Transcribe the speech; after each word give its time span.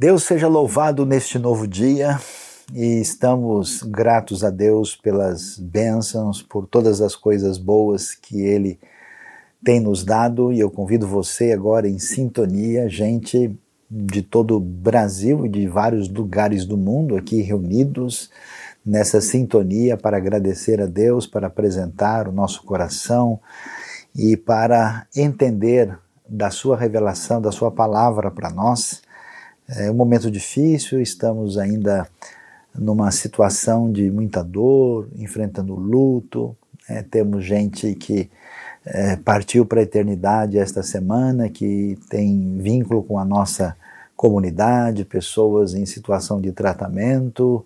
Deus 0.00 0.22
seja 0.22 0.48
louvado 0.48 1.04
neste 1.04 1.38
novo 1.38 1.68
dia 1.68 2.18
e 2.72 3.02
estamos 3.02 3.82
gratos 3.82 4.42
a 4.42 4.48
Deus 4.48 4.96
pelas 4.96 5.58
bênçãos, 5.58 6.40
por 6.40 6.66
todas 6.66 7.02
as 7.02 7.14
coisas 7.14 7.58
boas 7.58 8.14
que 8.14 8.40
Ele 8.40 8.80
tem 9.62 9.78
nos 9.78 10.02
dado. 10.02 10.54
E 10.54 10.58
eu 10.58 10.70
convido 10.70 11.06
você 11.06 11.52
agora 11.52 11.86
em 11.86 11.98
sintonia, 11.98 12.88
gente 12.88 13.54
de 13.90 14.22
todo 14.22 14.56
o 14.56 14.58
Brasil 14.60 15.44
e 15.44 15.50
de 15.50 15.68
vários 15.68 16.08
lugares 16.08 16.64
do 16.64 16.78
mundo 16.78 17.14
aqui 17.14 17.42
reunidos 17.42 18.30
nessa 18.82 19.20
sintonia 19.20 19.98
para 19.98 20.16
agradecer 20.16 20.80
a 20.80 20.86
Deus, 20.86 21.26
para 21.26 21.48
apresentar 21.48 22.26
o 22.26 22.32
nosso 22.32 22.62
coração 22.62 23.38
e 24.16 24.34
para 24.34 25.06
entender 25.14 25.94
da 26.26 26.50
Sua 26.50 26.74
revelação, 26.74 27.38
da 27.38 27.52
Sua 27.52 27.70
palavra 27.70 28.30
para 28.30 28.48
nós 28.48 29.02
é 29.76 29.90
um 29.90 29.94
momento 29.94 30.30
difícil, 30.30 31.00
estamos 31.00 31.56
ainda 31.56 32.06
numa 32.74 33.10
situação 33.10 33.90
de 33.90 34.10
muita 34.10 34.42
dor, 34.42 35.08
enfrentando 35.16 35.74
luto. 35.74 36.56
É, 36.88 37.02
temos 37.02 37.44
gente 37.44 37.94
que 37.94 38.28
é, 38.84 39.16
partiu 39.16 39.64
para 39.64 39.80
a 39.80 39.82
eternidade 39.82 40.58
esta 40.58 40.82
semana, 40.82 41.48
que 41.48 41.98
tem 42.08 42.58
vínculo 42.58 43.02
com 43.02 43.18
a 43.18 43.24
nossa 43.24 43.76
comunidade, 44.16 45.04
pessoas 45.04 45.74
em 45.74 45.86
situação 45.86 46.40
de 46.40 46.52
tratamento 46.52 47.64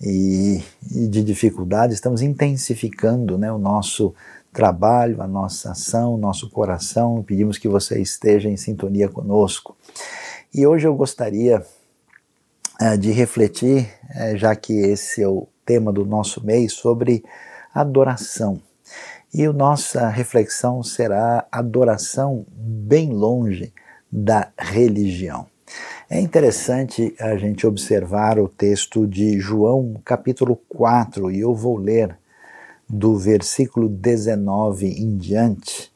e, 0.00 0.62
e 0.90 1.06
de 1.06 1.22
dificuldade. 1.22 1.94
Estamos 1.94 2.20
intensificando 2.20 3.38
né, 3.38 3.52
o 3.52 3.58
nosso 3.58 4.14
trabalho, 4.52 5.22
a 5.22 5.26
nossa 5.26 5.72
ação, 5.72 6.14
o 6.14 6.18
nosso 6.18 6.50
coração. 6.50 7.22
Pedimos 7.22 7.58
que 7.58 7.68
você 7.68 8.00
esteja 8.00 8.48
em 8.48 8.56
sintonia 8.56 9.08
conosco. 9.08 9.76
E 10.54 10.64
hoje 10.64 10.86
eu 10.86 10.94
gostaria 10.94 11.64
uh, 12.80 12.96
de 12.96 13.10
refletir, 13.10 13.88
uh, 14.10 14.36
já 14.36 14.54
que 14.54 14.72
esse 14.72 15.20
é 15.20 15.26
o 15.26 15.48
tema 15.66 15.92
do 15.92 16.06
nosso 16.06 16.46
mês, 16.46 16.74
sobre 16.74 17.24
adoração. 17.74 18.60
E 19.32 19.44
a 19.46 19.52
nossa 19.52 20.06
reflexão 20.06 20.80
será 20.80 21.44
adoração 21.50 22.46
bem 22.56 23.10
longe 23.12 23.72
da 24.12 24.52
religião. 24.56 25.48
É 26.08 26.20
interessante 26.20 27.12
a 27.18 27.36
gente 27.36 27.66
observar 27.66 28.38
o 28.38 28.48
texto 28.48 29.08
de 29.08 29.40
João, 29.40 30.00
capítulo 30.04 30.54
4, 30.68 31.32
e 31.32 31.40
eu 31.40 31.52
vou 31.52 31.76
ler 31.76 32.16
do 32.88 33.18
versículo 33.18 33.88
19 33.88 34.86
em 34.86 35.16
diante, 35.16 35.92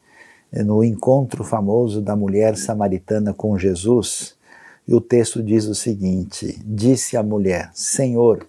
no 0.50 0.82
encontro 0.82 1.44
famoso 1.44 2.02
da 2.02 2.16
mulher 2.16 2.56
samaritana 2.56 3.32
com 3.32 3.56
Jesus. 3.56 4.36
E 4.88 4.94
o 4.94 5.02
texto 5.02 5.42
diz 5.42 5.66
o 5.66 5.74
seguinte: 5.74 6.58
Disse 6.64 7.14
a 7.14 7.22
mulher: 7.22 7.70
Senhor, 7.74 8.48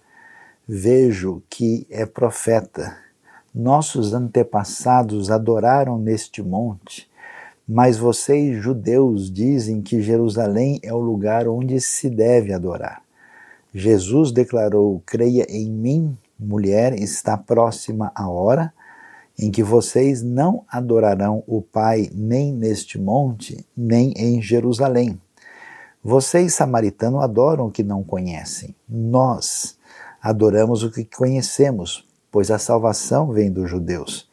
vejo 0.66 1.42
que 1.50 1.86
é 1.90 2.06
profeta. 2.06 2.96
Nossos 3.54 4.14
antepassados 4.14 5.30
adoraram 5.30 5.98
neste 5.98 6.42
monte, 6.42 7.10
mas 7.68 7.98
vocês, 7.98 8.56
judeus, 8.62 9.30
dizem 9.30 9.82
que 9.82 10.00
Jerusalém 10.00 10.80
é 10.82 10.94
o 10.94 10.98
lugar 10.98 11.46
onde 11.46 11.78
se 11.78 12.08
deve 12.08 12.54
adorar. 12.54 13.02
Jesus 13.74 14.32
declarou: 14.32 15.02
Creia 15.04 15.44
em 15.50 15.70
mim, 15.70 16.16
mulher, 16.38 16.94
está 16.94 17.36
próxima 17.36 18.10
a 18.14 18.30
hora 18.30 18.72
em 19.38 19.50
que 19.50 19.62
vocês 19.62 20.22
não 20.22 20.64
adorarão 20.68 21.42
o 21.46 21.60
Pai 21.60 22.10
nem 22.14 22.52
neste 22.52 22.98
monte, 22.98 23.66
nem 23.76 24.12
em 24.16 24.40
Jerusalém. 24.40 25.18
Vocês, 26.02 26.54
samaritanos, 26.54 27.22
adoram 27.22 27.66
o 27.66 27.70
que 27.70 27.82
não 27.82 28.02
conhecem. 28.02 28.74
Nós 28.88 29.76
adoramos 30.20 30.82
o 30.82 30.90
que 30.90 31.04
conhecemos, 31.04 32.08
pois 32.30 32.50
a 32.50 32.58
salvação 32.58 33.30
vem 33.32 33.52
dos 33.52 33.68
judeus. 33.68 34.26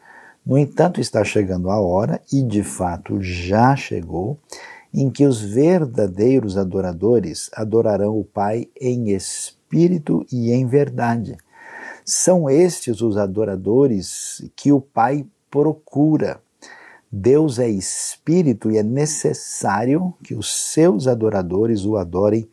No 0.45 0.57
entanto, 0.57 1.01
está 1.01 1.25
chegando 1.25 1.69
a 1.69 1.77
hora, 1.77 2.21
e 2.31 2.41
de 2.41 2.63
fato 2.63 3.21
já 3.21 3.75
chegou, 3.75 4.39
em 4.93 5.09
que 5.09 5.25
os 5.25 5.41
verdadeiros 5.41 6.57
adoradores 6.57 7.49
adorarão 7.53 8.17
o 8.17 8.23
Pai 8.23 8.69
em 8.79 9.09
espírito 9.09 10.25
e 10.31 10.53
em 10.53 10.65
verdade. 10.65 11.35
São 12.05 12.49
estes 12.49 13.01
os 13.01 13.17
adoradores 13.17 14.49
que 14.55 14.71
o 14.71 14.79
Pai 14.79 15.25
procura. 15.51 16.39
Deus 17.19 17.57
é 17.57 17.67
espírito 17.67 18.69
e 18.69 18.77
é 18.77 18.83
necessário 18.83 20.13
que 20.23 20.35
os 20.35 20.55
seus 20.55 21.07
adoradores 21.07 21.83
o 21.83 21.97
adorem 21.97 22.47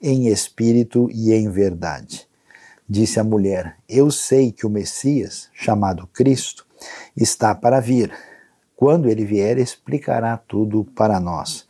em 0.00 0.28
espírito 0.28 1.10
e 1.12 1.30
em 1.34 1.50
verdade. 1.50 2.26
Disse 2.88 3.20
a 3.20 3.24
mulher: 3.24 3.76
Eu 3.86 4.10
sei 4.10 4.50
que 4.50 4.66
o 4.66 4.70
Messias, 4.70 5.50
chamado 5.52 6.06
Cristo, 6.06 6.66
está 7.14 7.54
para 7.54 7.80
vir. 7.80 8.10
Quando 8.74 9.10
ele 9.10 9.26
vier, 9.26 9.58
explicará 9.58 10.38
tudo 10.38 10.84
para 10.96 11.20
nós. 11.20 11.66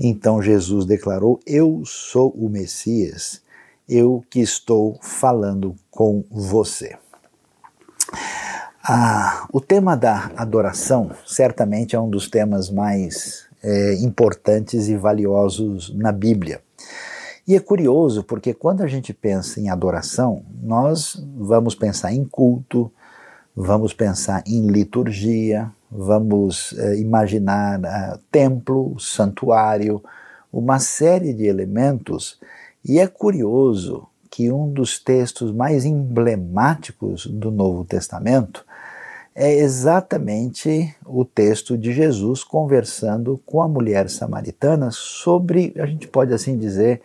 Então 0.00 0.40
Jesus 0.40 0.86
declarou: 0.86 1.38
Eu 1.46 1.82
sou 1.84 2.30
o 2.30 2.48
Messias, 2.48 3.42
eu 3.86 4.24
que 4.30 4.40
estou 4.40 4.98
falando 5.02 5.76
com 5.90 6.24
você. 6.30 6.96
Ah, 8.86 9.48
o 9.50 9.62
tema 9.62 9.96
da 9.96 10.30
adoração 10.36 11.10
certamente 11.24 11.96
é 11.96 11.98
um 11.98 12.10
dos 12.10 12.28
temas 12.28 12.68
mais 12.68 13.46
é, 13.62 13.94
importantes 13.94 14.88
e 14.88 14.94
valiosos 14.94 15.90
na 15.96 16.12
Bíblia. 16.12 16.60
E 17.48 17.56
é 17.56 17.60
curioso 17.60 18.22
porque 18.22 18.52
quando 18.52 18.82
a 18.82 18.86
gente 18.86 19.14
pensa 19.14 19.58
em 19.58 19.70
adoração, 19.70 20.44
nós 20.62 21.16
vamos 21.34 21.74
pensar 21.74 22.12
em 22.12 22.26
culto, 22.26 22.92
vamos 23.56 23.94
pensar 23.94 24.44
em 24.46 24.66
liturgia, 24.66 25.72
vamos 25.90 26.74
é, 26.78 26.98
imaginar 26.98 27.82
é, 27.82 28.18
templo, 28.30 29.00
santuário, 29.00 30.04
uma 30.52 30.78
série 30.78 31.32
de 31.32 31.46
elementos. 31.46 32.38
E 32.84 32.98
é 32.98 33.06
curioso 33.06 34.06
que 34.30 34.52
um 34.52 34.70
dos 34.70 34.98
textos 34.98 35.52
mais 35.52 35.86
emblemáticos 35.86 37.24
do 37.24 37.50
Novo 37.50 37.82
Testamento 37.86 38.62
é 39.34 39.52
exatamente 39.52 40.94
o 41.04 41.24
texto 41.24 41.76
de 41.76 41.92
Jesus 41.92 42.44
conversando 42.44 43.40
com 43.44 43.60
a 43.60 43.68
mulher 43.68 44.08
samaritana 44.08 44.90
sobre, 44.92 45.74
a 45.76 45.86
gente 45.86 46.06
pode 46.06 46.32
assim 46.32 46.56
dizer, 46.56 47.00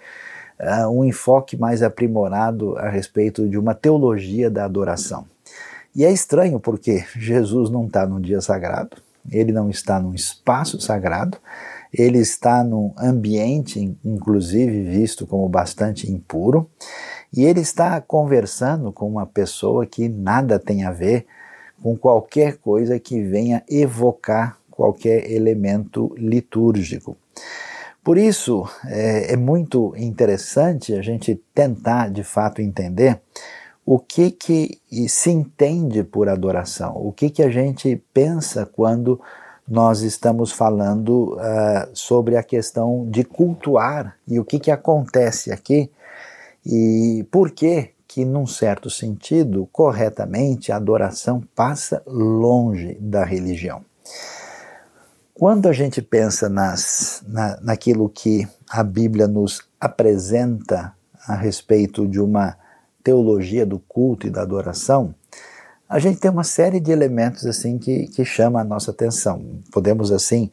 uh, 0.59 0.87
um 0.89 1.03
enfoque 1.03 1.57
mais 1.57 1.81
aprimorado 1.81 2.77
a 2.77 2.87
respeito 2.87 3.49
de 3.49 3.57
uma 3.57 3.73
teologia 3.73 4.49
da 4.49 4.65
adoração. 4.65 5.25
E 5.95 6.05
é 6.05 6.11
estranho 6.11 6.59
porque 6.59 7.03
Jesus 7.15 7.71
não 7.71 7.87
está 7.87 8.05
num 8.05 8.21
dia 8.21 8.41
sagrado, 8.41 8.97
ele 9.31 9.51
não 9.51 9.69
está 9.71 9.99
num 9.99 10.13
espaço 10.13 10.79
sagrado, 10.79 11.39
ele 11.91 12.19
está 12.19 12.63
num 12.63 12.93
ambiente, 12.95 13.97
inclusive 14.05 14.83
visto 14.83 15.25
como 15.25 15.49
bastante 15.49 16.11
impuro, 16.11 16.69
e 17.33 17.43
ele 17.43 17.61
está 17.61 17.99
conversando 17.99 18.91
com 18.91 19.07
uma 19.07 19.25
pessoa 19.25 19.87
que 19.87 20.07
nada 20.07 20.59
tem 20.59 20.83
a 20.83 20.91
ver 20.91 21.25
com 21.81 21.97
qualquer 21.97 22.57
coisa 22.57 22.99
que 22.99 23.21
venha 23.21 23.63
evocar 23.69 24.57
qualquer 24.69 25.29
elemento 25.29 26.13
litúrgico. 26.17 27.17
Por 28.01 28.17
isso, 28.17 28.67
é, 28.85 29.33
é, 29.33 29.35
muito 29.35 29.93
interessante 29.97 30.93
a 30.93 31.01
gente 31.01 31.35
tentar 31.53 32.09
de 32.09 32.23
fato 32.23 32.61
entender 32.61 33.19
o 33.85 33.99
que, 33.99 34.31
que 34.31 34.79
se 35.09 35.31
entende 35.31 36.03
por 36.03 36.29
adoração, 36.29 36.95
o 36.95 37.11
que, 37.11 37.29
que 37.29 37.43
a 37.43 37.49
gente 37.49 38.01
pensa 38.13 38.65
quando 38.65 39.19
nós 39.67 40.01
estamos 40.01 40.51
falando 40.51 41.35
uh, 41.35 41.89
sobre 41.93 42.37
a 42.37 42.43
questão 42.43 43.07
de 43.09 43.23
cultuar 43.23 44.15
e 44.27 44.39
o 44.39 44.45
que, 44.45 44.59
que 44.59 44.71
acontece 44.71 45.51
aqui 45.51 45.91
e 46.65 47.25
por 47.29 47.51
que 47.51 47.91
que, 48.09 48.25
num 48.25 48.47
certo 48.47 48.89
sentido, 48.89 49.69
corretamente, 49.71 50.71
a 50.71 50.77
adoração 50.77 51.43
passa 51.55 52.01
longe 52.07 52.97
da 52.99 53.23
religião. 53.23 53.85
Quando 55.31 55.69
a 55.69 55.73
gente 55.73 56.01
pensa 56.01 56.49
nas, 56.49 57.23
na, 57.27 57.59
naquilo 57.61 58.09
que 58.09 58.47
a 58.67 58.81
Bíblia 58.81 59.27
nos 59.27 59.61
apresenta 59.79 60.91
a 61.27 61.35
respeito 61.35 62.07
de 62.07 62.19
uma 62.19 62.57
teologia 63.03 63.63
do 63.63 63.77
culto 63.77 64.25
e 64.25 64.31
da 64.31 64.41
adoração, 64.41 65.13
a 65.87 65.99
gente 65.99 66.19
tem 66.19 66.31
uma 66.31 66.43
série 66.43 66.79
de 66.79 66.91
elementos 66.91 67.45
assim 67.45 67.77
que, 67.77 68.07
que 68.07 68.25
chama 68.25 68.59
a 68.59 68.63
nossa 68.63 68.89
atenção. 68.89 69.61
Podemos 69.71 70.11
assim 70.11 70.49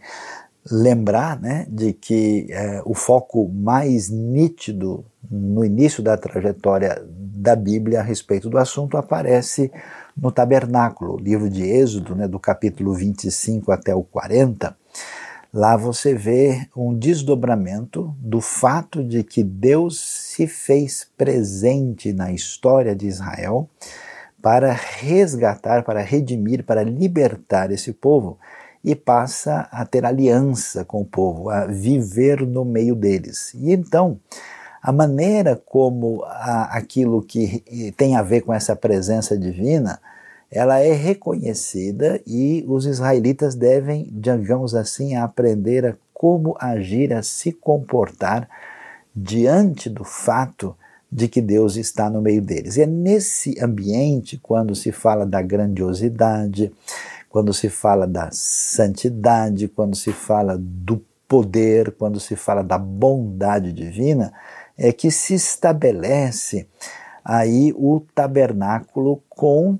lembrar 0.70 1.40
né, 1.40 1.66
de 1.68 1.92
que 1.92 2.46
é, 2.50 2.82
o 2.84 2.94
foco 2.94 3.48
mais 3.48 4.08
nítido 4.08 5.04
no 5.30 5.64
início 5.64 6.02
da 6.02 6.16
trajetória 6.16 7.02
da 7.08 7.54
Bíblia 7.54 8.00
a 8.00 8.02
respeito 8.02 8.48
do 8.50 8.58
assunto 8.58 8.96
aparece 8.96 9.70
no 10.16 10.32
tabernáculo, 10.32 11.16
livro 11.18 11.48
de 11.48 11.62
Êxodo, 11.62 12.14
né, 12.14 12.26
do 12.26 12.40
capítulo 12.40 12.94
25 12.94 13.70
até 13.70 13.94
o 13.94 14.02
40. 14.02 14.76
Lá 15.52 15.76
você 15.76 16.14
vê 16.14 16.68
um 16.76 16.94
desdobramento 16.94 18.14
do 18.18 18.40
fato 18.40 19.04
de 19.04 19.22
que 19.22 19.42
Deus 19.42 20.00
se 20.00 20.46
fez 20.46 21.08
presente 21.16 22.12
na 22.12 22.32
história 22.32 22.94
de 22.94 23.06
Israel 23.06 23.68
para 24.42 24.72
resgatar, 24.72 25.82
para 25.82 26.00
redimir, 26.00 26.64
para 26.64 26.82
libertar 26.82 27.70
esse 27.70 27.92
povo 27.92 28.38
e 28.86 28.94
passa 28.94 29.68
a 29.72 29.84
ter 29.84 30.04
aliança 30.04 30.84
com 30.84 31.00
o 31.00 31.04
povo, 31.04 31.50
a 31.50 31.66
viver 31.66 32.46
no 32.46 32.64
meio 32.64 32.94
deles. 32.94 33.52
E 33.54 33.72
então, 33.72 34.20
a 34.80 34.92
maneira 34.92 35.60
como 35.66 36.22
a, 36.22 36.76
aquilo 36.76 37.20
que 37.20 37.92
tem 37.96 38.14
a 38.14 38.22
ver 38.22 38.42
com 38.42 38.54
essa 38.54 38.76
presença 38.76 39.36
divina, 39.36 39.98
ela 40.48 40.78
é 40.78 40.92
reconhecida 40.92 42.20
e 42.24 42.64
os 42.68 42.86
israelitas 42.86 43.56
devem, 43.56 44.08
digamos 44.12 44.72
assim, 44.72 45.16
aprender 45.16 45.84
a 45.84 45.96
como 46.14 46.56
agir, 46.60 47.12
a 47.12 47.24
se 47.24 47.50
comportar 47.50 48.48
diante 49.14 49.90
do 49.90 50.04
fato 50.04 50.76
de 51.10 51.26
que 51.26 51.40
Deus 51.40 51.74
está 51.74 52.08
no 52.08 52.22
meio 52.22 52.40
deles. 52.40 52.76
E 52.76 52.82
é 52.82 52.86
nesse 52.86 53.58
ambiente, 53.60 54.38
quando 54.40 54.76
se 54.76 54.92
fala 54.92 55.26
da 55.26 55.42
grandiosidade, 55.42 56.72
quando 57.36 57.52
se 57.52 57.68
fala 57.68 58.06
da 58.06 58.30
santidade, 58.32 59.68
quando 59.68 59.94
se 59.94 60.10
fala 60.10 60.56
do 60.58 61.04
poder, 61.28 61.94
quando 61.98 62.18
se 62.18 62.34
fala 62.34 62.64
da 62.64 62.78
bondade 62.78 63.74
divina, 63.74 64.32
é 64.74 64.90
que 64.90 65.10
se 65.10 65.34
estabelece 65.34 66.66
aí 67.22 67.74
o 67.76 68.00
tabernáculo 68.14 69.22
com 69.28 69.78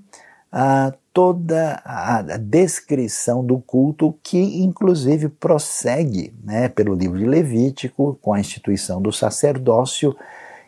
ah, 0.53 0.93
toda 1.14 1.81
a 1.82 2.20
descrição 2.37 3.43
do 3.43 3.58
culto 3.58 4.14
que 4.23 4.62
inclusive 4.62 5.31
prossegue 5.31 6.35
né, 6.44 6.69
pelo 6.69 6.94
livro 6.94 7.17
de 7.17 7.25
Levítico 7.25 8.19
com 8.20 8.35
a 8.35 8.38
instituição 8.38 9.00
do 9.00 9.11
sacerdócio 9.11 10.14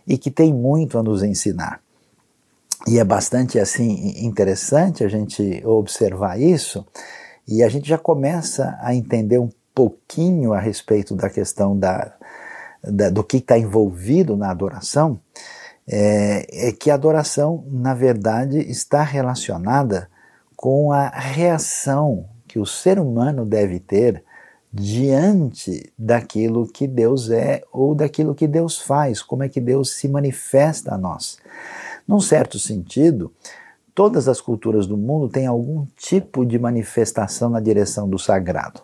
e 0.06 0.16
que 0.16 0.30
tem 0.30 0.54
muito 0.54 0.96
a 0.96 1.02
nos 1.02 1.22
ensinar. 1.22 1.82
E 2.86 2.98
é 2.98 3.04
bastante 3.04 3.58
assim 3.58 4.24
interessante 4.24 5.04
a 5.04 5.08
gente 5.08 5.62
observar 5.66 6.40
isso 6.40 6.86
e 7.46 7.62
a 7.62 7.68
gente 7.68 7.88
já 7.88 7.98
começa 7.98 8.78
a 8.80 8.94
entender 8.94 9.38
um 9.38 9.50
pouquinho 9.74 10.52
a 10.52 10.60
respeito 10.60 11.14
da 11.14 11.30
questão 11.30 11.78
da, 11.78 12.12
da, 12.82 13.10
do 13.10 13.24
que 13.24 13.38
está 13.38 13.58
envolvido 13.58 14.36
na 14.36 14.50
adoração, 14.50 15.20
é, 15.86 16.68
é 16.68 16.72
que 16.72 16.90
a 16.90 16.94
adoração, 16.94 17.64
na 17.70 17.94
verdade, 17.94 18.58
está 18.58 19.02
relacionada 19.02 20.08
com 20.54 20.92
a 20.92 21.08
reação 21.08 22.26
que 22.46 22.58
o 22.58 22.66
ser 22.66 22.98
humano 22.98 23.46
deve 23.46 23.78
ter 23.78 24.24
diante 24.72 25.92
daquilo 25.98 26.66
que 26.66 26.86
Deus 26.86 27.30
é 27.30 27.62
ou 27.72 27.94
daquilo 27.94 28.34
que 28.34 28.46
Deus 28.46 28.78
faz, 28.78 29.22
como 29.22 29.42
é 29.42 29.48
que 29.48 29.60
Deus 29.60 29.92
se 29.92 30.08
manifesta 30.08 30.94
a 30.94 30.98
nós. 30.98 31.38
Num 32.08 32.20
certo 32.20 32.58
sentido, 32.58 33.30
todas 33.94 34.28
as 34.28 34.40
culturas 34.40 34.86
do 34.86 34.96
mundo 34.96 35.28
têm 35.28 35.46
algum 35.46 35.86
tipo 35.94 36.46
de 36.46 36.58
manifestação 36.58 37.50
na 37.50 37.60
direção 37.60 38.08
do 38.08 38.18
sagrado. 38.18 38.80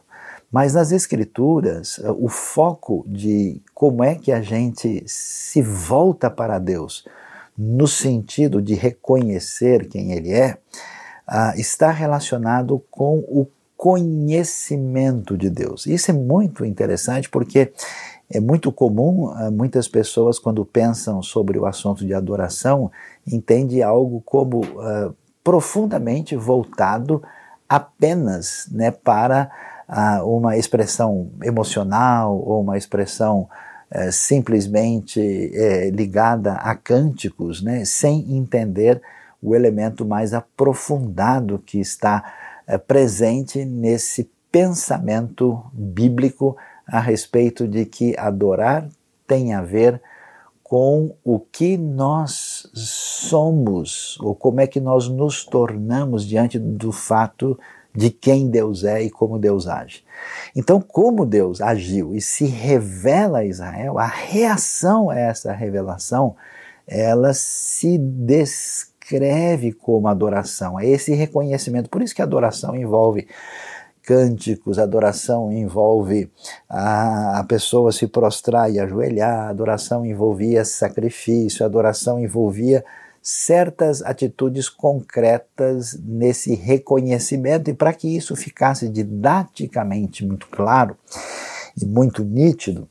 Mas 0.52 0.74
nas 0.74 0.92
Escrituras, 0.92 1.98
o 2.18 2.28
foco 2.28 3.02
de 3.08 3.60
como 3.74 4.04
é 4.04 4.14
que 4.14 4.30
a 4.30 4.40
gente 4.40 5.02
se 5.06 5.62
volta 5.62 6.30
para 6.30 6.58
Deus, 6.58 7.04
no 7.56 7.88
sentido 7.88 8.60
de 8.60 8.74
reconhecer 8.74 9.88
quem 9.88 10.12
Ele 10.12 10.32
é, 10.32 10.58
uh, 11.28 11.58
está 11.58 11.90
relacionado 11.90 12.84
com 12.90 13.18
o 13.18 13.46
conhecimento 13.76 15.36
de 15.36 15.50
Deus. 15.50 15.86
Isso 15.86 16.10
é 16.10 16.14
muito 16.14 16.64
interessante 16.64 17.28
porque 17.28 17.72
é 18.34 18.40
muito 18.40 18.72
comum, 18.72 19.26
uh, 19.26 19.50
muitas 19.50 19.88
pessoas, 19.88 20.38
quando 20.38 20.64
pensam 20.64 21.22
sobre 21.22 21.58
o 21.58 21.66
assunto 21.66 22.04
de 22.04 22.12
adoração, 22.12 22.90
entendem 23.26 23.82
algo 23.82 24.20
como 24.24 24.60
uh, 24.60 25.14
profundamente 25.42 26.34
voltado 26.34 27.22
apenas 27.68 28.68
né, 28.70 28.90
para 28.90 29.50
uh, 29.88 30.24
uma 30.26 30.56
expressão 30.56 31.30
emocional 31.42 32.36
ou 32.36 32.62
uma 32.62 32.76
expressão 32.76 33.48
uh, 33.92 34.12
simplesmente 34.12 35.20
uh, 35.20 35.94
ligada 35.94 36.54
a 36.54 36.74
cânticos, 36.74 37.62
né, 37.62 37.84
sem 37.84 38.36
entender 38.36 39.00
o 39.44 39.54
elemento 39.54 40.06
mais 40.06 40.32
aprofundado 40.32 41.62
que 41.64 41.78
está 41.78 42.24
eh, 42.66 42.78
presente 42.78 43.62
nesse 43.62 44.30
pensamento 44.50 45.62
bíblico 45.70 46.56
a 46.86 47.00
respeito 47.00 47.66
de 47.66 47.84
que 47.84 48.14
adorar 48.18 48.88
tem 49.26 49.54
a 49.54 49.62
ver 49.62 50.00
com 50.62 51.14
o 51.22 51.38
que 51.38 51.76
nós 51.76 52.68
somos, 52.74 54.18
ou 54.20 54.34
como 54.34 54.60
é 54.60 54.66
que 54.66 54.80
nós 54.80 55.08
nos 55.08 55.44
tornamos 55.44 56.26
diante 56.26 56.58
do 56.58 56.90
fato 56.90 57.58
de 57.94 58.10
quem 58.10 58.50
Deus 58.50 58.82
é 58.82 59.02
e 59.02 59.10
como 59.10 59.38
Deus 59.38 59.68
age. 59.68 60.02
Então, 60.56 60.80
como 60.80 61.24
Deus 61.24 61.60
agiu 61.60 62.14
e 62.14 62.20
se 62.20 62.46
revela 62.46 63.38
a 63.38 63.44
Israel, 63.44 63.98
a 63.98 64.06
reação 64.06 65.10
a 65.10 65.18
essa 65.18 65.52
revelação, 65.52 66.34
ela 66.86 67.32
se 67.32 67.96
descreve 67.96 69.72
como 69.72 70.08
adoração, 70.08 70.80
é 70.80 70.86
esse 70.86 71.14
reconhecimento. 71.14 71.88
Por 71.88 72.02
isso 72.02 72.14
que 72.14 72.22
adoração 72.22 72.74
envolve 72.74 73.28
cânticos, 74.04 74.78
adoração 74.78 75.50
envolve 75.50 76.30
a, 76.68 77.40
a 77.40 77.44
pessoa 77.44 77.90
se 77.90 78.06
prostrar 78.06 78.70
e 78.70 78.78
ajoelhar, 78.78 79.48
adoração 79.48 80.04
envolvia 80.04 80.64
sacrifício, 80.64 81.64
adoração 81.64 82.20
envolvia 82.20 82.84
certas 83.22 84.02
atitudes 84.02 84.68
concretas 84.68 85.98
nesse 86.04 86.54
reconhecimento, 86.54 87.70
e 87.70 87.74
para 87.74 87.94
que 87.94 88.14
isso 88.14 88.36
ficasse 88.36 88.88
didaticamente 88.88 90.24
muito 90.26 90.46
claro 90.48 90.94
e 91.80 91.86
muito 91.86 92.22
nítido, 92.22 92.86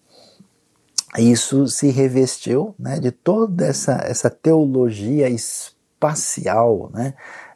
isso 1.19 1.68
se 1.68 1.92
revestiu 1.92 2.74
né, 2.80 3.00
de 3.00 3.12
toda 3.12 3.68
essa, 3.68 4.04
essa 4.04 4.30
teologia 4.31 5.30
espacial 5.30 6.89
né, 6.92 7.13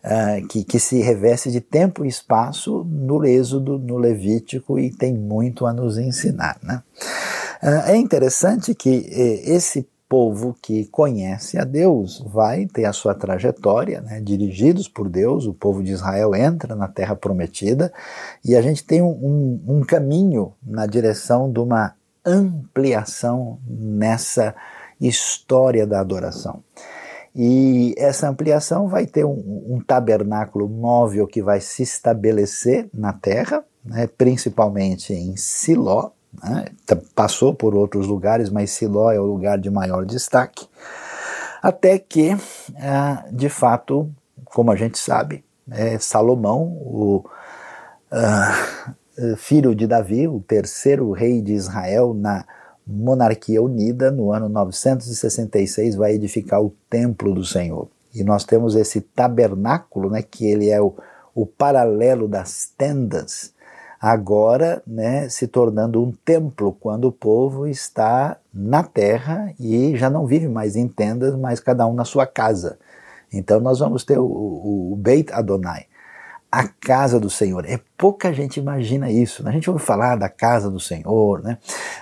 uh, 0.08 0.48
que, 0.48 0.64
que 0.64 0.80
se 0.80 1.02
reveste 1.02 1.52
de 1.52 1.60
tempo 1.60 2.06
e 2.06 2.08
espaço 2.08 2.86
no 2.86 3.24
Êxodo, 3.26 3.78
no 3.78 3.98
Levítico 3.98 4.80
e 4.80 4.90
tem 4.90 5.14
muito 5.14 5.66
a 5.66 5.74
nos 5.74 5.98
ensinar. 5.98 6.58
Né? 6.64 6.82
Uh, 7.62 7.90
é 7.90 7.98
interessante 7.98 8.74
que 8.74 9.06
eh, 9.12 9.52
esse 9.52 9.88
povo 10.10 10.56
que 10.62 10.86
conhece 10.86 11.60
a 11.60 11.66
Deus 11.66 12.24
vai 12.26 12.66
ter 12.66 12.86
a 12.86 12.94
sua 12.94 13.14
trajetória, 13.14 14.00
né, 14.00 14.22
dirigidos 14.22 14.88
por 14.88 15.10
Deus, 15.10 15.46
o 15.46 15.54
povo 15.54 15.84
de 15.84 15.92
Israel 15.92 16.34
entra 16.34 16.76
na 16.76 16.88
terra 16.88 17.14
prometida 17.14 17.92
e 18.44 18.56
a 18.56 18.62
gente 18.62 18.86
tem 18.86 19.02
um, 19.02 19.10
um, 19.10 19.64
um 19.68 19.82
caminho 19.82 20.54
na 20.66 20.86
direção 20.86 21.52
de 21.52 21.60
uma 21.60 21.94
ampliação 22.26 23.60
nessa 23.68 24.56
história 25.00 25.86
da 25.86 26.00
adoração. 26.00 26.64
E 27.40 27.94
essa 27.98 28.28
ampliação 28.28 28.88
vai 28.88 29.06
ter 29.06 29.24
um, 29.24 29.64
um 29.70 29.80
tabernáculo 29.80 30.68
móvel 30.68 31.28
que 31.28 31.40
vai 31.40 31.62
se 31.62 31.84
estabelecer 31.84 32.90
na 32.92 33.14
terra, 33.14 33.64
né, 33.86 34.08
principalmente 34.18 35.14
em 35.14 35.38
Siló, 35.38 36.10
né? 36.44 36.66
Passou 37.16 37.54
por 37.54 37.76
outros 37.76 38.08
lugares, 38.08 38.50
mas 38.50 38.72
Siló 38.72 39.12
é 39.12 39.20
o 39.20 39.26
lugar 39.26 39.60
de 39.60 39.70
maior 39.70 40.04
destaque. 40.04 40.68
Até 41.62 42.00
que, 42.00 42.36
ah, 42.80 43.26
de 43.32 43.50
fato, 43.50 44.10
como 44.46 44.72
a 44.72 44.76
gente 44.76 44.98
sabe, 44.98 45.44
é 45.70 46.00
Salomão, 46.00 46.62
o 46.62 47.24
uh, 48.12 49.36
filho 49.38 49.76
de 49.76 49.86
Davi, 49.86 50.28
o 50.28 50.40
terceiro 50.40 51.12
rei 51.12 51.42
de 51.42 51.54
Israel 51.54 52.14
na 52.14 52.46
monarquia 52.88 53.62
unida, 53.62 54.10
no 54.10 54.32
ano 54.32 54.48
966, 54.48 55.96
vai 55.96 56.14
edificar 56.14 56.62
o 56.62 56.74
templo 56.90 57.34
do 57.34 57.44
Senhor. 57.44 57.90
E 58.14 58.24
nós 58.24 58.44
temos 58.44 58.76
esse 58.76 59.02
tabernáculo, 59.02 60.10
né, 60.10 60.22
que 60.22 60.46
ele 60.46 60.70
é 60.70 60.82
o, 60.82 60.96
o 61.36 61.46
paralelo 61.46 62.28
das 62.28 62.72
tendas 62.78 63.54
agora 64.00 64.82
né, 64.86 65.28
se 65.30 65.48
tornando 65.48 66.04
um 66.04 66.12
templo, 66.12 66.72
quando 66.80 67.06
o 67.06 67.12
povo 67.12 67.68
está 67.68 68.38
na 68.54 68.84
terra 68.84 69.54
e 69.60 69.96
já 69.96 70.10
não 70.10 70.26
vive 70.26 70.48
mais 70.48 70.76
em 70.76 70.88
tendas, 70.88 71.36
mas 71.36 71.60
cada 71.60 71.86
um 71.88 71.94
na 71.94 72.06
sua 72.06 72.26
casa. 72.26 72.78
Então 73.34 73.60
nós 73.60 73.80
vamos 73.80 74.04
ter 74.04 74.18
o, 74.18 74.26
o, 74.26 74.94
o 74.94 74.96
Beit 74.96 75.32
Adonai, 75.34 75.86
a 76.58 76.68
casa 76.68 77.20
do 77.20 77.30
Senhor. 77.30 77.66
É 77.70 77.80
pouca 77.96 78.34
gente 78.34 78.60
imagina 78.60 79.12
isso. 79.12 79.44
Né? 79.44 79.52
A 79.52 79.54
gente 79.54 79.70
ouve 79.70 79.84
falar 79.84 80.16
da 80.16 80.28
casa 80.28 80.72
do 80.72 80.80
Senhor, 80.80 81.44
né? 81.44 81.60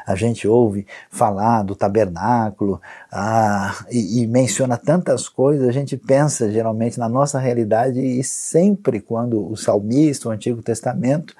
a 0.07 0.15
gente 0.15 0.47
ouve 0.47 0.87
falar 1.09 1.61
do 1.63 1.75
tabernáculo 1.75 2.81
ah, 3.11 3.75
e, 3.91 4.21
e, 4.21 4.27
menciona 4.27 4.77
tantas 4.77 5.27
coisas. 5.27 5.67
A 5.67 5.73
gente 5.73 5.97
pensa 5.97 6.49
geralmente 6.49 6.97
na 6.97 7.09
nossa 7.09 7.37
realidade 7.37 7.99
e 7.99 8.23
sempre 8.23 9.01
quando 9.01 9.45
o 9.51 9.57
salmista, 9.57 10.29
o 10.29 10.31
Antigo 10.31 10.61
Testamento, 10.61 11.35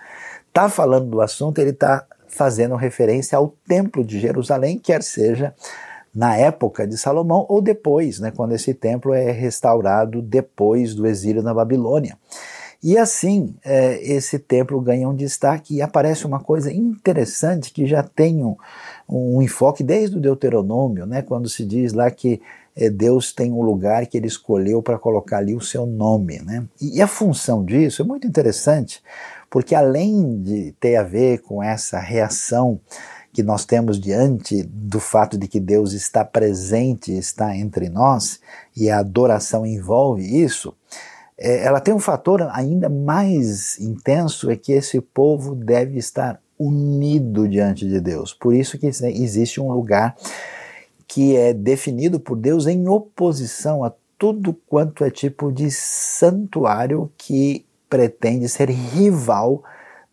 está 0.49 0.67
falando 0.67 1.05
do 1.05 1.21
assunto, 1.21 1.59
ele 1.59 1.69
está 1.69 2.05
fazendo 2.27 2.75
referência 2.75 3.37
ao 3.37 3.53
Templo 3.65 4.03
de 4.03 4.19
Jerusalém, 4.19 4.77
quer 4.77 5.01
seja 5.01 5.55
na 6.13 6.35
época 6.35 6.85
de 6.85 6.97
Salomão 6.97 7.45
ou 7.47 7.61
depois, 7.61 8.19
né, 8.19 8.29
quando 8.35 8.51
esse 8.51 8.73
templo 8.73 9.13
é 9.13 9.31
restaurado 9.31 10.21
depois 10.21 10.93
do 10.93 11.07
exílio 11.07 11.41
na 11.41 11.53
Babilônia. 11.53 12.17
E 12.83 12.97
assim, 12.97 13.55
é, 13.63 14.01
esse 14.03 14.37
templo 14.37 14.79
ganha 14.79 15.09
um 15.09 15.15
destaque 15.15 15.75
e 15.75 15.81
aparece 15.81 16.25
uma 16.25 16.39
coisa 16.39 16.71
interessante 16.71 17.71
que 17.71 17.85
já 17.85 18.03
tem 18.03 18.43
um, 18.43 18.55
um 19.09 19.41
enfoque 19.41 19.83
desde 19.83 20.17
o 20.17 20.21
Deuteronômio, 20.21 21.05
né, 21.05 21.21
quando 21.21 21.49
se 21.49 21.65
diz 21.65 21.93
lá 21.93 22.09
que 22.11 22.41
é, 22.75 22.89
Deus 22.89 23.31
tem 23.31 23.51
um 23.51 23.61
lugar 23.61 24.05
que 24.05 24.17
ele 24.17 24.27
escolheu 24.27 24.81
para 24.81 24.99
colocar 24.99 25.37
ali 25.37 25.55
o 25.55 25.61
seu 25.61 25.85
nome. 25.85 26.39
Né? 26.39 26.65
E, 26.79 26.97
e 26.97 27.01
a 27.01 27.07
função 27.07 27.63
disso 27.63 28.01
é 28.01 28.05
muito 28.05 28.27
interessante, 28.27 29.01
porque 29.49 29.73
além 29.73 30.41
de 30.41 30.73
ter 30.79 30.97
a 30.97 31.03
ver 31.03 31.41
com 31.41 31.63
essa 31.63 31.99
reação 31.99 32.79
que 33.31 33.43
nós 33.43 33.65
temos 33.65 33.99
diante 33.99 34.63
do 34.63 34.97
fato 34.97 35.37
de 35.37 35.45
que 35.45 35.59
Deus 35.59 35.91
está 35.91 36.23
presente, 36.23 37.11
está 37.11 37.55
entre 37.55 37.89
nós, 37.89 38.39
e 38.75 38.89
a 38.89 38.99
adoração 38.99 39.65
envolve 39.65 40.23
isso, 40.23 40.73
é, 41.37 41.65
ela 41.65 41.79
tem 41.79 41.93
um 41.93 41.99
fator 41.99 42.41
ainda 42.51 42.89
mais 42.89 43.79
intenso, 43.79 44.49
é 44.49 44.55
que 44.55 44.71
esse 44.71 45.01
povo 45.01 45.55
deve 45.55 45.97
estar 45.97 46.39
unido 46.57 47.47
diante 47.47 47.87
de 47.87 47.99
Deus. 47.99 48.33
Por 48.33 48.53
isso 48.53 48.77
que 48.77 48.87
existe 48.87 49.59
um 49.59 49.71
lugar 49.71 50.15
que 51.07 51.35
é 51.35 51.53
definido 51.53 52.19
por 52.19 52.37
Deus 52.37 52.65
em 52.65 52.87
oposição 52.87 53.83
a 53.83 53.93
tudo 54.17 54.53
quanto 54.67 55.03
é 55.03 55.09
tipo 55.09 55.51
de 55.51 55.69
santuário 55.69 57.11
que 57.17 57.65
pretende 57.89 58.47
ser 58.47 58.69
rival 58.69 59.63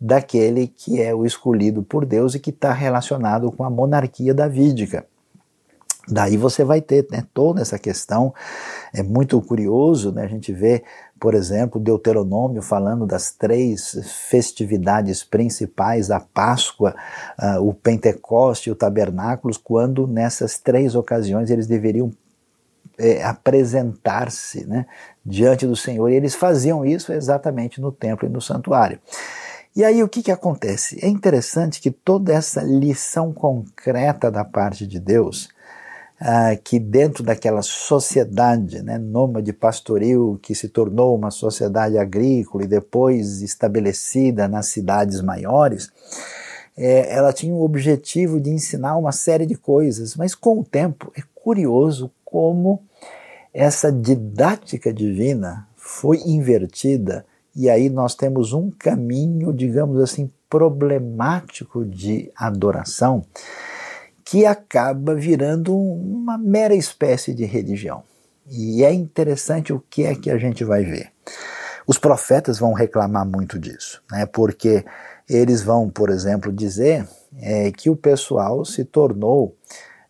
daquele 0.01 0.67
que 0.67 1.01
é 1.01 1.15
o 1.15 1.25
escolhido 1.25 1.83
por 1.83 2.05
Deus 2.05 2.35
e 2.35 2.41
que 2.41 2.51
está 2.51 2.73
relacionado 2.73 3.51
com 3.53 3.63
a 3.63 3.71
monarquia 3.71 4.35
davídica. 4.35 5.07
Daí 6.09 6.37
você 6.37 6.65
vai 6.65 6.81
ter 6.81 7.07
né, 7.11 7.25
toda 7.33 7.63
essa 7.63 7.79
questão, 7.79 8.35
é 8.93 9.05
muito 9.05 9.41
curioso, 9.41 10.11
né, 10.11 10.25
a 10.25 10.29
gente 10.29 10.53
vê, 10.53 10.83
por 11.23 11.37
exemplo, 11.37 11.81
Deuteronômio 11.81 12.61
falando 12.61 13.07
das 13.07 13.31
três 13.31 13.97
festividades 14.29 15.23
principais, 15.23 16.11
a 16.11 16.19
Páscoa, 16.19 16.97
uh, 17.41 17.65
o 17.65 17.73
Pentecoste 17.73 18.69
e 18.69 18.73
o 18.73 18.75
Tabernáculos, 18.75 19.57
quando 19.57 20.09
nessas 20.09 20.59
três 20.59 20.97
ocasiões 20.97 21.49
eles 21.49 21.69
deveriam 21.69 22.11
é, 22.99 23.23
apresentar-se 23.23 24.67
né, 24.67 24.85
diante 25.25 25.65
do 25.65 25.77
Senhor, 25.77 26.09
e 26.09 26.17
eles 26.17 26.35
faziam 26.35 26.85
isso 26.85 27.13
exatamente 27.13 27.81
no 27.81 27.93
templo 27.93 28.27
e 28.27 28.33
no 28.33 28.41
santuário. 28.41 28.99
E 29.77 29.85
aí 29.85 30.03
o 30.03 30.09
que, 30.09 30.25
que 30.25 30.33
acontece? 30.33 30.99
É 31.01 31.07
interessante 31.07 31.81
que 31.81 31.93
toda 31.93 32.35
essa 32.35 32.63
lição 32.63 33.33
concreta 33.33 34.29
da 34.29 34.45
parte 34.45 34.89
de 34.89 34.99
Deus, 34.99 35.51
ah, 36.25 36.55
que 36.55 36.79
dentro 36.79 37.25
daquela 37.25 37.63
sociedade 37.63 38.81
né, 38.81 38.97
nômade 38.97 39.53
pastoril 39.53 40.39
que 40.41 40.55
se 40.55 40.69
tornou 40.69 41.17
uma 41.17 41.33
sociedade 41.33 41.99
agrícola 41.99 42.63
e 42.63 42.69
depois 42.69 43.43
estabelecida 43.43 44.47
nas 44.47 44.67
cidades 44.67 45.21
maiores, 45.21 45.91
é, 46.77 47.13
ela 47.13 47.33
tinha 47.33 47.53
o 47.53 47.65
objetivo 47.65 48.41
de 48.41 48.51
ensinar 48.51 48.97
uma 48.97 49.11
série 49.11 49.45
de 49.45 49.57
coisas, 49.57 50.15
mas 50.15 50.33
com 50.33 50.61
o 50.61 50.65
tempo 50.65 51.13
é 51.17 51.23
curioso 51.35 52.09
como 52.25 52.81
essa 53.53 53.91
didática 53.91 54.93
divina 54.93 55.67
foi 55.75 56.19
invertida. 56.25 57.27
E 57.55 57.69
aí 57.69 57.91
nós 57.91 58.15
temos 58.15 58.53
um 58.53 58.71
caminho, 58.71 59.53
digamos 59.53 60.01
assim, 60.01 60.31
problemático 60.49 61.85
de 61.85 62.31
adoração 62.37 63.25
que 64.33 64.47
acaba 64.47 65.15
virando 65.15 65.77
uma 65.77 66.39
mera 66.39 66.75
espécie 66.75 67.35
de 67.35 67.45
religião. 67.45 68.03
E 68.51 68.83
é 68.83 68.91
interessante 68.91 69.75
o 69.75 69.85
que 69.91 70.05
é 70.05 70.15
que 70.15 70.31
a 70.31 70.39
gente 70.39 70.65
vai 70.65 70.85
ver. 70.85 71.13
Os 71.87 71.99
profetas 71.99 72.59
vão 72.59 72.73
reclamar 72.73 73.27
muito 73.27 73.59
disso, 73.59 74.03
né? 74.11 74.25
porque 74.25 74.87
eles 75.29 75.61
vão, 75.61 75.91
por 75.91 76.09
exemplo, 76.09 76.51
dizer 76.51 77.07
é, 77.43 77.71
que 77.73 77.91
o 77.91 77.95
pessoal 77.95 78.65
se 78.65 78.87
tornou 78.87 79.55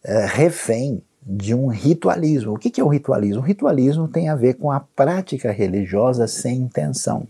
é, 0.04 0.24
refém 0.24 1.02
de 1.20 1.52
um 1.52 1.66
ritualismo. 1.66 2.54
O 2.54 2.58
que 2.58 2.80
é 2.80 2.84
o 2.84 2.88
ritualismo? 2.88 3.42
O 3.42 3.44
ritualismo 3.44 4.06
tem 4.06 4.28
a 4.28 4.36
ver 4.36 4.54
com 4.54 4.70
a 4.70 4.78
prática 4.78 5.50
religiosa 5.50 6.28
sem 6.28 6.58
intenção, 6.58 7.26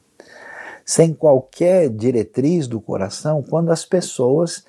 sem 0.84 1.14
qualquer 1.14 1.88
diretriz 1.88 2.68
do 2.68 2.82
coração, 2.82 3.42
quando 3.42 3.72
as 3.72 3.82
pessoas 3.82 4.62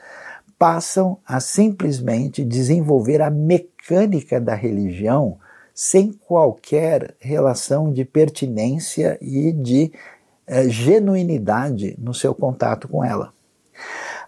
passam 0.57 1.17
a 1.25 1.39
simplesmente 1.39 2.43
desenvolver 2.43 3.21
a 3.21 3.29
mecânica 3.29 4.39
da 4.39 4.55
religião 4.55 5.37
sem 5.73 6.13
qualquer 6.13 7.15
relação 7.19 7.91
de 7.91 8.05
pertinência 8.05 9.17
e 9.21 9.51
de 9.51 9.91
eh, 10.45 10.69
genuinidade 10.69 11.95
no 11.97 12.13
seu 12.13 12.35
contato 12.35 12.87
com 12.87 13.03
ela. 13.03 13.33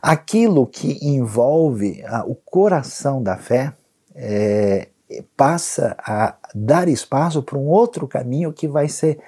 Aquilo 0.02 0.66
que 0.66 0.98
envolve 1.02 2.04
ah, 2.06 2.24
o 2.26 2.36
coração 2.36 3.22
da 3.22 3.38
fé, 3.38 3.74
é, 4.16 4.88
passa 5.36 5.96
a 6.00 6.36
dar 6.54 6.88
espaço 6.88 7.44
para 7.44 7.58
um 7.58 7.68
outro 7.68 8.08
caminho 8.08 8.54
que 8.54 8.68
vai 8.68 8.88
ser 8.88 9.20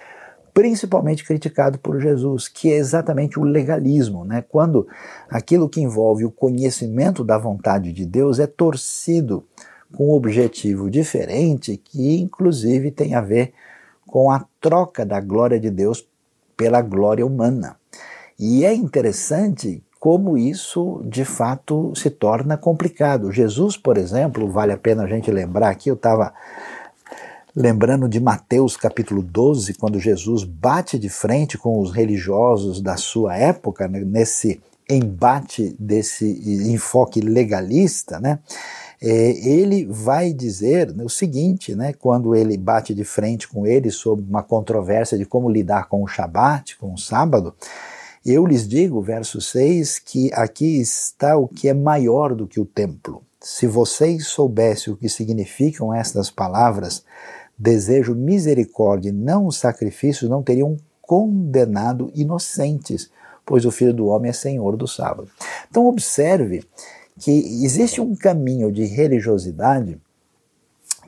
principalmente 0.57 1.23
criticado 1.23 1.77
por 1.77 2.01
Jesus, 2.01 2.47
que 2.47 2.73
é 2.73 2.77
exatamente 2.77 3.39
o 3.39 3.43
legalismo, 3.43 4.25
né? 4.25 4.43
Quando 4.49 4.87
aquilo 5.29 5.69
que 5.69 5.79
envolve 5.79 6.25
o 6.25 6.31
conhecimento 6.31 7.23
da 7.23 7.37
vontade 7.37 7.93
de 7.93 8.03
Deus 8.07 8.39
é 8.39 8.47
torcido 8.47 9.45
com 9.95 10.07
um 10.07 10.13
objetivo 10.13 10.89
diferente, 10.89 11.77
que 11.77 12.19
inclusive 12.19 12.89
tem 12.89 13.13
a 13.13 13.21
ver 13.21 13.53
com 14.07 14.31
a 14.31 14.47
troca 14.59 15.05
da 15.05 15.21
glória 15.21 15.59
de 15.59 15.69
Deus 15.69 16.03
pela 16.57 16.81
glória 16.81 17.23
humana. 17.23 17.75
E 18.39 18.65
é 18.65 18.73
interessante 18.73 19.83
como 19.99 20.39
isso 20.39 21.03
de 21.05 21.23
fato 21.23 21.93
se 21.95 22.09
torna 22.09 22.57
complicado. 22.57 23.31
Jesus, 23.31 23.77
por 23.77 23.95
exemplo, 23.95 24.49
vale 24.49 24.73
a 24.73 24.77
pena 24.77 25.03
a 25.03 25.07
gente 25.07 25.29
lembrar 25.29 25.69
aqui, 25.69 25.87
eu 25.87 25.95
estava 25.95 26.33
lembrando 27.59 28.07
de 28.07 28.19
Mateus 28.19 28.77
capítulo 28.77 29.23
12, 29.23 29.73
quando 29.73 29.99
Jesus 29.99 30.43
bate 30.43 30.99
de 30.99 31.09
frente 31.09 31.57
com 31.57 31.79
os 31.79 31.91
religiosos 31.91 32.79
da 32.79 32.95
sua 32.97 33.35
época, 33.35 33.87
né, 33.87 34.01
nesse 34.01 34.61
embate 34.87 35.75
desse 35.79 36.23
enfoque 36.71 37.19
legalista, 37.19 38.19
né? 38.19 38.37
É, 39.01 39.31
ele 39.47 39.85
vai 39.85 40.33
dizer 40.33 40.95
o 41.03 41.09
seguinte, 41.09 41.75
né, 41.75 41.93
quando 41.93 42.35
ele 42.35 42.55
bate 42.57 42.93
de 42.93 43.03
frente 43.03 43.47
com 43.47 43.65
ele 43.65 43.89
sobre 43.89 44.23
uma 44.23 44.43
controvérsia 44.43 45.17
de 45.17 45.25
como 45.25 45.49
lidar 45.49 45.87
com 45.89 46.03
o 46.03 46.07
Shabat, 46.07 46.77
com 46.77 46.93
o 46.93 46.97
sábado, 46.97 47.55
eu 48.23 48.45
lhes 48.45 48.67
digo, 48.67 49.01
verso 49.01 49.41
6, 49.41 49.99
que 49.99 50.31
aqui 50.33 50.79
está 50.79 51.35
o 51.37 51.47
que 51.47 51.67
é 51.67 51.73
maior 51.73 52.35
do 52.35 52.47
que 52.47 52.59
o 52.59 52.65
templo. 52.65 53.23
Se 53.39 53.67
vocês 53.67 54.27
soubessem 54.27 54.91
o 54.91 54.97
que 54.97 55.07
significam 55.07 55.93
estas 55.93 56.29
palavras, 56.31 57.03
desejo 57.57 58.13
misericórdia 58.13 59.11
não 59.11 59.49
sacrifícios, 59.49 60.29
não 60.29 60.43
teriam 60.43 60.77
condenado 61.01 62.11
inocentes, 62.13 63.09
pois 63.45 63.65
o 63.65 63.71
Filho 63.71 63.93
do 63.93 64.07
Homem 64.07 64.29
é 64.29 64.33
Senhor 64.33 64.75
do 64.75 64.87
sábado. 64.87 65.29
Então 65.69 65.87
observe 65.87 66.63
que 67.19 67.31
existe 67.63 67.99
um 67.99 68.15
caminho 68.15 68.71
de 68.71 68.85
religiosidade 68.85 69.99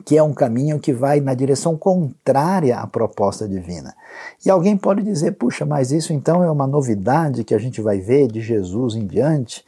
que 0.04 0.16
é 0.16 0.22
um 0.22 0.32
caminho 0.32 0.78
que 0.78 0.92
vai 0.92 1.20
na 1.20 1.34
direção 1.34 1.76
contrária 1.76 2.78
à 2.78 2.86
proposta 2.86 3.46
divina. 3.46 3.94
E 4.44 4.50
alguém 4.50 4.76
pode 4.76 5.02
dizer, 5.02 5.32
puxa, 5.32 5.66
mas 5.66 5.92
isso 5.92 6.12
então 6.12 6.42
é 6.42 6.50
uma 6.50 6.66
novidade 6.66 7.44
que 7.44 7.54
a 7.54 7.58
gente 7.58 7.80
vai 7.80 8.00
ver 8.00 8.28
de 8.28 8.40
Jesus 8.40 8.94
em 8.94 9.06
diante? 9.06 9.64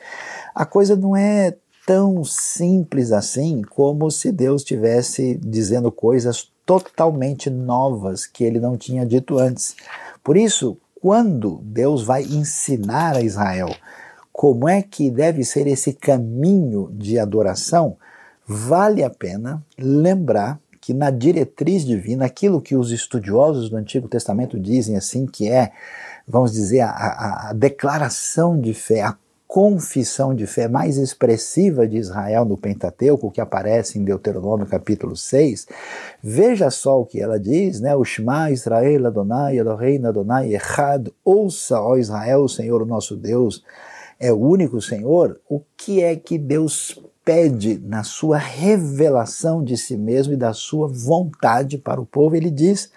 A 0.55 0.65
coisa 0.65 0.97
não 0.97 1.17
é 1.17 1.55
tão 1.87 2.25
simples 2.25 3.13
assim 3.13 3.63
como 3.63 4.11
se 4.11 4.31
Deus 4.31 4.63
estivesse 4.63 5.39
dizendo 5.43 5.91
coisas 5.91 6.52
totalmente 6.65 7.51
novas 7.51 8.27
que 8.27 8.45
ele 8.45 8.61
não 8.61 8.77
tinha 8.77 9.05
dito 9.05 9.39
antes. 9.39 9.75
Por 10.23 10.37
isso, 10.37 10.79
quando 11.01 11.61
Deus 11.65 12.05
vai 12.05 12.23
ensinar 12.23 13.17
a 13.17 13.23
Israel 13.23 13.75
como 14.33 14.69
é 14.69 14.81
que 14.81 15.11
deve 15.11 15.45
ser 15.45 15.67
esse 15.67 15.93
caminho 15.93 16.91
de 16.93 17.19
adoração, 17.19 17.97
vale 18.47 19.05
a 19.05 19.11
pena 19.11 19.63
lembrar 19.79 20.59
que 20.81 20.93
na 20.93 21.11
diretriz 21.11 21.85
divina, 21.85 22.25
aquilo 22.25 22.61
que 22.61 22.75
os 22.75 22.91
estudiosos 22.91 23.71
do 23.71 23.77
Antigo 23.77 24.09
Testamento 24.09 24.59
dizem 24.59 24.97
assim, 24.97 25.27
que 25.27 25.49
é, 25.49 25.71
vamos 26.27 26.53
dizer, 26.53 26.81
a, 26.81 26.91
a, 26.91 27.51
a 27.51 27.53
declaração 27.53 28.61
de 28.61 28.75
fé, 28.75 29.03
a 29.03 29.17
confissão 29.53 30.35
de 30.35 30.47
fé 30.47 30.67
mais 30.67 30.97
expressiva 30.97 31.87
de 31.87 31.99
Israel 31.99 32.47
no 32.47 32.57
Pentateuco, 32.57 33.31
que 33.31 33.39
aparece 33.39 33.99
em 33.99 34.03
Deuteronômio 34.03 34.65
capítulo 34.67 35.15
6, 35.15 35.67
veja 36.23 36.71
só 36.71 36.99
o 36.99 37.05
que 37.05 37.21
ela 37.21 37.39
diz, 37.39 37.79
né? 37.79 37.95
O 37.95 38.03
Shema 38.03 38.51
Israel 38.51 39.09
Adonai 39.09 39.59
Elohim 39.59 40.07
Adonai 40.07 40.55
Echad, 40.55 41.07
ouça, 41.23 41.79
ó 41.83 41.99
Israel, 41.99 42.45
o 42.45 42.49
Senhor 42.49 42.81
o 42.81 42.87
nosso 42.87 43.15
Deus, 43.15 43.63
é 44.19 44.33
o 44.33 44.41
único 44.41 44.81
Senhor, 44.81 45.39
o 45.47 45.61
que 45.77 46.03
é 46.03 46.17
que 46.17 46.39
Deus 46.39 46.99
pede 47.23 47.79
na 47.79 48.05
sua 48.05 48.39
revelação 48.39 49.63
de 49.63 49.77
si 49.77 49.99
mesmo 49.99 50.33
e 50.33 50.37
da 50.39 50.55
sua 50.55 50.89
vontade 50.89 51.77
para 51.77 52.01
o 52.01 52.07
povo? 52.07 52.35
Ele 52.35 52.51
diz: 52.51 52.91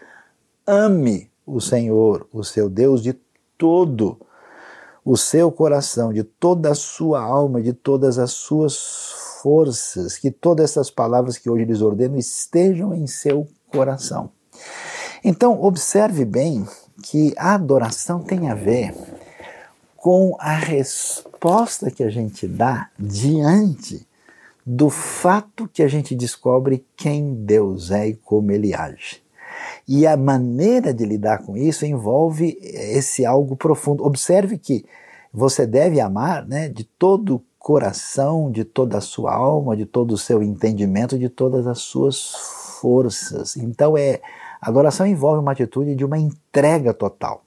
ame 0.66 1.30
o 1.46 1.60
Senhor, 1.60 2.26
o 2.32 2.46
seu 2.46 2.70
Deus, 2.70 3.04
de 3.04 3.14
todo 3.58 4.12
o 4.12 4.35
seu 5.16 5.52
coração, 5.52 6.12
de 6.12 6.24
toda 6.24 6.72
a 6.72 6.76
sua 6.76 7.22
alma, 7.22 7.62
de 7.62 7.74
todas 7.74 8.18
as 8.18 8.32
suas 8.32 9.14
forças, 9.44 10.18
que 10.18 10.32
todas 10.32 10.72
essas 10.72 10.90
palavras 10.90 11.38
que 11.38 11.50
hoje 11.50 11.66
lhes 11.66 11.82
ordeno 11.82 12.18
estejam 12.18 12.94
em 12.94 13.06
seu 13.06 13.48
coração. 13.72 14.32
Então, 15.24 15.62
observe 15.62 16.26
bem 16.26 16.66
que 17.04 17.34
a 17.38 17.54
adoração 17.54 18.20
tem 18.22 18.50
a 18.50 18.56
ver 18.56 18.96
com 19.96 20.36
a 20.40 20.56
resposta 20.56 21.92
que 21.92 22.04
a 22.04 22.10
gente 22.10 22.48
dá 22.48 22.90
diante 22.98 24.08
do 24.66 24.90
fato 24.90 25.68
que 25.68 25.84
a 25.84 25.88
gente 25.88 26.16
descobre 26.16 26.84
quem 26.96 27.36
Deus 27.36 27.92
é 27.92 28.08
e 28.08 28.16
como 28.16 28.52
ele 28.52 28.74
age. 28.74 29.25
E 29.88 30.06
a 30.06 30.18
maneira 30.18 30.94
de 30.94 31.06
lidar 31.06 31.40
com 31.40 31.56
isso 31.56 31.86
envolve 31.86 32.58
esse 32.62 33.26
algo 33.26 33.56
profundo. 33.56 34.06
Observe 34.06 34.58
que 34.58 34.86
você 35.32 35.66
deve 35.68 36.00
amar 36.00 36.48
né, 36.48 36.70
de 36.70 36.84
todo 36.84 37.36
o 37.36 37.44
coração, 37.60 38.52
de 38.52 38.64
toda 38.64 38.98
a 38.98 39.02
sua 39.02 39.34
alma, 39.34 39.76
de 39.76 39.86
todo 39.86 40.12
o 40.12 40.18
seu 40.18 40.44
entendimento, 40.44 41.18
de 41.18 41.30
todas 41.30 41.66
as 41.66 41.80
suas 41.80 42.32
forças. 42.80 43.58
Então 43.58 43.98
é 43.98 44.22
adoração 44.62 45.06
envolve 45.06 45.40
uma 45.40 45.52
atitude 45.52 45.96
de 45.96 46.06
uma 46.06 46.18
entrega 46.18 46.94
total. 46.94 47.44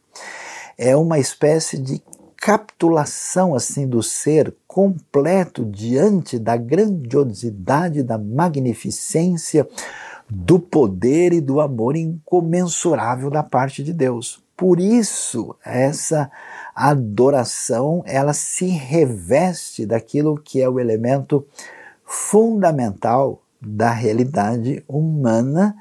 É 0.77 0.97
uma 0.97 1.19
espécie 1.19 1.79
de 1.79 2.03
capitulação 2.37 3.55
assim 3.55 3.87
do 3.87 4.03
ser 4.03 4.55
completo 4.67 5.65
diante 5.65 6.39
da 6.39 6.57
grandiosidade, 6.57 8.03
da 8.03 8.17
magnificência, 8.17 9.69
do 10.31 10.59
poder 10.59 11.33
e 11.33 11.41
do 11.41 11.61
amor 11.61 11.97
incomensurável 11.97 13.31
da 13.31 13.43
parte 13.43 13.83
de 13.83 13.93
Deus. 13.93 14.43
Por 14.57 14.81
isso, 14.81 15.55
essa 15.65 16.31
adoração, 16.75 18.03
ela 18.07 18.33
se 18.33 18.67
reveste 18.67 19.87
daquilo 19.87 20.37
que 20.37 20.61
é 20.61 20.69
o 20.69 20.81
elemento 20.81 21.47
fundamental 22.05 23.43
da 23.61 23.91
realidade 23.91 24.85
humana 24.89 25.77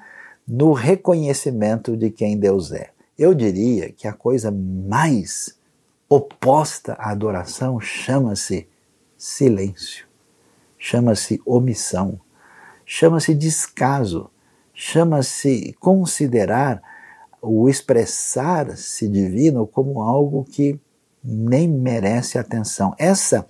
no 0.47 0.73
reconhecimento 0.73 1.97
de 1.97 2.09
quem 2.09 2.37
Deus 2.37 2.71
é. 2.71 2.91
Eu 3.17 3.33
diria 3.33 3.91
que 3.91 4.07
a 4.07 4.13
coisa 4.13 4.51
mais 4.51 5.57
oposta 6.07 6.93
à 6.93 7.11
adoração 7.11 7.79
chama-se 7.79 8.67
silêncio, 9.17 10.05
chama-se 10.77 11.41
omissão, 11.45 12.19
chama-se 12.85 13.33
descaso, 13.33 14.29
chama-se 14.79 15.75
considerar 15.79 16.79
o 17.41 17.67
expressar-se 17.67 19.07
divino 19.07 19.65
como 19.65 20.03
algo 20.03 20.43
que 20.43 20.79
nem 21.23 21.67
merece 21.67 22.37
atenção. 22.37 22.93
Essa 22.99 23.47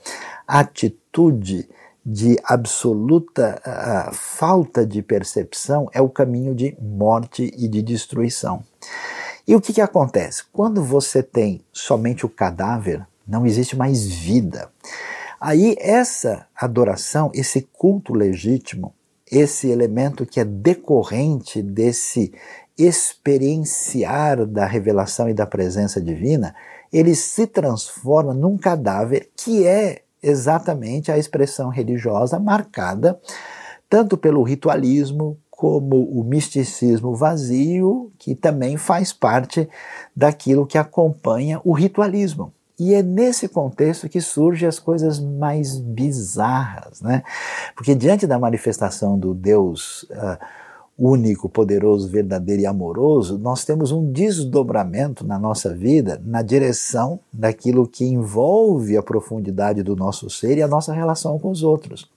atitude 0.47 1.69
de 2.03 2.37
absoluta 2.45 3.61
uh, 3.61 4.13
falta 4.13 4.85
de 4.85 5.01
percepção 5.01 5.89
é 5.91 6.01
o 6.01 6.07
caminho 6.07 6.55
de 6.55 6.77
morte 6.81 7.51
e 7.57 7.67
de 7.67 7.81
destruição. 7.81 8.63
E 9.45 9.53
o 9.53 9.59
que, 9.59 9.73
que 9.73 9.81
acontece? 9.81 10.45
Quando 10.53 10.81
você 10.81 11.21
tem 11.21 11.59
somente 11.73 12.25
o 12.25 12.29
cadáver, 12.29 13.05
não 13.27 13.45
existe 13.45 13.75
mais 13.75 14.05
vida. 14.05 14.71
Aí 15.41 15.75
essa 15.77 16.47
adoração, 16.55 17.29
esse 17.33 17.63
culto 17.73 18.13
legítimo, 18.13 18.93
esse 19.31 19.69
elemento 19.69 20.25
que 20.25 20.39
é 20.39 20.45
decorrente 20.45 21.61
desse 21.61 22.33
experienciar 22.77 24.45
da 24.45 24.65
revelação 24.65 25.29
e 25.29 25.33
da 25.33 25.45
presença 25.45 25.99
divina, 25.99 26.55
ele 26.93 27.15
se 27.15 27.47
transforma 27.47 28.33
num 28.33 28.57
cadáver 28.57 29.29
que 29.35 29.65
é 29.65 30.03
exatamente 30.21 31.11
a 31.11 31.17
expressão 31.17 31.69
religiosa 31.69 32.39
marcada 32.39 33.19
tanto 33.89 34.17
pelo 34.17 34.43
ritualismo 34.43 35.37
como 35.49 36.03
o 36.03 36.23
misticismo 36.23 37.15
vazio, 37.15 38.11
que 38.19 38.35
também 38.35 38.77
faz 38.77 39.11
parte 39.11 39.67
daquilo 40.15 40.67
que 40.67 40.77
acompanha 40.77 41.59
o 41.63 41.73
ritualismo. 41.73 42.53
E 42.79 42.93
é 42.93 43.01
nesse 43.01 43.47
contexto 43.47 44.07
que 44.07 44.21
surgem 44.21 44.67
as 44.67 44.77
coisas 44.77 45.19
mais 45.19 45.79
bizarras, 45.79 47.01
né? 47.01 47.23
Porque 47.75 47.95
diante 47.95 48.27
da 48.27 48.37
manifestação 48.37 49.17
do 49.17 49.33
Deus 49.33 50.03
uh, 50.03 50.37
único, 50.97 51.47
poderoso, 51.47 52.09
verdadeiro 52.09 52.61
e 52.61 52.65
amoroso, 52.65 53.37
nós 53.37 53.63
temos 53.63 53.91
um 53.91 54.11
desdobramento 54.11 55.25
na 55.25 55.37
nossa 55.37 55.73
vida 55.73 56.21
na 56.25 56.41
direção 56.41 57.19
daquilo 57.31 57.87
que 57.87 58.05
envolve 58.05 58.97
a 58.97 59.03
profundidade 59.03 59.83
do 59.83 59.95
nosso 59.95 60.29
ser 60.29 60.57
e 60.57 60.63
a 60.63 60.67
nossa 60.67 60.93
relação 60.93 61.37
com 61.37 61.51
os 61.51 61.63
outros. 61.63 62.09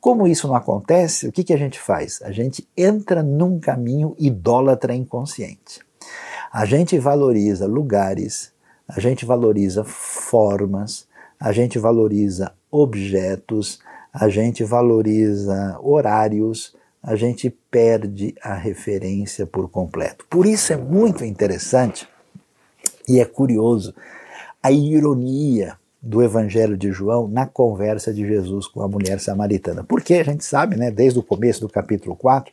Como 0.00 0.26
isso 0.26 0.46
não 0.46 0.54
acontece, 0.54 1.26
o 1.26 1.32
que, 1.32 1.42
que 1.42 1.52
a 1.52 1.56
gente 1.56 1.80
faz? 1.80 2.20
A 2.22 2.30
gente 2.30 2.68
entra 2.76 3.22
num 3.22 3.58
caminho 3.58 4.14
idólatra 4.18 4.94
inconsciente. 4.94 5.80
A 6.52 6.64
gente 6.64 6.98
valoriza 6.98 7.66
lugares, 7.66 8.52
a 8.88 9.00
gente 9.00 9.24
valoriza 9.24 9.84
formas, 9.84 11.06
a 11.38 11.52
gente 11.52 11.78
valoriza 11.78 12.52
objetos, 12.70 13.80
a 14.12 14.28
gente 14.28 14.62
valoriza 14.62 15.78
horários, 15.82 16.76
a 17.02 17.16
gente 17.16 17.50
perde 17.70 18.34
a 18.42 18.54
referência 18.54 19.46
por 19.46 19.68
completo. 19.68 20.24
Por 20.28 20.46
isso 20.46 20.72
é 20.72 20.76
muito 20.76 21.24
interessante 21.24 22.08
e 23.08 23.20
é 23.20 23.24
curioso 23.24 23.94
a 24.62 24.72
ironia 24.72 25.76
do 26.04 26.22
Evangelho 26.22 26.76
de 26.76 26.92
João 26.92 27.26
na 27.26 27.46
conversa 27.46 28.12
de 28.12 28.26
Jesus 28.26 28.66
com 28.66 28.82
a 28.82 28.88
mulher 28.88 29.18
samaritana. 29.18 29.82
Porque 29.82 30.14
a 30.14 30.22
gente 30.22 30.44
sabe, 30.44 30.76
né, 30.76 30.90
desde 30.90 31.18
o 31.18 31.22
começo 31.22 31.62
do 31.62 31.68
capítulo 31.68 32.14
4, 32.14 32.52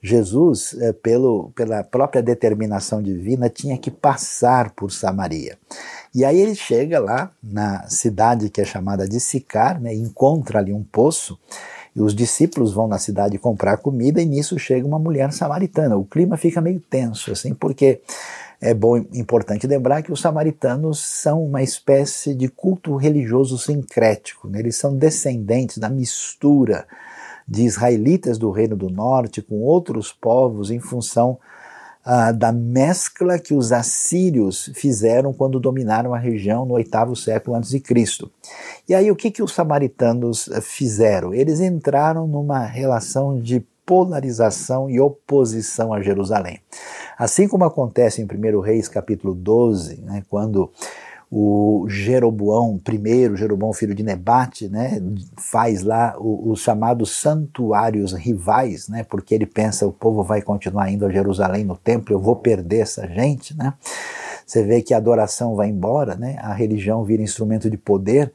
Jesus, 0.00 0.74
é, 0.80 0.94
pelo, 0.94 1.50
pela 1.54 1.84
própria 1.84 2.22
determinação 2.22 3.02
divina, 3.02 3.50
tinha 3.50 3.76
que 3.76 3.90
passar 3.90 4.70
por 4.70 4.90
Samaria. 4.90 5.58
E 6.14 6.24
aí 6.24 6.40
ele 6.40 6.54
chega 6.54 6.98
lá 6.98 7.30
na 7.42 7.86
cidade 7.86 8.48
que 8.48 8.62
é 8.62 8.64
chamada 8.64 9.06
de 9.06 9.20
Sicar, 9.20 9.78
né, 9.78 9.94
encontra 9.94 10.58
ali 10.58 10.72
um 10.72 10.82
poço, 10.82 11.38
e 11.94 12.00
os 12.00 12.14
discípulos 12.14 12.72
vão 12.72 12.88
na 12.88 12.98
cidade 12.98 13.38
comprar 13.38 13.76
comida, 13.76 14.22
e 14.22 14.26
nisso 14.26 14.58
chega 14.58 14.86
uma 14.86 14.98
mulher 14.98 15.32
samaritana. 15.32 15.96
O 15.96 16.04
clima 16.04 16.38
fica 16.38 16.62
meio 16.62 16.80
tenso, 16.80 17.32
assim, 17.32 17.52
porque 17.54 18.00
é 18.60 18.72
bom, 18.72 18.96
importante 18.96 19.66
lembrar 19.66 20.02
que 20.02 20.12
os 20.12 20.20
samaritanos 20.20 20.98
são 20.98 21.44
uma 21.44 21.62
espécie 21.62 22.34
de 22.34 22.48
culto 22.48 22.96
religioso 22.96 23.58
sincrético, 23.58 24.48
né? 24.48 24.60
eles 24.60 24.76
são 24.76 24.96
descendentes 24.96 25.78
da 25.78 25.88
mistura 25.88 26.86
de 27.46 27.62
israelitas 27.64 28.38
do 28.38 28.50
Reino 28.50 28.76
do 28.76 28.90
Norte 28.90 29.42
com 29.42 29.60
outros 29.60 30.12
povos 30.12 30.70
em 30.70 30.80
função 30.80 31.38
ah, 32.04 32.32
da 32.32 32.50
mescla 32.50 33.38
que 33.38 33.52
os 33.52 33.72
assírios 33.72 34.70
fizeram 34.74 35.32
quando 35.32 35.60
dominaram 35.60 36.14
a 36.14 36.18
região 36.18 36.64
no 36.64 36.74
oitavo 36.74 37.14
século 37.14 37.56
antes 37.56 37.70
de 37.70 37.80
Cristo. 37.80 38.30
E 38.88 38.94
aí 38.94 39.10
o 39.10 39.16
que, 39.16 39.30
que 39.30 39.42
os 39.42 39.52
samaritanos 39.52 40.48
fizeram? 40.62 41.34
Eles 41.34 41.60
entraram 41.60 42.26
numa 42.26 42.60
relação 42.60 43.40
de 43.40 43.64
polarização 43.86 44.90
e 44.90 45.00
oposição 45.00 45.94
a 45.94 46.02
Jerusalém. 46.02 46.60
Assim 47.16 47.46
como 47.46 47.64
acontece 47.64 48.20
em 48.20 48.24
1 48.26 48.60
Reis 48.60 48.88
capítulo 48.88 49.32
12, 49.32 50.02
né, 50.02 50.22
quando 50.28 50.70
o 51.30 51.86
Jeroboão 51.88 52.80
I, 52.88 53.36
Jeroboão 53.36 53.72
filho 53.72 53.94
de 53.94 54.02
Nebate, 54.02 54.68
né, 54.68 55.00
faz 55.36 55.82
lá 55.82 56.14
os 56.18 56.60
chamados 56.60 57.20
santuários 57.20 58.12
rivais, 58.12 58.88
né, 58.88 59.04
porque 59.04 59.34
ele 59.34 59.46
pensa 59.46 59.86
o 59.86 59.92
povo 59.92 60.22
vai 60.22 60.42
continuar 60.42 60.90
indo 60.90 61.06
a 61.06 61.10
Jerusalém 61.10 61.64
no 61.64 61.76
templo, 61.76 62.14
eu 62.14 62.20
vou 62.20 62.36
perder 62.36 62.80
essa 62.80 63.06
gente, 63.06 63.56
né? 63.56 63.72
Você 64.46 64.62
vê 64.62 64.80
que 64.80 64.94
a 64.94 64.98
adoração 64.98 65.56
vai 65.56 65.68
embora, 65.68 66.14
né? 66.14 66.36
A 66.40 66.54
religião 66.54 67.02
vira 67.02 67.20
instrumento 67.20 67.68
de 67.68 67.76
poder. 67.76 68.32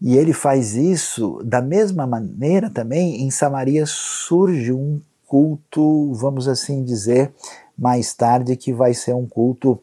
E 0.00 0.16
ele 0.16 0.32
faz 0.32 0.74
isso 0.74 1.42
da 1.44 1.60
mesma 1.60 2.06
maneira 2.06 2.70
também 2.70 3.22
em 3.22 3.30
Samaria 3.30 3.84
surge 3.86 4.72
um 4.72 5.00
culto, 5.26 6.12
vamos 6.14 6.48
assim 6.48 6.82
dizer, 6.82 7.32
mais 7.76 8.14
tarde 8.14 8.56
que 8.56 8.72
vai 8.72 8.94
ser 8.94 9.14
um 9.14 9.26
culto 9.26 9.78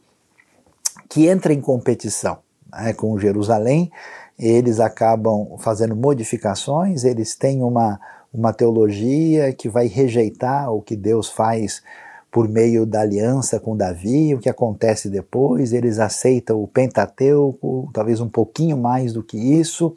que 1.08 1.28
entra 1.28 1.54
em 1.54 1.62
competição 1.62 2.40
né, 2.72 2.94
com 2.94 3.18
Jerusalém. 3.18 3.92
Eles 4.38 4.80
acabam 4.80 5.58
fazendo 5.60 5.96
modificações, 5.96 7.04
eles 7.04 7.36
têm 7.36 7.64
uma, 7.64 8.00
uma 8.34 8.52
teologia 8.54 9.54
que 9.54 9.70
vai 9.70 9.88
rejeitar 9.88 10.72
o 10.72 10.82
que 10.82 10.96
Deus 10.96 11.30
faz 11.30 11.82
por 12.32 12.48
meio 12.48 12.86
da 12.86 13.02
aliança 13.02 13.60
com 13.60 13.76
Davi, 13.76 14.36
o 14.36 14.40
que 14.40 14.50
acontece 14.50 15.10
depois, 15.10 15.74
eles 15.74 16.00
aceitam 16.00 16.62
o 16.62 16.68
Pentateuco, 16.68 17.90
talvez 17.94 18.20
um 18.20 18.30
pouquinho 18.30 18.78
mais 18.78 19.13
do 19.13 19.24
que 19.24 19.38
isso, 19.38 19.96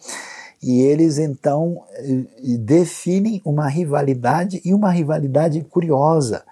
e 0.62 0.82
eles 0.82 1.18
então 1.18 1.82
definem 2.58 3.40
uma 3.44 3.66
rivalidade 3.68 4.60
e 4.64 4.74
uma 4.74 4.90
rivalidade 4.90 5.60
curiosa, 5.62 6.44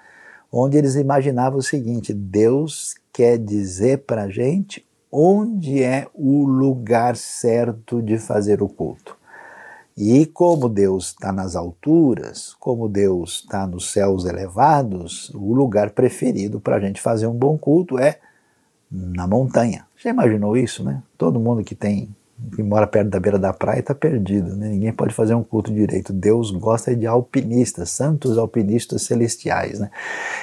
onde 0.51 0.79
eles 0.79 0.95
imaginavam 0.95 1.59
o 1.59 1.63
seguinte: 1.63 2.15
Deus 2.15 2.95
quer 3.13 3.39
dizer 3.39 3.99
para 3.99 4.23
a 4.23 4.31
gente 4.31 4.85
onde 5.11 5.83
é 5.83 6.07
o 6.15 6.45
lugar 6.45 7.17
certo 7.17 8.03
de 8.03 8.19
fazer 8.19 8.63
o 8.63 8.69
culto. 8.69 9.18
E 10.01 10.27
como 10.27 10.69
Deus 10.69 11.07
está 11.07 11.33
nas 11.33 11.57
alturas, 11.57 12.55
como 12.61 12.89
Deus 12.89 13.41
está 13.41 13.67
nos 13.67 13.91
céus 13.91 14.25
elevados, 14.27 15.29
o 15.35 15.53
lugar 15.53 15.91
preferido 15.91 16.61
para 16.61 16.77
a 16.77 16.81
gente 16.81 17.01
fazer 17.01 17.27
um 17.27 17.35
bom 17.35 17.59
culto 17.59 17.99
é 17.99 18.21
na 18.89 19.27
montanha. 19.27 19.85
Já 19.97 20.11
imaginou 20.11 20.57
isso, 20.57 20.85
né? 20.85 21.03
Todo 21.19 21.41
mundo 21.41 21.65
que 21.65 21.75
tem 21.75 22.15
que 22.55 22.63
mora 22.63 22.87
perto 22.87 23.11
da 23.11 23.19
beira 23.19 23.41
da 23.41 23.53
praia 23.53 23.81
está 23.81 23.93
perdido, 23.93 24.55
né? 24.55 24.69
ninguém 24.69 24.93
pode 24.93 25.13
fazer 25.13 25.35
um 25.35 25.43
culto 25.43 25.75
direito. 25.75 26.13
Deus 26.13 26.53
gosta 26.53 26.95
de 26.95 27.05
alpinistas, 27.05 27.91
santos 27.91 28.39
alpinistas 28.39 29.03
celestiais. 29.03 29.81
Né? 29.81 29.91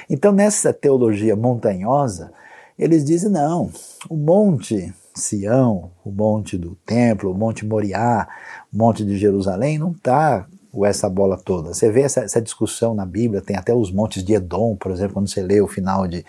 Então, 0.10 0.34
nessa 0.34 0.74
teologia 0.74 1.34
montanhosa, 1.38 2.34
eles 2.78 3.06
dizem: 3.06 3.32
não, 3.32 3.72
o 4.10 4.18
monte 4.18 4.94
Sião, 5.16 5.92
o 6.04 6.12
monte 6.12 6.58
do 6.58 6.76
templo, 6.86 7.32
o 7.32 7.38
monte 7.38 7.66
Moriá, 7.66 8.28
o 8.72 8.78
monte 8.78 9.06
de 9.06 9.18
Jerusalém, 9.18 9.78
não 9.78 9.92
está 9.92 10.46
essa 10.84 11.08
bola 11.08 11.38
toda. 11.38 11.74
Você 11.74 11.90
vê 11.90 12.02
essa, 12.02 12.22
essa, 12.22 12.42
discussão 12.42 12.94
na 12.94 13.06
Bíblia, 13.06 13.42
tem 13.42 13.56
até 13.56 13.74
os 13.74 13.92
montes 13.92 14.24
de 14.24 14.34
Edom, 14.34 14.76
por 14.76 14.92
exemplo, 14.92 15.14
quando 15.14 15.30
você 15.30 15.42
lê 15.42 15.62
o 15.62 15.68
final 15.68 16.06
de, 16.08 16.26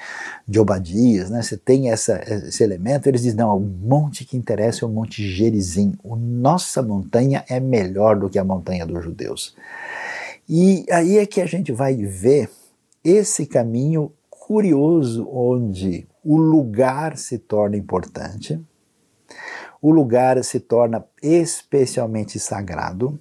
de 0.47 0.61
Obadias, 0.61 1.31
né, 1.31 1.43
você 1.43 1.57
tem 1.57 1.91
essa, 1.91 2.23
esse 2.23 2.63
elemento, 2.63 3.09
eles 3.09 3.23
dizem, 3.23 3.39
não, 3.39 3.57
o 3.57 3.61
monte 3.61 4.25
que 4.25 4.37
interessa 4.37 4.85
é 4.85 4.89
o 4.89 4.91
monte 4.91 5.27
Gerizim, 5.27 5.95
o 6.05 6.15
nossa 6.15 6.83
montanha 6.83 7.45
é 7.49 7.59
melhor 7.59 8.17
do 8.17 8.29
que 8.29 8.39
a 8.39 8.45
montanha 8.45 8.87
dos 8.87 9.03
judeus. 9.03 9.57
E 10.49 10.87
aí 10.93 11.19
é 11.19 11.27
que 11.27 11.41
a 11.41 11.47
gente 11.47 11.73
vai 11.73 11.97
ver 11.97 12.49
esse 13.03 13.47
caminho 13.47 14.13
curioso 14.31 15.29
onde 15.29 16.07
o 16.23 16.37
lugar 16.37 17.17
se 17.17 17.39
torna 17.39 17.77
importante, 17.77 18.61
o 19.81 19.91
lugar 19.91 20.43
se 20.45 20.61
torna 20.61 21.05
especialmente 21.23 22.39
sagrado, 22.39 23.19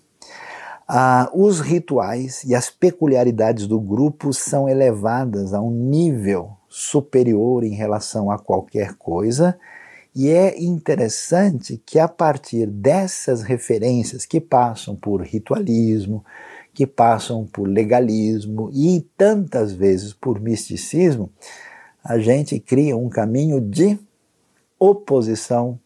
ah, 0.87 1.29
os 1.33 1.59
rituais 1.59 2.43
e 2.43 2.53
as 2.53 2.69
peculiaridades 2.69 3.65
do 3.65 3.79
grupo 3.79 4.31
são 4.31 4.69
elevadas 4.69 5.53
a 5.53 5.61
um 5.61 5.71
nível 5.71 6.51
superior 6.69 7.63
em 7.63 7.73
relação 7.73 8.29
a 8.29 8.37
qualquer 8.37 8.93
coisa, 8.95 9.57
e 10.13 10.29
é 10.29 10.61
interessante 10.61 11.81
que 11.85 11.99
a 11.99 12.07
partir 12.07 12.67
dessas 12.67 13.41
referências 13.41 14.25
que 14.25 14.39
passam 14.39 14.95
por 14.95 15.21
ritualismo, 15.21 16.23
que 16.73 16.85
passam 16.85 17.45
por 17.45 17.67
legalismo 17.67 18.69
e 18.73 19.05
tantas 19.17 19.73
vezes 19.73 20.13
por 20.13 20.39
misticismo, 20.39 21.29
a 22.03 22.19
gente 22.19 22.59
cria 22.59 22.95
um 22.95 23.09
caminho 23.09 23.59
de 23.59 23.97
oposição, 24.79 25.79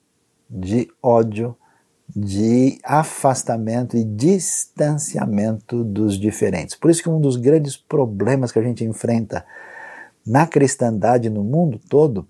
de 0.50 0.90
ódio, 1.02 1.56
de 2.16 2.80
afastamento 2.84 3.96
e 3.96 4.04
distanciamento 4.04 5.84
dos 5.84 6.20
diferentes. 6.20 6.76
Por 6.76 6.90
isso 6.90 7.04
que 7.04 7.10
um 7.10 7.22
dos 7.22 7.36
grandes 7.36 7.78
problemas 7.78 8.52
que 8.52 8.60
a 8.60 8.64
gente 8.64 8.84
enfrenta 8.84 9.46
na 10.26 10.48
cristandade 10.48 11.30
no 11.30 11.44
mundo 11.44 11.80
todo 11.90 12.28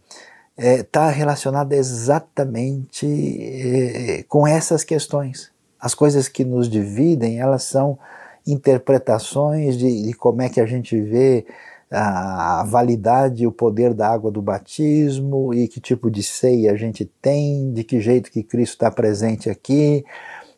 está 0.57 1.09
é, 1.09 1.13
relacionado 1.13 1.71
exatamente 1.71 3.07
é, 3.07 4.23
com 4.27 4.45
essas 4.45 4.83
questões. 4.83 5.51
As 5.79 5.95
coisas 5.95 6.27
que 6.27 6.43
nos 6.43 6.69
dividem, 6.69 7.39
elas 7.39 7.63
são 7.63 7.97
interpretações 8.45 9.77
de, 9.77 10.03
de 10.03 10.13
como 10.13 10.41
é 10.41 10.49
que 10.49 10.59
a 10.59 10.65
gente 10.65 10.99
vê 10.99 11.45
a 11.91 12.63
validade 12.67 13.43
e 13.43 13.47
o 13.47 13.51
poder 13.51 13.93
da 13.93 14.09
água 14.09 14.29
do 14.29 14.41
batismo 14.41 15.53
e 15.53 15.67
que 15.67 15.79
tipo 15.79 16.09
de 16.11 16.21
ceia 16.21 16.71
a 16.71 16.75
gente 16.75 17.05
tem, 17.21 17.73
de 17.73 17.83
que 17.83 17.99
jeito 17.99 18.31
que 18.31 18.43
Cristo 18.43 18.73
está 18.73 18.91
presente 18.91 19.49
aqui. 19.49 20.05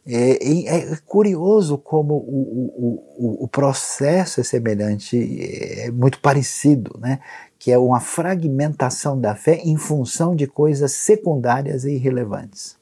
É, 0.05 0.65
é, 0.67 0.97
curioso 1.05 1.77
como 1.77 2.15
o, 2.15 3.03
o, 3.17 3.43
o, 3.43 3.47
processo 3.47 4.41
é 4.41 4.43
semelhante, 4.43 5.15
é 5.85 5.91
muito 5.91 6.19
parecido, 6.19 6.99
né? 6.99 7.19
que 7.59 7.71
é 7.71 7.77
uma 7.77 7.99
fragmentação 7.99 9.19
da 9.19 9.35
fé 9.35 9.61
em 9.63 9.77
função 9.77 10.35
de 10.35 10.47
coisas 10.47 10.93
secundárias 10.93 11.85
e 11.85 11.91
irrelevantes. 11.91 12.75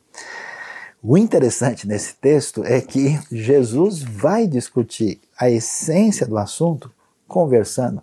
O 1.04 1.18
interessante 1.18 1.86
nesse 1.86 2.16
texto 2.16 2.64
é 2.64 2.80
que 2.80 3.20
Jesus 3.30 4.02
vai 4.02 4.48
discutir 4.48 5.20
a 5.38 5.50
essência 5.50 6.26
do 6.26 6.38
assunto 6.38 6.90
conversando 7.28 8.02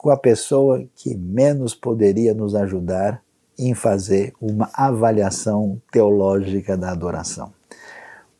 com 0.00 0.08
a 0.08 0.16
pessoa 0.16 0.82
que 0.96 1.14
menos 1.14 1.74
poderia 1.74 2.32
nos 2.32 2.54
ajudar 2.54 3.22
em 3.58 3.74
fazer 3.74 4.32
uma 4.40 4.70
avaliação 4.72 5.78
teológica 5.92 6.74
da 6.74 6.90
adoração. 6.90 7.52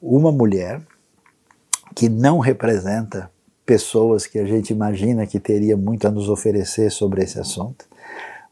Uma 0.00 0.32
mulher 0.32 0.80
que 1.94 2.08
não 2.08 2.38
representa 2.38 3.30
pessoas 3.66 4.26
que 4.26 4.38
a 4.38 4.46
gente 4.46 4.72
imagina 4.72 5.26
que 5.26 5.38
teria 5.38 5.76
muito 5.76 6.08
a 6.08 6.10
nos 6.10 6.30
oferecer 6.30 6.90
sobre 6.90 7.22
esse 7.24 7.38
assunto. 7.38 7.84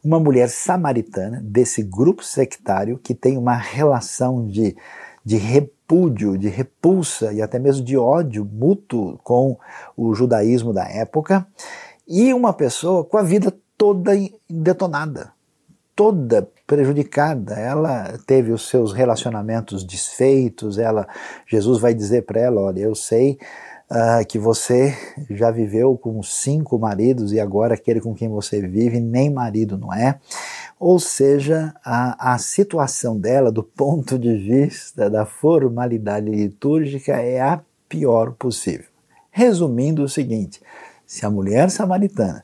Uma 0.03 0.19
mulher 0.19 0.47
samaritana 0.47 1.41
desse 1.43 1.81
grupo 1.81 2.23
sectário 2.23 2.99
que 2.99 3.15
tem 3.15 3.39
uma 3.39 3.55
relação 3.55 4.45
de, 4.45 4.77
de 5.25 5.37
repúdio, 5.37 6.37
de 6.37 6.47
repulsa 6.47 7.33
e 7.33 7.41
até 7.41 7.57
mesmo 7.57 7.83
de 7.83 7.97
ódio 7.97 8.45
mútuo 8.45 9.17
com 9.23 9.57
o 9.97 10.13
judaísmo 10.13 10.71
da 10.71 10.87
época 10.87 11.47
e 12.09 12.33
uma 12.33 12.51
pessoa 12.51 13.05
com 13.05 13.17
a 13.17 13.21
vida 13.21 13.55
toda 13.77 14.11
detonada, 14.49 15.31
toda 15.95 16.49
prejudicada. 16.65 17.53
Ela 17.53 18.17
teve 18.25 18.51
os 18.51 18.67
seus 18.67 18.91
relacionamentos 18.91 19.83
desfeitos. 19.83 20.79
Ela, 20.79 21.07
Jesus 21.45 21.79
vai 21.79 21.93
dizer 21.93 22.23
para 22.23 22.41
ela: 22.41 22.61
olha, 22.61 22.79
eu 22.79 22.95
sei 22.95 23.37
uh, 23.91 24.25
que 24.27 24.39
você 24.39 24.97
já 25.29 25.51
viveu 25.51 25.95
com 25.97 26.21
cinco 26.23 26.79
maridos 26.79 27.31
e 27.31 27.39
agora 27.39 27.75
aquele 27.75 28.01
com 28.01 28.15
quem 28.15 28.27
você 28.27 28.59
vive 28.59 28.99
nem 28.99 29.29
marido 29.29 29.77
não 29.77 29.93
é. 29.93 30.19
Ou 30.79 30.99
seja, 30.99 31.73
a, 31.85 32.33
a 32.33 32.37
situação 32.37 33.19
dela, 33.19 33.51
do 33.51 33.63
ponto 33.63 34.17
de 34.17 34.35
vista 34.35 35.09
da 35.09 35.25
formalidade 35.25 36.29
litúrgica, 36.29 37.13
é 37.13 37.39
a 37.39 37.61
pior 37.87 38.31
possível. 38.31 38.87
Resumindo 39.31 40.03
o 40.03 40.09
seguinte: 40.09 40.61
se 41.09 41.25
a 41.25 41.29
mulher 41.29 41.71
samaritana 41.71 42.43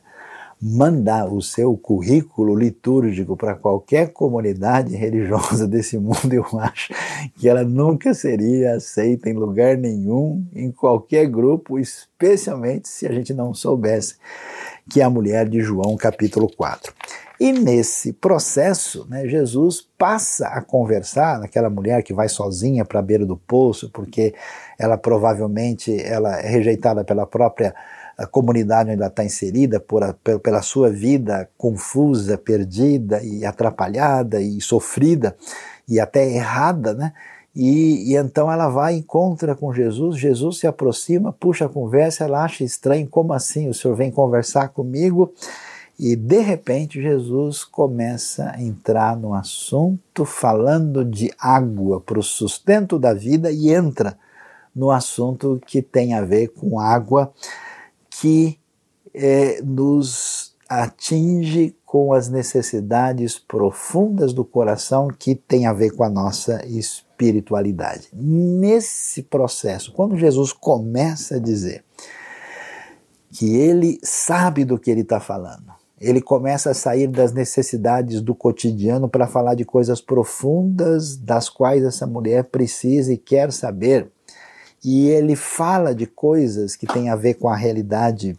mandar 0.60 1.32
o 1.32 1.40
seu 1.40 1.76
currículo 1.76 2.52
litúrgico 2.56 3.36
para 3.36 3.54
qualquer 3.54 4.12
comunidade 4.12 4.96
religiosa 4.96 5.68
desse 5.68 5.96
mundo, 5.96 6.32
eu 6.34 6.44
acho 6.58 6.92
que 7.36 7.48
ela 7.48 7.62
nunca 7.62 8.12
seria 8.12 8.74
aceita 8.74 9.30
em 9.30 9.34
lugar 9.34 9.76
nenhum, 9.76 10.44
em 10.52 10.72
qualquer 10.72 11.28
grupo, 11.28 11.78
especialmente 11.78 12.88
se 12.88 13.06
a 13.06 13.12
gente 13.12 13.32
não 13.32 13.54
soubesse 13.54 14.16
que 14.90 15.00
é 15.00 15.04
a 15.04 15.10
mulher 15.10 15.48
de 15.48 15.60
João 15.60 15.96
capítulo 15.96 16.50
4. 16.56 16.92
E 17.38 17.52
nesse 17.52 18.14
processo, 18.14 19.06
né, 19.08 19.28
Jesus 19.28 19.86
passa 19.96 20.48
a 20.48 20.60
conversar 20.60 21.38
naquela 21.38 21.70
mulher 21.70 22.02
que 22.02 22.14
vai 22.14 22.28
sozinha 22.28 22.84
para 22.84 22.98
a 22.98 23.02
beira 23.02 23.24
do 23.24 23.36
poço, 23.36 23.90
porque 23.92 24.34
ela 24.76 24.96
provavelmente 24.96 25.94
ela 26.02 26.40
é 26.40 26.48
rejeitada 26.48 27.04
pela 27.04 27.26
própria 27.26 27.72
a 28.16 28.26
comunidade 28.26 28.90
onde 28.90 29.00
ela 29.00 29.08
está 29.08 29.24
inserida, 29.24 29.78
por 29.78 30.02
a, 30.02 30.14
pela 30.42 30.62
sua 30.62 30.90
vida 30.90 31.48
confusa, 31.58 32.38
perdida 32.38 33.22
e 33.22 33.44
atrapalhada 33.44 34.40
e 34.40 34.60
sofrida 34.60 35.36
e 35.88 36.00
até 36.00 36.28
errada, 36.28 36.94
né? 36.94 37.12
E, 37.54 38.12
e, 38.12 38.16
então 38.16 38.52
ela 38.52 38.68
vai, 38.68 38.96
encontra 38.96 39.54
com 39.54 39.72
Jesus, 39.72 40.18
Jesus 40.18 40.58
se 40.58 40.66
aproxima, 40.66 41.32
puxa 41.32 41.64
a 41.64 41.68
conversa, 41.68 42.24
ela 42.24 42.44
acha 42.44 42.62
estranho, 42.62 43.08
como 43.08 43.32
assim? 43.32 43.68
O 43.68 43.74
senhor 43.74 43.94
vem 43.94 44.10
conversar 44.10 44.68
comigo? 44.68 45.32
E 45.98 46.14
de 46.14 46.40
repente 46.40 47.00
Jesus 47.00 47.64
começa 47.64 48.52
a 48.54 48.62
entrar 48.62 49.16
no 49.16 49.32
assunto 49.32 50.26
falando 50.26 51.02
de 51.02 51.32
água 51.38 51.98
para 51.98 52.18
o 52.18 52.22
sustento 52.22 52.98
da 52.98 53.14
vida 53.14 53.50
e 53.50 53.72
entra 53.72 54.18
no 54.74 54.90
assunto 54.90 55.58
que 55.66 55.80
tem 55.80 56.12
a 56.12 56.20
ver 56.20 56.48
com 56.48 56.78
água 56.78 57.32
que 58.20 58.58
é, 59.14 59.60
nos 59.62 60.54
atinge 60.68 61.76
com 61.84 62.12
as 62.12 62.28
necessidades 62.28 63.38
profundas 63.38 64.32
do 64.32 64.44
coração 64.44 65.08
que 65.08 65.34
tem 65.34 65.66
a 65.66 65.72
ver 65.72 65.90
com 65.92 66.02
a 66.02 66.10
nossa 66.10 66.64
espiritualidade. 66.66 68.08
Nesse 68.12 69.22
processo, 69.22 69.92
quando 69.92 70.16
Jesus 70.16 70.52
começa 70.52 71.36
a 71.36 71.38
dizer 71.38 71.84
que 73.30 73.54
ele 73.56 73.98
sabe 74.02 74.64
do 74.64 74.78
que 74.78 74.90
ele 74.90 75.02
está 75.02 75.20
falando, 75.20 75.72
ele 76.00 76.20
começa 76.20 76.70
a 76.70 76.74
sair 76.74 77.06
das 77.06 77.32
necessidades 77.32 78.20
do 78.20 78.34
cotidiano 78.34 79.08
para 79.08 79.26
falar 79.26 79.54
de 79.54 79.64
coisas 79.64 80.00
profundas 80.00 81.16
das 81.16 81.48
quais 81.48 81.82
essa 81.84 82.06
mulher 82.06 82.44
precisa 82.44 83.12
e 83.12 83.16
quer 83.16 83.52
saber. 83.52 84.10
E 84.88 85.08
ele 85.08 85.34
fala 85.34 85.92
de 85.92 86.06
coisas 86.06 86.76
que 86.76 86.86
têm 86.86 87.10
a 87.10 87.16
ver 87.16 87.34
com 87.34 87.48
a 87.48 87.56
realidade 87.56 88.38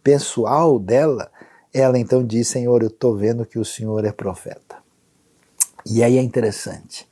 pessoal 0.00 0.78
dela. 0.78 1.28
Ela 1.74 1.98
então 1.98 2.24
diz: 2.24 2.46
Senhor, 2.46 2.82
eu 2.82 2.86
estou 2.86 3.16
vendo 3.16 3.44
que 3.44 3.58
o 3.58 3.64
Senhor 3.64 4.04
é 4.04 4.12
profeta. 4.12 4.76
E 5.84 6.04
aí 6.04 6.16
é 6.16 6.22
interessante. 6.22 7.08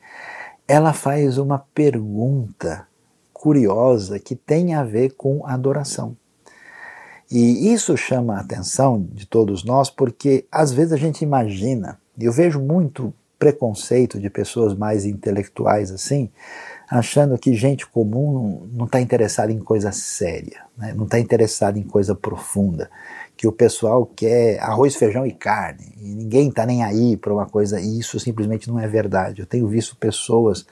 Ela 0.69 0.93
faz 0.93 1.37
uma 1.37 1.59
pergunta 1.75 2.87
curiosa 3.33 4.21
que 4.21 4.37
tem 4.37 4.73
a 4.75 4.85
ver 4.85 5.17
com 5.17 5.45
adoração. 5.45 6.17
E 7.29 7.73
isso 7.73 7.97
chama 7.97 8.37
a 8.37 8.41
atenção 8.41 9.05
de 9.11 9.27
todos 9.27 9.65
nós 9.65 9.91
porque 9.91 10.47
às 10.51 10.71
vezes 10.71 10.93
a 10.93 10.97
gente 10.97 11.23
imagina, 11.23 11.99
e 12.17 12.25
eu 12.25 12.33
vejo 12.33 12.61
muito 12.61 13.13
preconceito 13.37 14.21
de 14.21 14.31
pessoas 14.31 14.77
mais 14.77 15.05
intelectuais 15.05 15.91
assim, 15.91 16.31
achando 16.89 17.37
que 17.37 17.55
gente 17.55 17.87
comum 17.87 18.69
não 18.73 18.87
está 18.87 19.01
interessada 19.01 19.53
em 19.53 19.59
coisa 19.59 19.91
séria, 19.93 20.63
né? 20.77 20.93
não 20.95 21.05
está 21.05 21.19
interessada 21.19 21.79
em 21.79 21.83
coisa 21.83 22.15
profunda, 22.15 22.91
que 23.37 23.47
o 23.47 23.53
pessoal 23.53 24.07
quer 24.07 24.59
arroz, 24.61 24.97
feijão 24.97 25.27
e 25.27 25.33
carne, 25.33 25.93
e 25.99 26.15
ninguém 26.15 26.49
está 26.49 26.65
nem 26.65 26.83
aí 26.83 27.17
para 27.17 27.33
uma 27.33 27.47
coisa, 27.47 27.81
e 27.81 27.99
isso 27.99 28.19
simplesmente 28.19 28.69
não 28.69 28.79
é 28.79 28.87
verdade. 28.87 29.41
Eu 29.41 29.47
tenho 29.47 29.67
visto 29.69 29.97
pessoas 29.97 30.67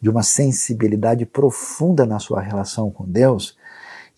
de 0.00 0.10
uma 0.10 0.22
sensibilidade 0.22 1.24
profunda 1.24 2.04
na 2.04 2.18
sua 2.18 2.40
relação 2.40 2.90
com 2.90 3.04
Deus 3.04 3.56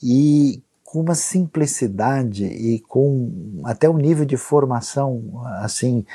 e 0.03 0.63
com 0.95 1.01
uma 1.01 1.17
simplicidade 1.17 2.45
e 2.45 2.79
com 2.79 3.61
até 3.65 3.91
um 3.91 3.97
nível 3.97 4.25
de 4.25 4.37
formação 4.37 5.43
assim 5.57 6.07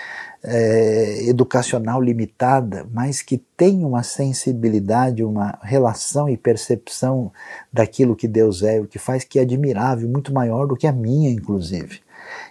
é, 0.41 1.27
educacional 1.27 2.01
limitada, 2.01 2.87
mas 2.89 3.21
que 3.21 3.37
tem 3.57 3.83
uma 3.83 4.03
sensibilidade, 4.03 5.21
uma 5.21 5.59
relação 5.61 6.29
e 6.29 6.37
percepção 6.37 7.29
daquilo 7.73 8.15
que 8.15 8.25
Deus 8.25 8.63
é, 8.63 8.79
o 8.79 8.87
que 8.87 8.97
faz 8.97 9.25
que 9.25 9.37
é 9.37 9.41
admirável, 9.41 10.07
muito 10.07 10.33
maior 10.33 10.65
do 10.65 10.77
que 10.77 10.87
a 10.87 10.93
minha, 10.93 11.29
inclusive. 11.29 11.99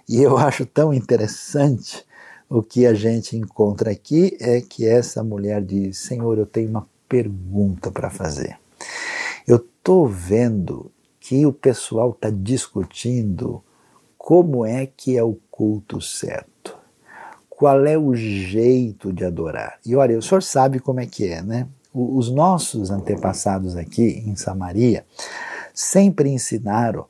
E 0.06 0.22
eu 0.22 0.36
acho 0.36 0.66
tão 0.66 0.92
interessante 0.92 2.04
o 2.46 2.62
que 2.62 2.84
a 2.84 2.92
gente 2.92 3.38
encontra 3.38 3.90
aqui 3.90 4.36
é 4.38 4.60
que 4.60 4.86
essa 4.86 5.24
mulher 5.24 5.62
diz: 5.62 5.96
Senhor, 5.96 6.36
eu 6.36 6.44
tenho 6.44 6.68
uma 6.68 6.86
pergunta 7.08 7.90
para 7.90 8.10
fazer. 8.10 8.58
Eu 9.46 9.56
estou 9.56 10.06
vendo 10.06 10.92
que 11.28 11.44
o 11.44 11.52
pessoal 11.52 12.12
está 12.12 12.30
discutindo 12.30 13.62
como 14.16 14.64
é 14.64 14.86
que 14.86 15.14
é 15.14 15.22
o 15.22 15.36
culto 15.50 16.00
certo. 16.00 16.74
Qual 17.50 17.84
é 17.84 17.98
o 17.98 18.14
jeito 18.14 19.12
de 19.12 19.26
adorar? 19.26 19.78
E 19.84 19.94
olha, 19.94 20.16
o 20.16 20.22
senhor 20.22 20.42
sabe 20.42 20.80
como 20.80 21.00
é 21.00 21.06
que 21.06 21.28
é, 21.28 21.42
né? 21.42 21.68
Os 21.92 22.30
nossos 22.30 22.90
antepassados 22.90 23.76
aqui 23.76 24.24
em 24.26 24.36
Samaria 24.36 25.04
sempre 25.74 26.30
ensinaram 26.30 27.04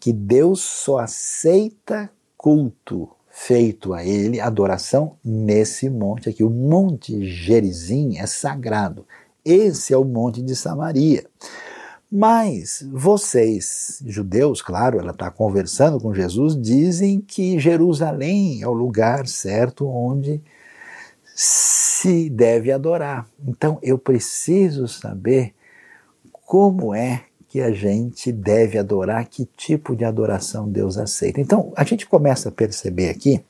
que 0.00 0.12
Deus 0.12 0.62
só 0.62 0.98
aceita 0.98 2.10
culto 2.36 3.08
feito 3.28 3.94
a 3.94 4.04
ele, 4.04 4.40
adoração, 4.40 5.16
nesse 5.24 5.88
monte 5.88 6.28
aqui. 6.28 6.42
O 6.42 6.50
Monte 6.50 7.24
Gerizim 7.24 8.18
é 8.18 8.26
sagrado. 8.26 9.06
Esse 9.44 9.94
é 9.94 9.96
o 9.96 10.04
Monte 10.04 10.42
de 10.42 10.56
Samaria. 10.56 11.24
Mas 12.10 12.84
vocês, 12.92 14.02
judeus, 14.04 14.60
claro, 14.60 14.98
ela 14.98 15.12
está 15.12 15.30
conversando 15.30 16.00
com 16.00 16.12
Jesus, 16.12 16.60
dizem 16.60 17.20
que 17.20 17.56
Jerusalém 17.60 18.62
é 18.62 18.66
o 18.66 18.72
lugar 18.72 19.28
certo 19.28 19.86
onde 19.86 20.42
se 21.36 22.28
deve 22.28 22.72
adorar. 22.72 23.28
Então 23.46 23.78
eu 23.80 23.96
preciso 23.96 24.88
saber 24.88 25.54
como 26.44 26.92
é 26.92 27.26
que 27.48 27.60
a 27.60 27.70
gente 27.70 28.32
deve 28.32 28.76
adorar, 28.76 29.26
que 29.26 29.44
tipo 29.56 29.94
de 29.94 30.04
adoração 30.04 30.68
Deus 30.68 30.98
aceita. 30.98 31.40
Então 31.40 31.72
a 31.76 31.84
gente 31.84 32.08
começa 32.08 32.48
a 32.48 32.52
perceber 32.52 33.08
aqui 33.08 33.40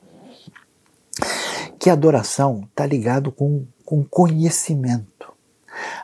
que 1.79 1.89
adoração 1.89 2.67
está 2.69 2.85
ligado 2.85 3.31
com, 3.31 3.65
com 3.83 4.03
conhecimento. 4.03 5.33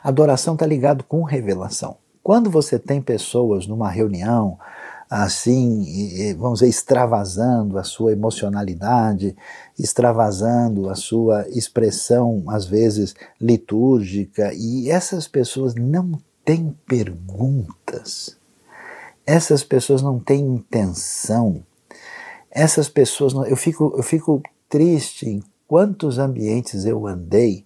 Adoração 0.02 0.54
está 0.54 0.66
ligado 0.66 1.04
com 1.04 1.22
revelação. 1.22 1.96
Quando 2.28 2.50
você 2.50 2.78
tem 2.78 3.00
pessoas 3.00 3.66
numa 3.66 3.88
reunião, 3.88 4.58
assim, 5.08 6.34
vamos 6.36 6.58
dizer, 6.58 6.68
extravasando 6.68 7.78
a 7.78 7.82
sua 7.82 8.12
emocionalidade, 8.12 9.34
extravasando 9.78 10.90
a 10.90 10.94
sua 10.94 11.48
expressão, 11.48 12.44
às 12.48 12.66
vezes, 12.66 13.14
litúrgica, 13.40 14.52
e 14.52 14.90
essas 14.90 15.26
pessoas 15.26 15.74
não 15.74 16.20
têm 16.44 16.76
perguntas, 16.86 18.36
essas 19.24 19.64
pessoas 19.64 20.02
não 20.02 20.18
têm 20.18 20.40
intenção, 20.40 21.64
essas 22.50 22.90
pessoas, 22.90 23.32
não, 23.32 23.46
eu, 23.46 23.56
fico, 23.56 23.94
eu 23.96 24.02
fico 24.02 24.42
triste 24.68 25.26
em 25.26 25.42
quantos 25.66 26.18
ambientes 26.18 26.84
eu 26.84 27.06
andei 27.06 27.64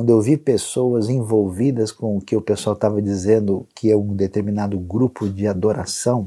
quando 0.00 0.08
eu 0.08 0.20
vi 0.22 0.38
pessoas 0.38 1.10
envolvidas 1.10 1.92
com 1.92 2.16
o 2.16 2.22
que 2.22 2.34
o 2.34 2.40
pessoal 2.40 2.72
estava 2.72 3.02
dizendo 3.02 3.66
que 3.74 3.90
é 3.90 3.96
um 3.96 4.14
determinado 4.16 4.78
grupo 4.78 5.28
de 5.28 5.46
adoração, 5.46 6.26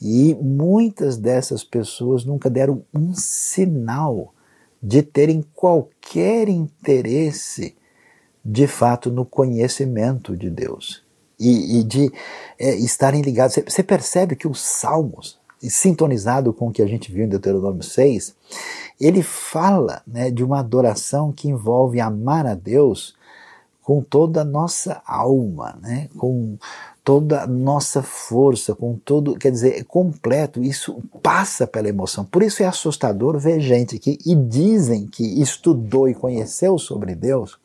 e 0.00 0.32
muitas 0.40 1.16
dessas 1.16 1.64
pessoas 1.64 2.24
nunca 2.24 2.48
deram 2.48 2.84
um 2.94 3.12
sinal 3.12 4.32
de 4.80 5.02
terem 5.02 5.44
qualquer 5.56 6.48
interesse 6.48 7.74
de 8.44 8.68
fato 8.68 9.10
no 9.10 9.24
conhecimento 9.24 10.36
de 10.36 10.48
Deus 10.48 11.02
e, 11.36 11.80
e 11.80 11.82
de 11.82 12.12
é, 12.56 12.76
estarem 12.76 13.22
ligados. 13.22 13.56
Você 13.66 13.82
percebe 13.82 14.36
que 14.36 14.46
os 14.46 14.60
salmos, 14.60 15.40
sintonizado 15.70 16.52
com 16.52 16.68
o 16.68 16.72
que 16.72 16.82
a 16.82 16.86
gente 16.86 17.10
viu 17.12 17.24
em 17.24 17.28
Deuteronômio 17.28 17.82
6, 17.82 18.34
ele 19.00 19.22
fala 19.22 20.02
né, 20.06 20.30
de 20.30 20.44
uma 20.44 20.60
adoração 20.60 21.32
que 21.32 21.48
envolve 21.48 22.00
amar 22.00 22.46
a 22.46 22.54
Deus 22.54 23.14
com 23.82 24.00
toda 24.00 24.40
a 24.40 24.44
nossa 24.44 25.02
alma, 25.06 25.78
né, 25.82 26.08
com 26.16 26.56
toda 27.04 27.42
a 27.42 27.46
nossa 27.46 28.02
força, 28.02 28.74
com 28.74 28.96
todo, 28.96 29.36
quer 29.36 29.50
dizer, 29.50 29.78
é 29.78 29.84
completo, 29.84 30.62
isso 30.62 31.02
passa 31.22 31.66
pela 31.66 31.88
emoção. 31.88 32.24
Por 32.24 32.42
isso 32.42 32.62
é 32.62 32.66
assustador 32.66 33.38
ver 33.38 33.60
gente 33.60 33.98
que 33.98 34.18
e 34.24 34.34
dizem 34.34 35.06
que 35.06 35.22
estudou 35.40 36.08
e 36.08 36.14
conheceu 36.14 36.78
sobre 36.78 37.14
Deus, 37.14 37.58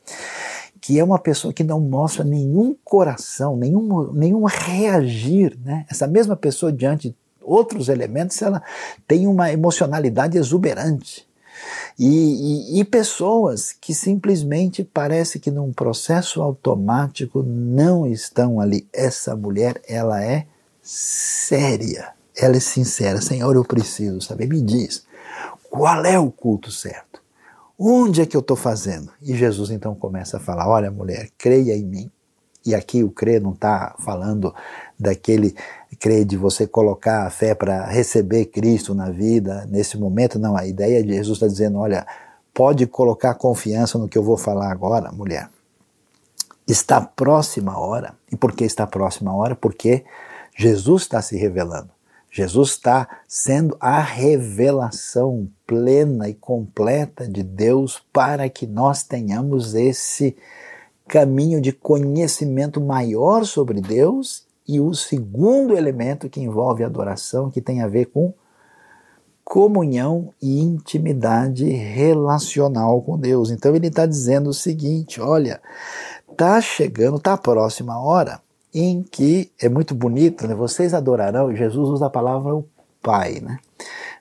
que 0.81 0.99
é 0.99 1.03
uma 1.03 1.17
pessoa 1.17 1.53
que 1.53 1.63
não 1.63 1.79
mostra 1.79 2.23
nenhum 2.25 2.75
coração, 2.83 3.55
nenhum, 3.55 4.11
nenhum 4.11 4.43
reagir, 4.43 5.57
né? 5.63 5.85
Essa 5.89 6.05
mesma 6.05 6.35
pessoa 6.35 6.71
diante 6.71 7.15
outros 7.41 7.89
elementos, 7.89 8.41
ela 8.41 8.61
tem 9.07 9.27
uma 9.27 9.51
emocionalidade 9.51 10.37
exuberante. 10.37 11.27
E, 11.97 12.77
e, 12.77 12.79
e, 12.79 12.85
pessoas 12.85 13.73
que 13.73 13.93
simplesmente 13.93 14.83
parece 14.83 15.39
que 15.39 15.51
num 15.51 15.73
processo 15.73 16.41
automático 16.41 17.43
não 17.43 18.07
estão 18.07 18.61
ali. 18.61 18.87
Essa 18.93 19.35
mulher, 19.35 19.81
ela 19.85 20.23
é 20.23 20.45
séria, 20.81 22.13
ela 22.37 22.55
é 22.55 22.59
sincera. 22.61 23.19
Senhor, 23.19 23.53
eu 23.53 23.65
preciso 23.65 24.21
saber, 24.21 24.47
me 24.47 24.61
diz, 24.61 25.05
qual 25.69 26.05
é 26.05 26.17
o 26.17 26.31
culto 26.31 26.71
certo? 26.71 27.21
Onde 27.77 28.21
é 28.21 28.25
que 28.25 28.35
eu 28.35 28.41
estou 28.41 28.57
fazendo? 28.57 29.11
E 29.21 29.35
Jesus 29.35 29.69
então 29.69 29.95
começa 29.95 30.37
a 30.37 30.39
falar: 30.39 30.67
olha, 30.67 30.91
mulher, 30.91 31.29
creia 31.37 31.75
em 31.75 31.85
mim. 31.85 32.11
E 32.65 32.75
aqui 32.75 33.03
o 33.03 33.09
crer 33.09 33.41
não 33.41 33.53
está 33.53 33.95
falando 33.99 34.53
daquele 34.99 35.55
crer 35.99 36.23
de 36.25 36.37
você 36.37 36.65
colocar 36.65 37.27
a 37.27 37.29
fé 37.29 37.53
para 37.53 37.85
receber 37.85 38.45
Cristo 38.45 38.95
na 38.95 39.11
vida 39.11 39.67
nesse 39.69 39.97
momento, 39.97 40.39
não. 40.39 40.55
A 40.55 40.65
ideia 40.65 41.03
de 41.03 41.13
Jesus 41.13 41.35
está 41.35 41.47
dizendo: 41.47 41.77
olha, 41.77 42.07
pode 42.53 42.87
colocar 42.87 43.35
confiança 43.35 43.97
no 43.97 44.07
que 44.07 44.17
eu 44.17 44.23
vou 44.23 44.37
falar 44.37 44.71
agora, 44.71 45.11
mulher. 45.11 45.49
Está 46.67 47.01
próxima 47.01 47.73
a 47.73 47.79
hora. 47.79 48.13
E 48.31 48.37
por 48.37 48.53
que 48.53 48.63
está 48.63 48.87
próxima 48.87 49.31
a 49.31 49.35
hora? 49.35 49.55
Porque 49.55 50.05
Jesus 50.55 51.03
está 51.03 51.21
se 51.21 51.35
revelando. 51.35 51.89
Jesus 52.31 52.71
está 52.71 53.07
sendo 53.27 53.75
a 53.79 53.99
revelação 53.99 55.49
plena 55.65 56.29
e 56.29 56.33
completa 56.35 57.27
de 57.27 57.41
Deus 57.41 58.03
para 58.13 58.47
que 58.49 58.67
nós 58.67 59.01
tenhamos 59.01 59.73
esse 59.73 60.37
caminho 61.07 61.59
de 61.59 61.71
conhecimento 61.71 62.79
maior 62.79 63.45
sobre 63.45 63.81
Deus 63.81 64.47
e 64.69 64.79
o 64.79 64.93
segundo 64.93 65.75
elemento 65.75 66.29
que 66.29 66.39
envolve 66.39 66.83
adoração, 66.83 67.49
que 67.49 67.59
tem 67.59 67.81
a 67.81 67.87
ver 67.87 68.05
com 68.05 68.31
comunhão 69.43 70.31
e 70.39 70.61
intimidade 70.61 71.67
relacional 71.67 73.01
com 73.01 73.17
Deus. 73.17 73.49
Então 73.49 73.75
ele 73.75 73.87
está 73.87 74.05
dizendo 74.05 74.51
o 74.51 74.53
seguinte: 74.53 75.19
olha, 75.19 75.59
tá 76.37 76.61
chegando, 76.61 77.19
tá 77.19 77.35
próxima 77.35 77.95
a 77.95 77.99
hora 77.99 78.39
em 78.71 79.01
que 79.01 79.51
é 79.59 79.67
muito 79.67 79.95
bonito, 79.95 80.47
né? 80.47 80.53
Vocês 80.53 80.93
adorarão. 80.93 81.55
Jesus 81.55 81.89
usa 81.89 82.05
a 82.05 82.11
palavra 82.11 82.53
o 82.53 82.63
Pai, 83.01 83.39
né? 83.39 83.57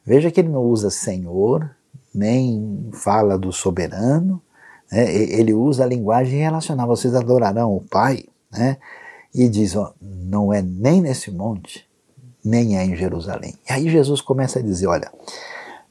Veja 0.02 0.30
que 0.30 0.40
ele 0.40 0.48
não 0.48 0.62
usa 0.62 0.88
Senhor, 0.88 1.68
nem 2.14 2.88
fala 2.94 3.36
do 3.36 3.52
soberano, 3.52 4.40
né? 4.90 5.14
ele 5.14 5.52
usa 5.52 5.84
a 5.84 5.86
linguagem 5.86 6.40
relacional. 6.40 6.86
Vocês 6.86 7.14
adorarão 7.14 7.76
o 7.76 7.82
Pai, 7.82 8.24
né? 8.50 8.78
E 9.38 9.48
diz: 9.48 9.76
ó, 9.76 9.94
não 10.00 10.52
é 10.52 10.60
nem 10.60 11.00
nesse 11.00 11.30
monte, 11.30 11.86
nem 12.44 12.76
é 12.76 12.84
em 12.84 12.96
Jerusalém. 12.96 13.54
E 13.68 13.72
aí 13.72 13.88
Jesus 13.88 14.20
começa 14.20 14.58
a 14.58 14.62
dizer: 14.62 14.88
olha, 14.88 15.12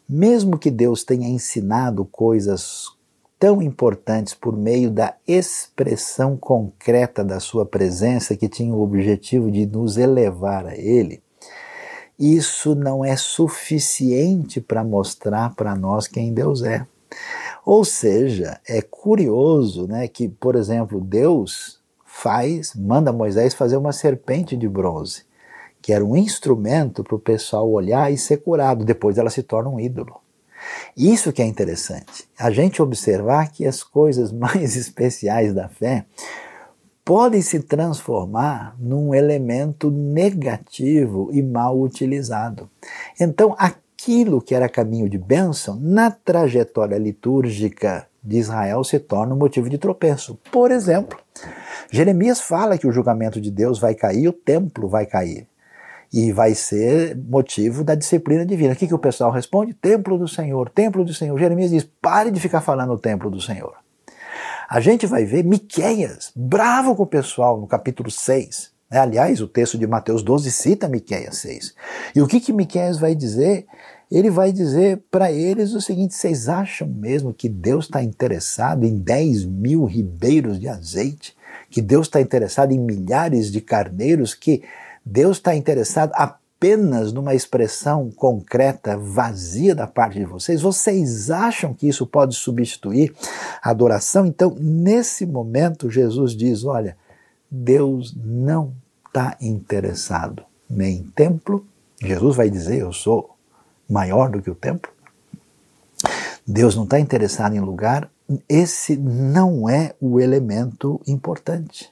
mesmo 0.07 0.57
que 0.57 0.69
Deus 0.69 1.05
tenha 1.05 1.29
ensinado 1.29 2.03
coisas 2.03 2.87
tão 3.39 3.61
importantes 3.61 4.33
por 4.33 4.57
meio 4.57 4.91
da 4.91 5.15
expressão 5.25 6.35
concreta 6.35 7.23
da 7.23 7.39
sua 7.39 7.65
presença 7.65 8.35
que 8.35 8.49
tinha 8.49 8.73
o 8.73 8.81
objetivo 8.81 9.49
de 9.49 9.65
nos 9.65 9.95
elevar 9.95 10.65
a 10.65 10.75
Ele, 10.75 11.21
isso 12.19 12.75
não 12.75 13.05
é 13.05 13.15
suficiente 13.15 14.59
para 14.59 14.83
mostrar 14.83 15.55
para 15.55 15.73
nós 15.73 16.05
quem 16.05 16.33
Deus 16.33 16.63
é. 16.63 16.85
Ou 17.65 17.85
seja, 17.85 18.59
é 18.67 18.81
curioso 18.81 19.87
né, 19.87 20.07
que, 20.07 20.27
por 20.27 20.55
exemplo, 20.55 20.99
Deus 20.99 21.76
faz, 22.21 22.73
manda 22.75 23.13
Moisés 23.13 23.53
fazer 23.53 23.77
uma 23.77 23.93
serpente 23.93 24.57
de 24.57 24.67
bronze, 24.67 25.23
que 25.81 25.93
era 25.93 26.03
um 26.03 26.17
instrumento 26.17 27.03
para 27.03 27.15
o 27.15 27.19
pessoal 27.19 27.69
olhar 27.69 28.11
e 28.11 28.17
ser 28.17 28.37
curado. 28.37 28.83
Depois 28.83 29.17
ela 29.17 29.29
se 29.29 29.43
torna 29.43 29.69
um 29.69 29.79
ídolo. 29.79 30.19
Isso 30.95 31.31
que 31.31 31.43
é 31.43 31.45
interessante, 31.45 32.27
a 32.37 32.49
gente 32.49 32.81
observar 32.81 33.51
que 33.51 33.65
as 33.65 33.83
coisas 33.83 34.31
mais 34.33 34.75
especiais 34.75 35.53
da 35.53 35.69
fé 35.69 36.05
podem 37.05 37.41
se 37.41 37.59
transformar 37.59 38.75
num 38.79 39.13
elemento 39.13 39.91
negativo 39.91 41.29
e 41.31 41.41
mal 41.41 41.79
utilizado. 41.79 42.69
Então, 43.19 43.55
aquilo 43.57 44.41
que 44.41 44.55
era 44.55 44.67
caminho 44.67 45.07
de 45.07 45.17
bênção, 45.17 45.79
na 45.79 46.11
trajetória 46.11 46.97
litúrgica 46.97 48.06
de 48.23 48.37
Israel, 48.37 48.83
se 48.83 48.99
torna 48.99 49.33
um 49.33 49.37
motivo 49.37 49.69
de 49.69 49.77
tropeço. 49.77 50.39
Por 50.51 50.71
exemplo, 50.71 51.17
Jeremias 51.91 52.41
fala 52.41 52.77
que 52.77 52.87
o 52.87 52.91
julgamento 52.91 53.39
de 53.39 53.51
Deus 53.51 53.79
vai 53.79 53.95
cair, 53.95 54.27
o 54.27 54.33
templo 54.33 54.87
vai 54.87 55.05
cair 55.05 55.47
e 56.11 56.31
vai 56.31 56.53
ser 56.53 57.15
motivo 57.15 57.83
da 57.83 57.95
disciplina 57.95 58.45
divina. 58.45 58.73
O 58.73 58.75
que, 58.75 58.87
que 58.87 58.93
o 58.93 58.99
pessoal 58.99 59.31
responde? 59.31 59.73
Templo 59.73 60.17
do 60.17 60.27
Senhor, 60.27 60.69
templo 60.69 61.03
do 61.03 61.13
Senhor. 61.13 61.37
Jeremias 61.37 61.71
diz: 61.71 61.83
pare 62.01 62.31
de 62.31 62.39
ficar 62.39 62.61
falando 62.61 62.93
o 62.93 62.99
templo 62.99 63.29
do 63.29 63.41
Senhor. 63.41 63.75
A 64.69 64.79
gente 64.81 65.05
vai 65.05 65.23
ver 65.23 65.43
Miqueias, 65.43 66.31
bravo 66.35 66.95
com 66.95 67.03
o 67.03 67.07
pessoal, 67.07 67.59
no 67.59 67.67
capítulo 67.67 68.11
6. 68.11 68.71
Né? 68.91 68.99
Aliás, 68.99 69.39
o 69.39 69.47
texto 69.47 69.77
de 69.77 69.87
Mateus 69.87 70.21
12 70.21 70.51
cita 70.51 70.89
Miqueias 70.89 71.37
6. 71.37 71.73
E 72.15 72.21
o 72.21 72.27
que, 72.27 72.41
que 72.41 72.51
Miqueias 72.51 72.97
vai 72.97 73.15
dizer? 73.15 73.65
Ele 74.09 74.29
vai 74.29 74.51
dizer 74.53 75.03
para 75.11 75.31
eles 75.31 75.73
o 75.73 75.81
seguinte: 75.81 76.15
vocês 76.15 76.47
acham 76.47 76.87
mesmo 76.87 77.33
que 77.33 77.49
Deus 77.49 77.85
está 77.85 78.01
interessado 78.01 78.85
em 78.85 78.97
10 78.97 79.45
mil 79.45 79.85
ribeiros 79.85 80.59
de 80.59 80.67
azeite? 80.67 81.35
Que 81.69 81.81
Deus 81.81 82.07
está 82.07 82.21
interessado 82.21 82.71
em 82.71 82.79
milhares 82.79 83.51
de 83.51 83.59
carneiros? 83.59 84.33
Que 84.33 84.63
Deus 85.05 85.37
está 85.37 85.53
interessado 85.55 86.11
apenas 86.13 87.11
numa 87.11 87.35
expressão 87.35 88.09
concreta, 88.09 88.97
vazia 88.97 89.75
da 89.75 89.85
parte 89.85 90.17
de 90.19 90.25
vocês? 90.25 90.61
Vocês 90.61 91.29
acham 91.29 91.73
que 91.73 91.87
isso 91.87 92.07
pode 92.07 92.35
substituir 92.35 93.13
a 93.61 93.71
adoração? 93.71 94.25
Então, 94.25 94.55
nesse 94.57 95.25
momento, 95.25 95.89
Jesus 95.89 96.33
diz: 96.33 96.63
olha, 96.63 96.95
Deus 97.51 98.15
não 98.15 98.73
está 99.07 99.35
interessado 99.41 100.43
nem 100.69 100.99
em 100.99 101.03
templo. 101.03 101.65
Jesus 102.01 102.37
vai 102.37 102.49
dizer: 102.49 102.79
eu 102.79 102.93
sou 102.93 103.36
maior 103.89 104.29
do 104.29 104.41
que 104.41 104.49
o 104.49 104.55
templo. 104.55 104.91
Deus 106.45 106.75
não 106.75 106.83
está 106.85 106.99
interessado 106.99 107.55
em 107.55 107.59
lugar. 107.59 108.09
Esse 108.47 108.95
não 108.95 109.69
é 109.69 109.93
o 109.99 110.19
elemento 110.19 111.01
importante. 111.07 111.91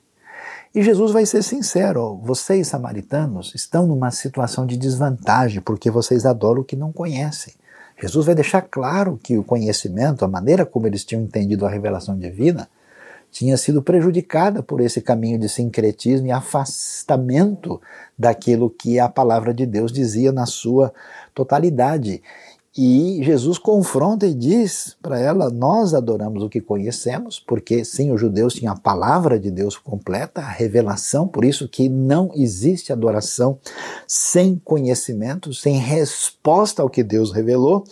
E 0.74 0.82
Jesus 0.82 1.12
vai 1.12 1.26
ser 1.26 1.44
sincero: 1.44 2.20
vocês, 2.24 2.68
samaritanos, 2.68 3.54
estão 3.56 3.88
numa 3.88 4.12
situação 4.12 4.66
de 4.66 4.76
desvantagem 4.76 5.62
porque 5.62 5.90
vocês 5.90 6.26
adoram 6.26 6.62
o 6.62 6.66
que 6.66 6.76
não 6.76 6.92
conhecem. 6.92 7.54
Jesus 8.02 8.26
vai 8.26 8.36
deixar 8.36 8.62
claro 8.62 9.18
que 9.24 9.38
o 9.38 9.44
conhecimento, 9.44 10.26
a 10.26 10.28
maneira 10.28 10.66
como 10.66 10.86
eles 10.86 11.06
tinham 11.06 11.24
entendido 11.24 11.66
a 11.66 11.70
revelação 11.70 12.18
divina, 12.18 12.68
tinha 13.36 13.58
sido 13.58 13.82
prejudicada 13.82 14.64
por 14.64 14.80
esse 14.80 15.02
caminho 15.02 15.38
de 15.38 15.50
sincretismo 15.50 16.28
e 16.28 16.32
afastamento 16.32 17.82
daquilo 18.18 18.70
que 18.70 18.98
a 18.98 19.10
palavra 19.10 19.54
de 19.54 19.66
Deus 19.66 19.92
dizia 19.92 20.32
na 20.32 20.46
sua 20.46 20.94
totalidade. 21.34 22.24
E 22.78 23.20
Jesus 23.24 23.58
confronta 23.58 24.26
e 24.26 24.34
diz 24.34 24.96
para 25.02 25.20
ela: 25.20 25.50
Nós 25.50 25.94
adoramos 25.94 26.44
o 26.44 26.50
que 26.50 26.62
conhecemos, 26.62 27.38
porque 27.38 27.84
sim, 27.84 28.10
os 28.10 28.22
judeus 28.22 28.54
tinham 28.54 28.74
a 28.74 28.80
palavra 28.80 29.38
de 29.38 29.52
Deus 29.52 29.78
completa, 29.78 30.40
a 30.40 30.50
revelação, 30.50 31.28
por 31.28 31.44
isso 31.44 31.68
que 31.68 31.90
não 31.90 32.32
existe 32.36 32.94
adoração 32.94 33.60
sem 34.08 34.56
conhecimento, 34.64 35.54
sem 35.54 35.76
resposta 35.78 36.82
ao 36.82 36.90
que 36.90 37.04
Deus 37.04 37.34
revelou, 37.34 37.84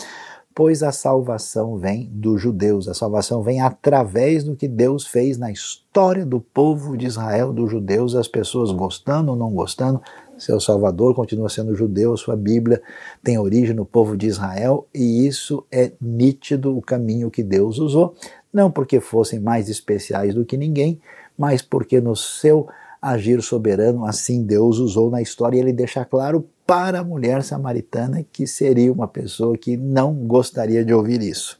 pois 0.55 0.83
a 0.83 0.91
salvação 0.91 1.77
vem 1.77 2.09
dos 2.11 2.41
judeus, 2.41 2.87
a 2.87 2.93
salvação 2.93 3.41
vem 3.41 3.61
através 3.61 4.43
do 4.43 4.55
que 4.55 4.67
Deus 4.67 5.07
fez 5.07 5.37
na 5.37 5.51
história 5.51 6.25
do 6.25 6.39
povo 6.39 6.95
de 6.95 7.07
Israel, 7.07 7.51
dos 7.51 7.71
judeus, 7.71 8.15
as 8.15 8.27
pessoas 8.27 8.71
gostando 8.71 9.31
ou 9.31 9.37
não 9.37 9.51
gostando, 9.51 10.01
seu 10.37 10.59
Salvador 10.59 11.15
continua 11.15 11.49
sendo 11.49 11.75
judeu, 11.75 12.15
sua 12.17 12.35
Bíblia 12.35 12.81
tem 13.23 13.37
origem 13.37 13.75
no 13.75 13.85
povo 13.85 14.15
de 14.15 14.27
Israel 14.27 14.87
e 14.93 15.25
isso 15.25 15.65
é 15.71 15.91
nítido 15.99 16.75
o 16.77 16.81
caminho 16.81 17.31
que 17.31 17.43
Deus 17.43 17.79
usou, 17.79 18.15
não 18.51 18.69
porque 18.69 18.99
fossem 18.99 19.39
mais 19.39 19.69
especiais 19.69 20.35
do 20.35 20.45
que 20.45 20.57
ninguém, 20.57 20.99
mas 21.37 21.61
porque 21.61 21.99
no 21.99 22.15
seu 22.15 22.67
agir 23.01 23.41
soberano 23.41 24.05
assim 24.05 24.43
Deus 24.43 24.77
usou 24.77 25.09
na 25.09 25.21
história 25.21 25.57
e 25.57 25.59
ele 25.59 25.73
deixa 25.73 26.05
claro 26.05 26.47
para 26.65 26.99
a 26.99 27.03
mulher 27.03 27.43
samaritana 27.43 28.25
que 28.31 28.47
seria 28.47 28.91
uma 28.91 29.07
pessoa 29.07 29.57
que 29.57 29.75
não 29.77 30.13
gostaria 30.13 30.83
de 30.83 30.93
ouvir 30.93 31.21
isso. 31.21 31.59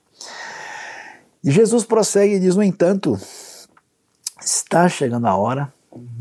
E 1.44 1.52
Jesus 1.52 1.84
prossegue 1.84 2.36
e 2.36 2.40
diz: 2.40 2.56
No 2.56 2.64
entanto, 2.64 3.20
está 4.40 4.88
chegando 4.88 5.28
a 5.28 5.36
hora 5.36 5.72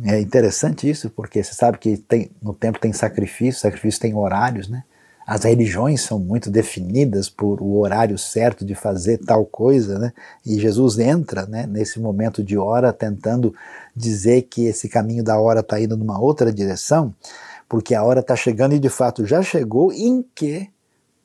é 0.05 0.21
interessante 0.21 0.89
isso, 0.89 1.09
porque 1.11 1.43
você 1.43 1.55
sabe 1.55 1.79
que 1.79 1.97
tem, 1.97 2.31
no 2.43 2.53
templo 2.53 2.81
tem 2.81 2.93
sacrifício, 2.93 3.61
sacrifício 3.61 4.01
tem 4.01 4.15
horários, 4.15 4.69
né? 4.69 4.85
As 5.25 5.45
religiões 5.45 6.01
são 6.03 6.19
muito 6.19 6.51
definidas 6.51 7.29
por 7.29 7.63
o 7.63 7.79
horário 7.79 8.19
certo 8.19 8.65
de 8.65 8.75
fazer 8.75 9.19
tal 9.19 9.47
coisa, 9.47 9.99
né? 9.99 10.13
E 10.45 10.59
Jesus 10.59 10.99
entra 10.99 11.47
né, 11.47 11.65
nesse 11.67 12.01
momento 12.01 12.43
de 12.43 12.59
hora 12.59 12.93
tentando 12.93 13.55
dizer 13.95 14.43
que 14.43 14.67
esse 14.67 14.89
caminho 14.89 15.23
da 15.23 15.39
hora 15.39 15.61
está 15.61 15.81
indo 15.81 15.97
numa 15.97 16.21
outra 16.21 16.53
direção, 16.53 17.15
porque 17.73 17.95
a 17.95 18.05
hora 18.05 18.21
está 18.21 18.37
chegando 18.37 18.75
e 18.75 18.79
de 18.79 18.91
fato 18.91 19.25
já 19.25 19.43
chegou 19.43 19.95
em 19.95 20.23
que 20.35 20.69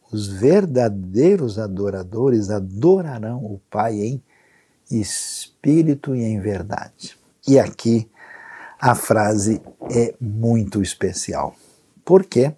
os 0.10 0.30
verdadeiros 0.30 1.60
adoradores 1.60 2.50
adorarão 2.50 3.44
o 3.44 3.60
Pai 3.70 3.96
em 3.96 4.24
espírito 4.90 6.16
e 6.16 6.24
em 6.24 6.40
verdade. 6.40 7.18
E 7.46 7.60
aqui 7.60 8.10
a 8.80 8.96
frase 8.96 9.62
é 9.92 10.16
muito 10.22 10.82
especial. 10.82 11.54
Porque 12.06 12.54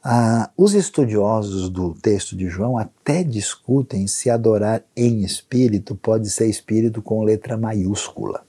ah, 0.00 0.48
os 0.56 0.72
estudiosos 0.72 1.68
do 1.68 1.94
texto 1.94 2.36
de 2.36 2.46
João 2.46 2.78
até 2.78 3.24
discutem 3.24 4.06
se 4.06 4.30
adorar 4.30 4.84
em 4.96 5.24
espírito 5.24 5.96
pode 5.96 6.30
ser 6.30 6.46
espírito 6.48 7.02
com 7.02 7.24
letra 7.24 7.56
maiúscula. 7.56 8.44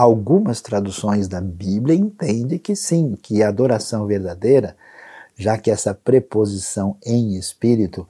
Algumas 0.00 0.62
traduções 0.62 1.28
da 1.28 1.42
Bíblia 1.42 1.94
entendem 1.94 2.58
que 2.58 2.74
sim, 2.74 3.18
que 3.20 3.42
a 3.42 3.48
adoração 3.48 4.06
verdadeira, 4.06 4.74
já 5.36 5.58
que 5.58 5.70
essa 5.70 5.92
preposição 5.92 6.96
em 7.04 7.36
espírito 7.36 8.08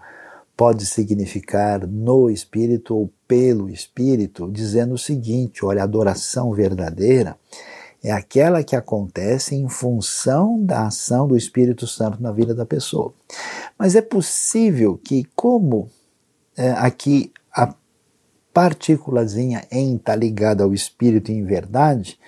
pode 0.57 0.87
significar 0.87 1.85
no 1.89 2.31
espírito 2.31 2.95
ou 2.95 3.11
pelo 3.27 3.69
espírito, 3.69 4.49
dizendo 4.53 4.95
o 4.95 4.99
seguinte: 4.99 5.65
olha, 5.65 5.81
a 5.81 5.85
adoração 5.85 6.53
verdadeira 6.53 7.37
é 8.05 8.13
aquela 8.13 8.63
que 8.63 8.77
acontece 8.77 9.57
em 9.57 9.69
função 9.69 10.65
da 10.65 10.87
ação 10.87 11.27
do 11.27 11.37
Espírito 11.37 11.89
Santo 11.89 12.23
na 12.23 12.31
vida 12.31 12.55
da 12.55 12.65
pessoa. 12.65 13.13
Mas 13.77 13.97
é 13.97 14.01
possível 14.01 14.97
que, 14.97 15.27
como 15.35 15.91
é, 16.57 16.71
aqui 16.71 17.33
a 17.53 17.75
partículazinha 18.61 19.65
em 19.71 19.97
está 19.97 20.15
ligada 20.15 20.63
ao 20.63 20.75
Espírito 20.75 21.33
em 21.33 21.43
verdade, 21.43 22.19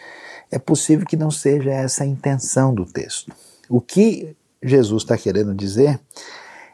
é 0.51 0.59
possível 0.59 1.07
que 1.07 1.15
não 1.15 1.31
seja 1.31 1.71
essa 1.71 2.05
a 2.05 2.07
intenção 2.07 2.75
do 2.75 2.87
texto. 2.87 3.31
O 3.69 3.83
que 3.83 4.35
Jesus 4.63 5.03
está 5.03 5.19
querendo 5.19 5.55
dizer 5.55 6.01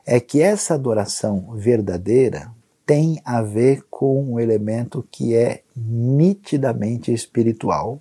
é 0.07 0.21
que 0.21 0.41
essa 0.41 0.75
adoração 0.75 1.57
verdadeira 1.57 2.53
tem 2.87 3.21
a 3.25 3.43
ver 3.43 3.83
com 3.91 4.35
um 4.35 4.39
elemento 4.39 5.05
que 5.11 5.35
é 5.35 5.63
nitidamente 5.77 7.13
espiritual, 7.13 8.01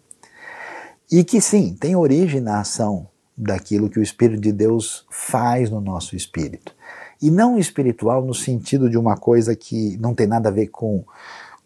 e 1.12 1.24
que 1.24 1.42
sim, 1.42 1.74
tem 1.74 1.96
origem 1.96 2.40
na 2.40 2.60
ação 2.60 3.08
daquilo 3.36 3.90
que 3.90 4.00
o 4.00 4.04
Espírito 4.04 4.42
de 4.42 4.52
Deus 4.52 5.08
faz 5.10 5.72
no 5.72 5.82
nosso 5.82 6.16
espírito. 6.16 6.76
E 7.20 7.32
não 7.32 7.58
espiritual 7.58 8.24
no 8.24 8.36
sentido 8.36 8.88
de 8.88 8.98
uma 8.98 9.18
coisa 9.18 9.56
que 9.56 9.98
não 9.98 10.14
tem 10.14 10.28
nada 10.28 10.50
a 10.50 10.52
ver 10.52 10.68
com, 10.68 11.04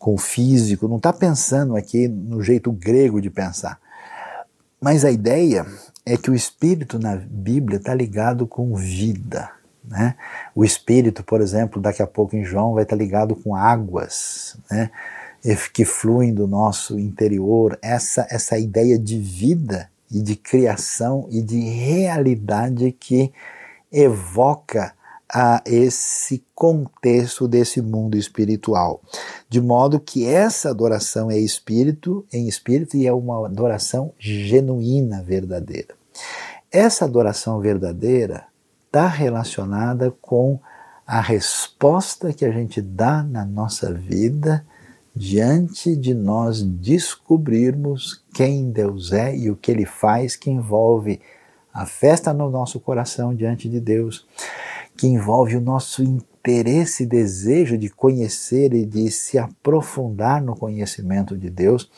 com 0.01 0.15
o 0.15 0.17
físico, 0.17 0.87
não 0.87 0.97
está 0.97 1.13
pensando 1.13 1.75
aqui 1.75 2.07
no 2.07 2.41
jeito 2.41 2.71
grego 2.71 3.21
de 3.21 3.29
pensar. 3.29 3.79
Mas 4.81 5.05
a 5.05 5.11
ideia 5.11 5.63
é 6.03 6.17
que 6.17 6.31
o 6.31 6.33
espírito 6.33 6.97
na 6.97 7.15
Bíblia 7.15 7.77
está 7.77 7.93
ligado 7.93 8.47
com 8.47 8.73
vida. 8.73 9.51
Né? 9.87 10.15
O 10.55 10.65
espírito, 10.65 11.23
por 11.23 11.39
exemplo, 11.39 11.79
daqui 11.79 12.01
a 12.01 12.07
pouco 12.07 12.35
em 12.35 12.43
João, 12.43 12.73
vai 12.73 12.81
estar 12.81 12.95
tá 12.95 12.99
ligado 12.99 13.35
com 13.35 13.55
águas 13.55 14.57
né? 14.71 14.89
que 15.71 15.85
fluem 15.85 16.33
do 16.33 16.47
nosso 16.47 16.97
interior. 16.97 17.77
Essa, 17.79 18.25
essa 18.31 18.57
ideia 18.57 18.97
de 18.97 19.19
vida 19.19 19.87
e 20.11 20.19
de 20.19 20.35
criação 20.35 21.27
e 21.29 21.43
de 21.43 21.59
realidade 21.59 22.91
que 22.91 23.31
evoca 23.91 24.95
a 25.33 25.61
esse 25.65 26.43
contexto 26.53 27.47
desse 27.47 27.81
mundo 27.81 28.17
espiritual. 28.17 29.01
De 29.49 29.61
modo 29.61 29.99
que 29.99 30.25
essa 30.25 30.69
adoração 30.69 31.31
é 31.31 31.37
espírito, 31.37 32.25
em 32.33 32.47
espírito, 32.47 32.97
e 32.97 33.07
é 33.07 33.13
uma 33.13 33.45
adoração 33.45 34.13
genuína, 34.19 35.23
verdadeira. 35.23 35.95
Essa 36.71 37.05
adoração 37.05 37.59
verdadeira 37.59 38.45
está 38.87 39.07
relacionada 39.07 40.11
com 40.21 40.59
a 41.07 41.21
resposta 41.21 42.33
que 42.33 42.45
a 42.45 42.51
gente 42.51 42.81
dá 42.81 43.23
na 43.23 43.45
nossa 43.45 43.93
vida 43.93 44.65
diante 45.15 45.95
de 45.95 46.13
nós 46.13 46.61
descobrirmos 46.61 48.23
quem 48.33 48.71
Deus 48.71 49.11
é 49.11 49.35
e 49.35 49.49
o 49.49 49.55
que 49.55 49.71
Ele 49.71 49.85
faz, 49.85 50.35
que 50.35 50.49
envolve 50.49 51.19
a 51.73 51.85
festa 51.85 52.33
no 52.33 52.49
nosso 52.49 52.79
coração 52.79 53.33
diante 53.33 53.69
de 53.69 53.79
Deus, 53.79 54.25
que 54.97 55.07
envolve 55.07 55.55
o 55.55 55.61
nosso 55.61 56.03
interesse 56.03 57.03
e 57.03 57.05
desejo 57.05 57.77
de 57.77 57.89
conhecer 57.89 58.73
e 58.73 58.85
de 58.85 59.09
se 59.11 59.37
aprofundar 59.37 60.41
no 60.41 60.55
conhecimento 60.55 61.37
de 61.37 61.49
Deus, 61.49 61.89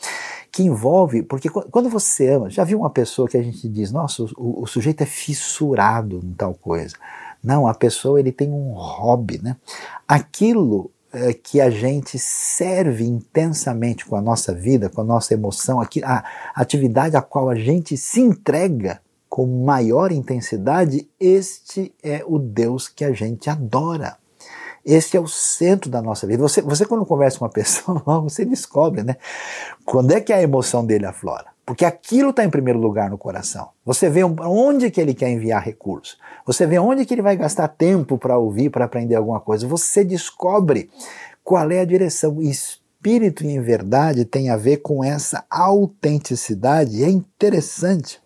que 0.50 0.62
envolve, 0.62 1.22
porque 1.22 1.48
quando 1.48 1.88
você 1.88 2.28
ama, 2.28 2.48
já 2.48 2.62
viu 2.62 2.78
uma 2.78 2.90
pessoa 2.90 3.28
que 3.28 3.36
a 3.36 3.42
gente 3.42 3.68
diz, 3.68 3.90
nossa, 3.90 4.22
o, 4.36 4.62
o 4.62 4.66
sujeito 4.66 5.02
é 5.02 5.06
fissurado 5.06 6.20
em 6.22 6.32
tal 6.32 6.54
coisa. 6.54 6.94
Não, 7.42 7.66
a 7.66 7.74
pessoa 7.74 8.20
ele 8.20 8.32
tem 8.32 8.50
um 8.50 8.72
hobby, 8.72 9.40
né? 9.42 9.56
Aquilo 10.06 10.90
é, 11.12 11.32
que 11.32 11.60
a 11.60 11.70
gente 11.70 12.18
serve 12.18 13.04
intensamente 13.04 14.06
com 14.06 14.16
a 14.16 14.22
nossa 14.22 14.54
vida, 14.54 14.88
com 14.88 15.00
a 15.00 15.04
nossa 15.04 15.34
emoção, 15.34 15.80
a 15.80 16.24
atividade 16.54 17.16
a 17.16 17.22
qual 17.22 17.48
a 17.48 17.54
gente 17.54 17.96
se 17.96 18.20
entrega 18.20 19.00
com 19.34 19.64
maior 19.64 20.12
intensidade, 20.12 21.10
este 21.18 21.92
é 22.04 22.22
o 22.24 22.38
Deus 22.38 22.86
que 22.86 23.04
a 23.04 23.12
gente 23.12 23.50
adora. 23.50 24.16
Este 24.86 25.16
é 25.16 25.20
o 25.20 25.26
centro 25.26 25.90
da 25.90 26.00
nossa 26.00 26.24
vida. 26.24 26.40
Você, 26.40 26.62
você 26.62 26.86
quando 26.86 27.04
conversa 27.04 27.40
com 27.40 27.44
uma 27.44 27.50
pessoa, 27.50 28.00
você 28.20 28.44
descobre, 28.44 29.02
né? 29.02 29.16
Quando 29.84 30.12
é 30.12 30.20
que 30.20 30.32
a 30.32 30.40
emoção 30.40 30.86
dele 30.86 31.06
aflora? 31.06 31.46
Porque 31.66 31.84
aquilo 31.84 32.30
está 32.30 32.44
em 32.44 32.48
primeiro 32.48 32.78
lugar 32.78 33.10
no 33.10 33.18
coração. 33.18 33.70
Você 33.84 34.08
vê 34.08 34.22
onde 34.22 34.88
que 34.88 35.00
ele 35.00 35.12
quer 35.12 35.30
enviar 35.30 35.64
recursos. 35.64 36.16
Você 36.46 36.64
vê 36.64 36.78
onde 36.78 37.04
que 37.04 37.12
ele 37.12 37.20
vai 37.20 37.36
gastar 37.36 37.66
tempo 37.66 38.16
para 38.16 38.38
ouvir, 38.38 38.70
para 38.70 38.84
aprender 38.84 39.16
alguma 39.16 39.40
coisa. 39.40 39.66
Você 39.66 40.04
descobre 40.04 40.88
qual 41.42 41.72
é 41.72 41.80
a 41.80 41.84
direção. 41.84 42.40
Espírito 42.40 43.44
em 43.44 43.60
verdade 43.60 44.24
tem 44.24 44.48
a 44.48 44.56
ver 44.56 44.76
com 44.76 45.02
essa 45.02 45.44
autenticidade. 45.50 47.02
É 47.02 47.10
interessante 47.10 48.22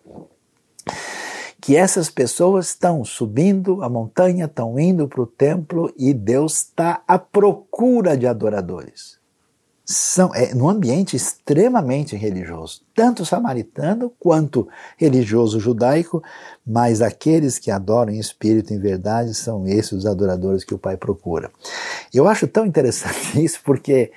que 1.61 1.75
essas 1.75 2.09
pessoas 2.09 2.67
estão 2.67 3.03
subindo 3.03 3.83
a 3.83 3.89
montanha, 3.89 4.45
estão 4.45 4.79
indo 4.79 5.07
para 5.07 5.21
o 5.21 5.27
templo 5.27 5.93
e 5.97 6.13
Deus 6.13 6.63
está 6.63 7.03
à 7.07 7.19
procura 7.19 8.17
de 8.17 8.25
adoradores. 8.25 9.19
São, 9.85 10.33
é 10.35 10.53
num 10.53 10.69
ambiente 10.69 11.15
extremamente 11.15 12.15
religioso, 12.15 12.81
tanto 12.93 13.25
samaritano 13.25 14.13
quanto 14.19 14.67
religioso 14.97 15.59
judaico, 15.59 16.23
mas 16.65 17.01
aqueles 17.01 17.57
que 17.57 17.71
adoram 17.71 18.13
em 18.13 18.19
espírito 18.19 18.71
e 18.71 18.75
em 18.75 18.79
verdade 18.79 19.33
são 19.33 19.67
esses 19.67 19.91
os 19.91 20.05
adoradores 20.05 20.63
que 20.63 20.75
o 20.75 20.77
Pai 20.77 20.95
procura. 20.95 21.51
Eu 22.13 22.27
acho 22.27 22.47
tão 22.47 22.67
interessante 22.67 23.39
isso 23.43 23.59
porque 23.63 24.11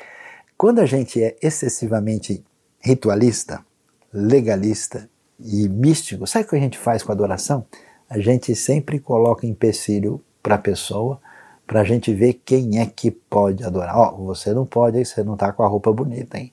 quando 0.58 0.78
a 0.78 0.86
gente 0.86 1.22
é 1.22 1.36
excessivamente 1.42 2.44
ritualista, 2.78 3.64
legalista 4.12 5.08
e 5.44 5.68
místico, 5.68 6.26
sabe 6.26 6.44
o 6.44 6.48
que 6.48 6.56
a 6.56 6.60
gente 6.60 6.78
faz 6.78 7.02
com 7.02 7.12
a 7.12 7.14
adoração? 7.14 7.64
A 8.08 8.18
gente 8.18 8.54
sempre 8.54 8.98
coloca 8.98 9.46
empecilho 9.46 10.20
para 10.42 10.56
a 10.56 10.58
pessoa, 10.58 11.20
para 11.66 11.80
a 11.80 11.84
gente 11.84 12.12
ver 12.12 12.34
quem 12.44 12.78
é 12.78 12.86
que 12.86 13.10
pode 13.10 13.64
adorar. 13.64 13.96
Ó, 13.96 14.14
oh, 14.14 14.26
você 14.26 14.52
não 14.52 14.66
pode, 14.66 15.02
você 15.04 15.22
não 15.22 15.34
está 15.34 15.52
com 15.52 15.62
a 15.62 15.68
roupa 15.68 15.92
bonita, 15.92 16.38
hein? 16.38 16.52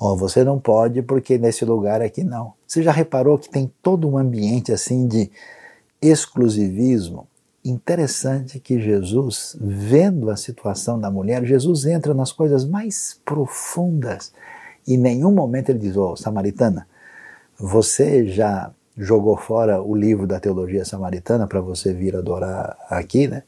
Ó, 0.00 0.12
oh, 0.12 0.16
você 0.16 0.42
não 0.42 0.58
pode 0.58 1.02
porque 1.02 1.38
nesse 1.38 1.64
lugar 1.64 2.02
aqui 2.02 2.24
não. 2.24 2.54
Você 2.66 2.82
já 2.82 2.90
reparou 2.90 3.38
que 3.38 3.48
tem 3.48 3.70
todo 3.82 4.08
um 4.08 4.18
ambiente 4.18 4.72
assim 4.72 5.06
de 5.06 5.30
exclusivismo? 6.02 7.28
Interessante 7.64 8.58
que 8.58 8.80
Jesus, 8.80 9.56
vendo 9.60 10.30
a 10.30 10.36
situação 10.36 10.98
da 10.98 11.10
mulher, 11.10 11.44
Jesus 11.44 11.84
entra 11.84 12.14
nas 12.14 12.32
coisas 12.32 12.64
mais 12.64 13.20
profundas. 13.24 14.32
E 14.86 14.94
em 14.94 14.98
nenhum 14.98 15.32
momento 15.32 15.68
ele 15.68 15.78
diz, 15.78 15.96
ô 15.96 16.12
oh, 16.12 16.16
samaritana, 16.16 16.86
você 17.58 18.26
já 18.26 18.70
jogou 18.96 19.36
fora 19.36 19.80
o 19.80 19.94
livro 19.94 20.26
da 20.26 20.40
teologia 20.40 20.84
samaritana 20.84 21.46
para 21.46 21.60
você 21.60 21.92
vir 21.92 22.16
adorar 22.16 22.76
aqui, 22.90 23.28
né? 23.28 23.44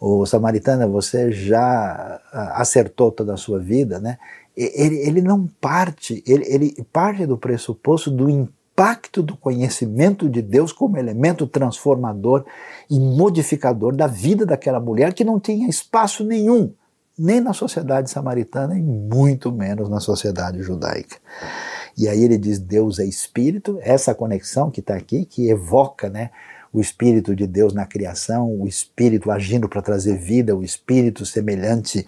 O 0.00 0.24
samaritana, 0.24 0.86
você 0.86 1.32
já 1.32 2.20
ah, 2.32 2.60
acertou 2.60 3.10
toda 3.10 3.34
a 3.34 3.36
sua 3.36 3.58
vida, 3.58 3.98
né? 3.98 4.18
Ele, 4.56 4.96
ele 4.96 5.22
não 5.22 5.46
parte, 5.60 6.22
ele, 6.26 6.44
ele 6.46 6.86
parte 6.92 7.26
do 7.26 7.36
pressuposto 7.38 8.10
do 8.10 8.28
impacto 8.28 9.22
do 9.22 9.36
conhecimento 9.36 10.28
de 10.28 10.40
Deus 10.42 10.72
como 10.72 10.98
elemento 10.98 11.46
transformador 11.46 12.44
e 12.88 13.00
modificador 13.00 13.96
da 13.96 14.06
vida 14.06 14.46
daquela 14.46 14.78
mulher 14.78 15.14
que 15.14 15.24
não 15.24 15.40
tinha 15.40 15.68
espaço 15.68 16.22
nenhum, 16.22 16.72
nem 17.18 17.40
na 17.40 17.52
sociedade 17.52 18.10
samaritana 18.10 18.78
e 18.78 18.82
muito 18.82 19.50
menos 19.50 19.88
na 19.88 20.00
sociedade 20.00 20.62
judaica. 20.62 21.16
E 21.96 22.08
aí 22.08 22.22
ele 22.22 22.38
diz: 22.38 22.58
Deus 22.58 22.98
é 22.98 23.04
espírito, 23.04 23.78
essa 23.82 24.14
conexão 24.14 24.70
que 24.70 24.80
está 24.80 24.94
aqui, 24.94 25.24
que 25.24 25.48
evoca 25.48 26.08
né, 26.08 26.30
o 26.72 26.80
espírito 26.80 27.36
de 27.36 27.46
Deus 27.46 27.72
na 27.74 27.84
criação, 27.84 28.60
o 28.60 28.66
espírito 28.66 29.30
agindo 29.30 29.68
para 29.68 29.82
trazer 29.82 30.16
vida, 30.16 30.56
o 30.56 30.62
espírito 30.62 31.26
semelhante 31.26 32.06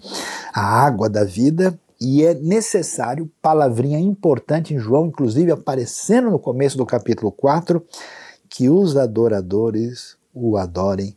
à 0.53 0.85
água 0.85 1.09
da 1.09 1.23
vida. 1.23 1.77
E 2.01 2.25
é 2.25 2.33
necessário, 2.33 3.31
palavrinha 3.41 3.97
importante 3.97 4.73
em 4.73 4.79
João, 4.79 5.07
inclusive 5.07 5.51
aparecendo 5.51 6.29
no 6.29 6.39
começo 6.39 6.77
do 6.77 6.85
capítulo 6.85 7.31
4, 7.31 7.81
que 8.49 8.69
os 8.69 8.97
adoradores 8.97 10.17
o 10.33 10.57
adorem 10.57 11.15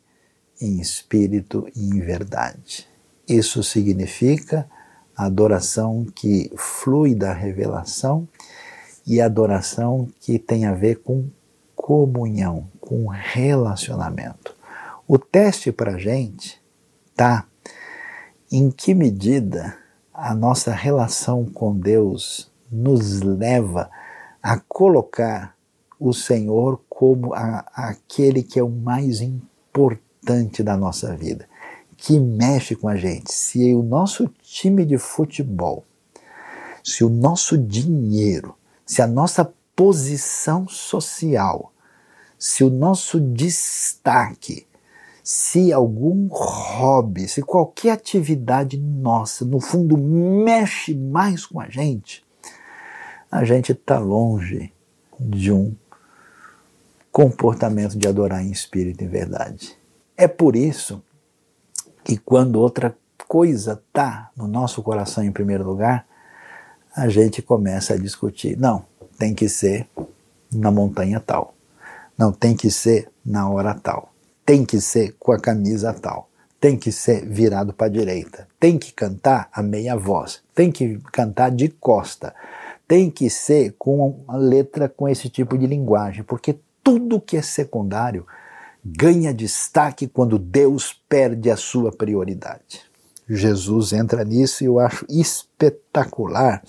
em 0.60 0.80
espírito 0.80 1.66
e 1.74 1.88
em 1.88 2.00
verdade. 2.00 2.86
Isso 3.28 3.62
significa 3.62 4.68
adoração 5.16 6.06
que 6.14 6.50
flui 6.56 7.14
da 7.14 7.32
revelação 7.32 8.28
e 9.08 9.22
adoração 9.22 10.06
que 10.20 10.38
tem 10.38 10.66
a 10.66 10.74
ver 10.74 10.96
com 10.96 11.24
comunhão, 11.74 12.68
com 12.78 13.06
relacionamento. 13.08 14.54
O 15.08 15.18
teste 15.18 15.72
para 15.72 15.92
a 15.92 15.98
gente 15.98 16.60
tá 17.16 17.46
em 18.52 18.70
que 18.70 18.92
medida 18.92 19.74
a 20.12 20.34
nossa 20.34 20.72
relação 20.72 21.46
com 21.46 21.74
Deus 21.74 22.52
nos 22.70 23.22
leva 23.22 23.90
a 24.42 24.58
colocar 24.58 25.56
o 25.98 26.12
Senhor 26.12 26.78
como 26.86 27.32
a, 27.32 27.64
aquele 27.72 28.42
que 28.42 28.58
é 28.58 28.62
o 28.62 28.68
mais 28.68 29.22
importante 29.22 30.62
da 30.62 30.76
nossa 30.76 31.16
vida, 31.16 31.48
que 31.96 32.20
mexe 32.20 32.76
com 32.76 32.88
a 32.88 32.96
gente. 32.96 33.32
Se 33.32 33.74
o 33.74 33.82
nosso 33.82 34.28
time 34.42 34.84
de 34.84 34.98
futebol, 34.98 35.84
se 36.84 37.02
o 37.04 37.08
nosso 37.08 37.56
dinheiro, 37.56 38.57
se 38.88 39.02
a 39.02 39.06
nossa 39.06 39.52
posição 39.76 40.66
social, 40.66 41.70
se 42.38 42.64
o 42.64 42.70
nosso 42.70 43.20
destaque, 43.20 44.66
se 45.22 45.70
algum 45.70 46.26
hobby, 46.28 47.28
se 47.28 47.42
qualquer 47.42 47.90
atividade 47.90 48.78
nossa, 48.78 49.44
no 49.44 49.60
fundo, 49.60 49.98
mexe 49.98 50.94
mais 50.94 51.44
com 51.44 51.60
a 51.60 51.68
gente, 51.68 52.24
a 53.30 53.44
gente 53.44 53.72
está 53.72 53.98
longe 53.98 54.72
de 55.20 55.52
um 55.52 55.76
comportamento 57.12 57.98
de 57.98 58.08
adorar 58.08 58.42
em 58.42 58.50
espírito 58.50 59.04
e 59.04 59.06
verdade. 59.06 59.76
É 60.16 60.26
por 60.26 60.56
isso 60.56 61.02
que 62.02 62.16
quando 62.16 62.56
outra 62.56 62.96
coisa 63.26 63.74
está 63.74 64.30
no 64.34 64.48
nosso 64.48 64.82
coração 64.82 65.22
em 65.22 65.30
primeiro 65.30 65.62
lugar, 65.62 66.07
a 66.98 67.08
gente 67.08 67.40
começa 67.40 67.94
a 67.94 67.96
discutir. 67.96 68.58
Não, 68.58 68.84
tem 69.16 69.32
que 69.32 69.48
ser 69.48 69.86
na 70.52 70.68
montanha 70.68 71.20
tal. 71.20 71.54
Não, 72.18 72.32
tem 72.32 72.56
que 72.56 72.72
ser 72.72 73.08
na 73.24 73.48
hora 73.48 73.72
tal. 73.72 74.12
Tem 74.44 74.64
que 74.64 74.80
ser 74.80 75.14
com 75.16 75.30
a 75.30 75.38
camisa 75.38 75.92
tal. 75.92 76.28
Tem 76.60 76.76
que 76.76 76.90
ser 76.90 77.24
virado 77.24 77.72
para 77.72 77.86
a 77.86 77.90
direita. 77.90 78.48
Tem 78.58 78.76
que 78.76 78.92
cantar 78.92 79.48
a 79.52 79.62
meia 79.62 79.94
voz. 79.94 80.42
Tem 80.52 80.72
que 80.72 80.98
cantar 81.12 81.52
de 81.52 81.68
costa. 81.68 82.34
Tem 82.88 83.08
que 83.08 83.30
ser 83.30 83.76
com 83.78 84.24
a 84.26 84.36
letra 84.36 84.88
com 84.88 85.08
esse 85.08 85.28
tipo 85.28 85.56
de 85.56 85.68
linguagem, 85.68 86.24
porque 86.24 86.58
tudo 86.82 87.20
que 87.20 87.36
é 87.36 87.42
secundário 87.42 88.26
ganha 88.84 89.32
destaque 89.32 90.08
quando 90.08 90.36
Deus 90.36 91.00
perde 91.08 91.48
a 91.48 91.56
sua 91.56 91.92
prioridade. 91.92 92.87
Jesus 93.28 93.92
entra 93.92 94.24
nisso 94.24 94.62
e 94.62 94.66
eu 94.66 94.78
acho 94.78 95.04
espetacular 95.08 96.62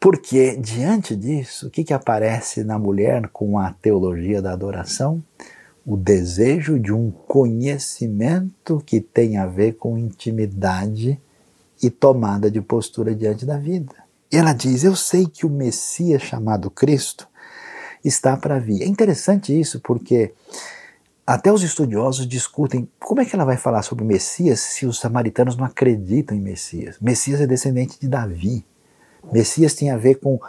porque, 0.00 0.56
diante 0.56 1.16
disso, 1.16 1.66
o 1.66 1.70
que, 1.70 1.82
que 1.82 1.92
aparece 1.92 2.62
na 2.62 2.78
mulher 2.78 3.28
com 3.32 3.58
a 3.58 3.72
teologia 3.72 4.40
da 4.40 4.52
adoração? 4.52 5.22
O 5.84 5.96
desejo 5.96 6.78
de 6.78 6.92
um 6.92 7.10
conhecimento 7.10 8.80
que 8.86 9.00
tem 9.00 9.38
a 9.38 9.46
ver 9.46 9.72
com 9.72 9.98
intimidade 9.98 11.20
e 11.82 11.90
tomada 11.90 12.48
de 12.48 12.60
postura 12.60 13.12
diante 13.12 13.44
da 13.44 13.58
vida. 13.58 13.94
E 14.30 14.36
ela 14.36 14.52
diz: 14.52 14.84
Eu 14.84 14.94
sei 14.94 15.26
que 15.26 15.44
o 15.44 15.50
Messias 15.50 16.22
chamado 16.22 16.70
Cristo 16.70 17.26
está 18.04 18.36
para 18.36 18.60
vir. 18.60 18.82
É 18.82 18.86
interessante 18.86 19.58
isso 19.58 19.80
porque 19.80 20.32
até 21.28 21.52
os 21.52 21.62
estudiosos 21.62 22.26
discutem 22.26 22.88
como 22.98 23.20
é 23.20 23.24
que 23.26 23.36
ela 23.36 23.44
vai 23.44 23.58
falar 23.58 23.82
sobre 23.82 24.02
Messias 24.02 24.60
se 24.60 24.86
os 24.86 24.98
samaritanos 24.98 25.58
não 25.58 25.66
acreditam 25.66 26.34
em 26.34 26.40
Messias. 26.40 26.98
Messias 26.98 27.38
é 27.38 27.46
descendente 27.46 28.00
de 28.00 28.08
Davi. 28.08 28.64
Messias 29.30 29.74
tem 29.74 29.90
a 29.90 29.98
ver 29.98 30.14
com 30.20 30.40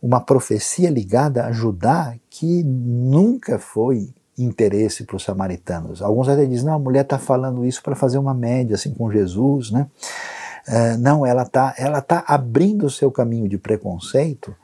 uma 0.00 0.20
profecia 0.20 0.90
ligada 0.90 1.44
a 1.44 1.50
Judá 1.50 2.14
que 2.30 2.62
nunca 2.62 3.58
foi 3.58 4.14
interesse 4.38 5.02
para 5.02 5.16
os 5.16 5.24
samaritanos. 5.24 6.00
Alguns 6.00 6.28
até 6.28 6.46
dizem, 6.46 6.66
não, 6.66 6.74
a 6.74 6.78
mulher 6.78 7.02
está 7.02 7.18
falando 7.18 7.66
isso 7.66 7.82
para 7.82 7.96
fazer 7.96 8.18
uma 8.18 8.32
média 8.32 8.76
assim 8.76 8.94
com 8.94 9.10
Jesus, 9.10 9.72
né? 9.72 9.88
Uh, 10.68 10.98
não, 11.00 11.26
ela 11.26 11.42
está 11.42 11.74
ela 11.76 12.00
tá 12.00 12.22
abrindo 12.28 12.86
o 12.86 12.90
seu 12.90 13.10
caminho 13.10 13.48
de 13.48 13.58
preconceito 13.58 14.54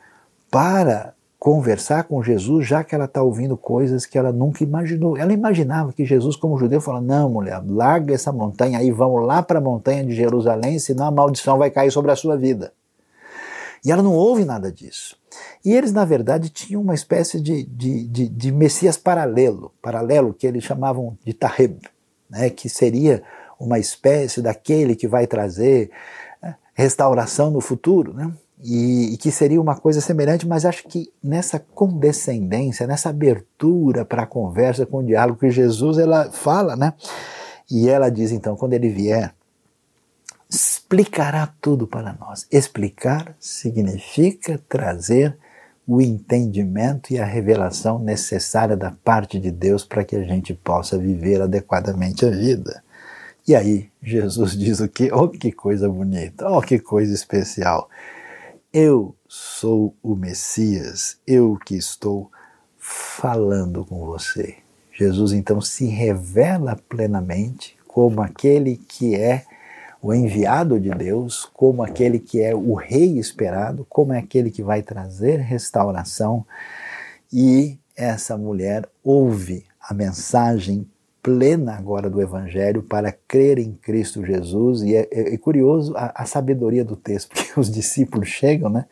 para 0.49 1.13
conversar 1.45 2.05
com 2.05 2.23
Jesus, 2.23 2.65
já 2.65 2.83
que 2.83 2.95
ela 2.95 3.05
está 3.05 3.21
ouvindo 3.21 3.55
coisas 3.55 4.03
que 4.03 4.17
ela 4.17 4.33
nunca 4.33 4.63
imaginou. 4.63 5.15
Ela 5.15 5.31
imaginava 5.31 5.93
que 5.93 6.03
Jesus, 6.03 6.35
como 6.35 6.57
judeu, 6.57 6.81
falou: 6.81 7.01
Não, 7.01 7.29
mulher, 7.29 7.61
larga 7.67 8.15
essa 8.15 8.31
montanha 8.31 8.79
aí, 8.79 8.89
vamos 8.89 9.23
lá 9.23 9.43
para 9.43 9.59
a 9.59 9.61
montanha 9.61 10.03
de 10.03 10.15
Jerusalém, 10.15 10.79
senão 10.79 11.05
a 11.05 11.11
maldição 11.11 11.59
vai 11.59 11.69
cair 11.69 11.91
sobre 11.91 12.11
a 12.11 12.15
sua 12.15 12.35
vida. 12.35 12.73
E 13.85 13.91
ela 13.91 14.01
não 14.01 14.13
ouve 14.15 14.43
nada 14.43 14.71
disso. 14.71 15.15
E 15.63 15.71
eles, 15.71 15.91
na 15.91 16.03
verdade, 16.03 16.49
tinham 16.49 16.81
uma 16.81 16.95
espécie 16.95 17.39
de, 17.39 17.63
de, 17.63 18.07
de, 18.07 18.27
de 18.27 18.51
Messias 18.51 18.97
paralelo, 18.97 19.71
paralelo 19.83 20.33
que 20.33 20.47
eles 20.47 20.63
chamavam 20.63 21.15
de 21.23 21.31
Taheb, 21.31 21.79
né, 22.27 22.49
que 22.49 22.67
seria 22.67 23.21
uma 23.59 23.77
espécie 23.77 24.41
daquele 24.41 24.95
que 24.95 25.07
vai 25.07 25.27
trazer 25.27 25.91
né, 26.41 26.55
restauração 26.73 27.51
no 27.51 27.61
futuro, 27.61 28.15
né? 28.15 28.33
E, 28.67 29.13
e, 29.13 29.17
que 29.17 29.29
seria 29.29 29.61
uma 29.61 29.75
coisa 29.75 30.01
semelhante, 30.01 30.47
mas 30.47 30.65
acho 30.65 30.87
que 30.87 31.13
nessa 31.23 31.59
condescendência, 31.59 32.87
nessa 32.87 33.09
abertura 33.09 34.03
para 34.03 34.23
a 34.23 34.27
conversa 34.27 34.87
com 34.87 34.97
o 34.97 35.05
diálogo 35.05 35.39
que 35.39 35.51
Jesus 35.51 35.99
ela 35.99 36.31
fala, 36.31 36.75
né? 36.75 36.93
E 37.69 37.87
ela 37.87 38.09
diz 38.09 38.31
então, 38.31 38.55
quando 38.55 38.73
ele 38.73 38.89
vier, 38.89 39.35
explicará 40.49 41.53
tudo 41.61 41.85
para 41.85 42.13
nós. 42.19 42.47
Explicar 42.51 43.35
significa 43.39 44.59
trazer 44.67 45.37
o 45.87 46.01
entendimento 46.01 47.13
e 47.13 47.19
a 47.19 47.25
revelação 47.25 47.99
necessária 47.99 48.75
da 48.75 48.91
parte 48.91 49.39
de 49.39 49.51
Deus 49.51 49.85
para 49.85 50.03
que 50.03 50.15
a 50.15 50.23
gente 50.23 50.55
possa 50.55 50.97
viver 50.97 51.39
adequadamente 51.39 52.25
a 52.25 52.31
vida. 52.31 52.83
E 53.47 53.55
aí, 53.55 53.89
Jesus 54.01 54.53
diz 54.57 54.79
o 54.79 54.87
que? 54.87 55.11
Oh, 55.13 55.29
que 55.29 55.51
coisa 55.51 55.87
bonita! 55.87 56.49
Oh, 56.49 56.61
que 56.61 56.79
coisa 56.79 57.13
especial! 57.13 57.87
Eu 58.77 59.15
sou 59.25 59.95
o 60.03 60.17
Messias, 60.17 61.17
eu 61.25 61.57
que 61.65 61.77
estou 61.77 62.29
falando 62.77 63.85
com 63.85 64.05
você. 64.05 64.57
Jesus 64.91 65.31
então 65.31 65.61
se 65.61 65.85
revela 65.85 66.75
plenamente 66.89 67.77
como 67.87 68.21
aquele 68.21 68.75
que 68.75 69.15
é 69.15 69.45
o 70.01 70.13
enviado 70.13 70.77
de 70.77 70.89
Deus, 70.89 71.49
como 71.53 71.83
aquele 71.83 72.19
que 72.19 72.41
é 72.41 72.53
o 72.53 72.73
rei 72.73 73.17
esperado, 73.17 73.87
como 73.89 74.11
é 74.11 74.19
aquele 74.19 74.51
que 74.51 74.61
vai 74.61 74.81
trazer 74.81 75.37
restauração. 75.37 76.45
E 77.31 77.79
essa 77.95 78.37
mulher 78.37 78.89
ouve 79.01 79.63
a 79.79 79.93
mensagem 79.93 80.85
plena 81.25 81.73
agora 81.73 82.07
do 82.07 82.21
Evangelho 82.21 82.83
para 82.83 83.11
crer 83.11 83.57
em 83.57 83.71
Cristo 83.71 84.23
Jesus. 84.23 84.83
E 84.83 84.95
é, 84.95 85.07
é, 85.11 85.33
é 85.33 85.37
curioso 85.39 85.91
a, 85.97 86.21
a, 86.21 86.25
sabedoria 86.27 86.85
do 86.85 86.95
texto, 86.95 87.29
porque 87.33 87.59
os 87.59 87.71
discípulos 87.71 88.27
chegam, 88.27 88.69
né? 88.69 88.85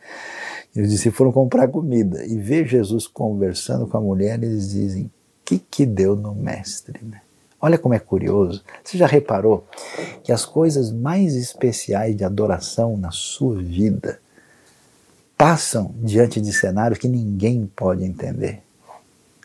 E 0.74 0.82
os 0.82 0.90
discípulos 0.90 1.18
foram 1.18 1.30
comprar 1.30 1.68
comida 1.68 2.26
e 2.26 2.36
vê 2.36 2.66
Jesus 2.66 3.06
conversando 3.06 3.86
com 3.86 3.96
a 3.96 4.00
mulher 4.00 4.42
e 4.42 4.46
eles 4.46 4.70
dizem: 4.70 5.08
que, 5.44 5.60
que 5.60 5.86
deu 5.86 6.16
no 6.16 6.34
mestre? 6.34 6.98
Né? 7.04 7.20
Olha 7.60 7.78
como 7.78 7.94
é 7.94 8.00
curioso. 8.00 8.64
Você 8.82 8.98
já 8.98 9.06
reparou 9.06 9.64
que 10.24 10.32
as 10.32 10.44
coisas 10.44 10.90
mais 10.90 11.36
especiais 11.36 12.16
de 12.16 12.24
adoração 12.24 12.96
na 12.96 13.12
sua 13.12 13.62
vida 13.62 14.18
passam 15.38 15.94
diante 15.98 16.40
de 16.40 16.52
cenários 16.52 16.98
que 16.98 17.06
ninguém 17.06 17.70
pode 17.76 18.04
entender? 18.04 18.60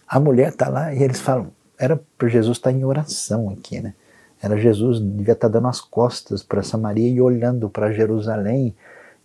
A 0.07 0.19
mulher 0.19 0.49
está 0.49 0.69
lá 0.69 0.91
e 0.91 1.03
eles 1.03 1.19
falam, 1.19 1.51
era 1.79 1.99
para 2.17 2.27
Jesus 2.27 2.57
estar 2.57 2.71
tá 2.71 2.77
em 2.77 2.83
oração 2.83 3.49
aqui, 3.49 3.79
né? 3.79 3.93
Era 4.41 4.57
Jesus, 4.57 4.99
devia 4.99 5.33
estar 5.33 5.47
tá 5.47 5.53
dando 5.53 5.67
as 5.69 5.79
costas 5.79 6.43
para 6.43 6.61
Samaria 6.61 7.09
e 7.09 7.21
olhando 7.21 7.69
para 7.69 7.91
Jerusalém 7.91 8.75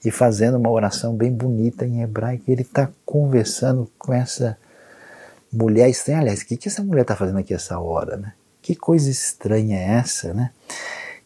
e 0.04 0.10
fazendo 0.10 0.56
uma 0.56 0.70
oração 0.70 1.16
bem 1.16 1.32
bonita 1.32 1.84
em 1.84 2.02
hebraico. 2.02 2.44
Ele 2.48 2.62
está 2.62 2.90
conversando 3.04 3.90
com 3.98 4.12
essa 4.12 4.56
mulher 5.52 5.88
estranha. 5.88 6.20
Aliás, 6.20 6.42
o 6.42 6.46
que, 6.46 6.56
que 6.56 6.68
essa 6.68 6.82
mulher 6.82 7.02
está 7.02 7.16
fazendo 7.16 7.38
aqui 7.38 7.52
essa 7.52 7.78
hora, 7.78 8.16
né? 8.16 8.32
Que 8.62 8.74
coisa 8.74 9.10
estranha 9.10 9.76
é 9.76 9.98
essa, 9.98 10.32
né? 10.32 10.50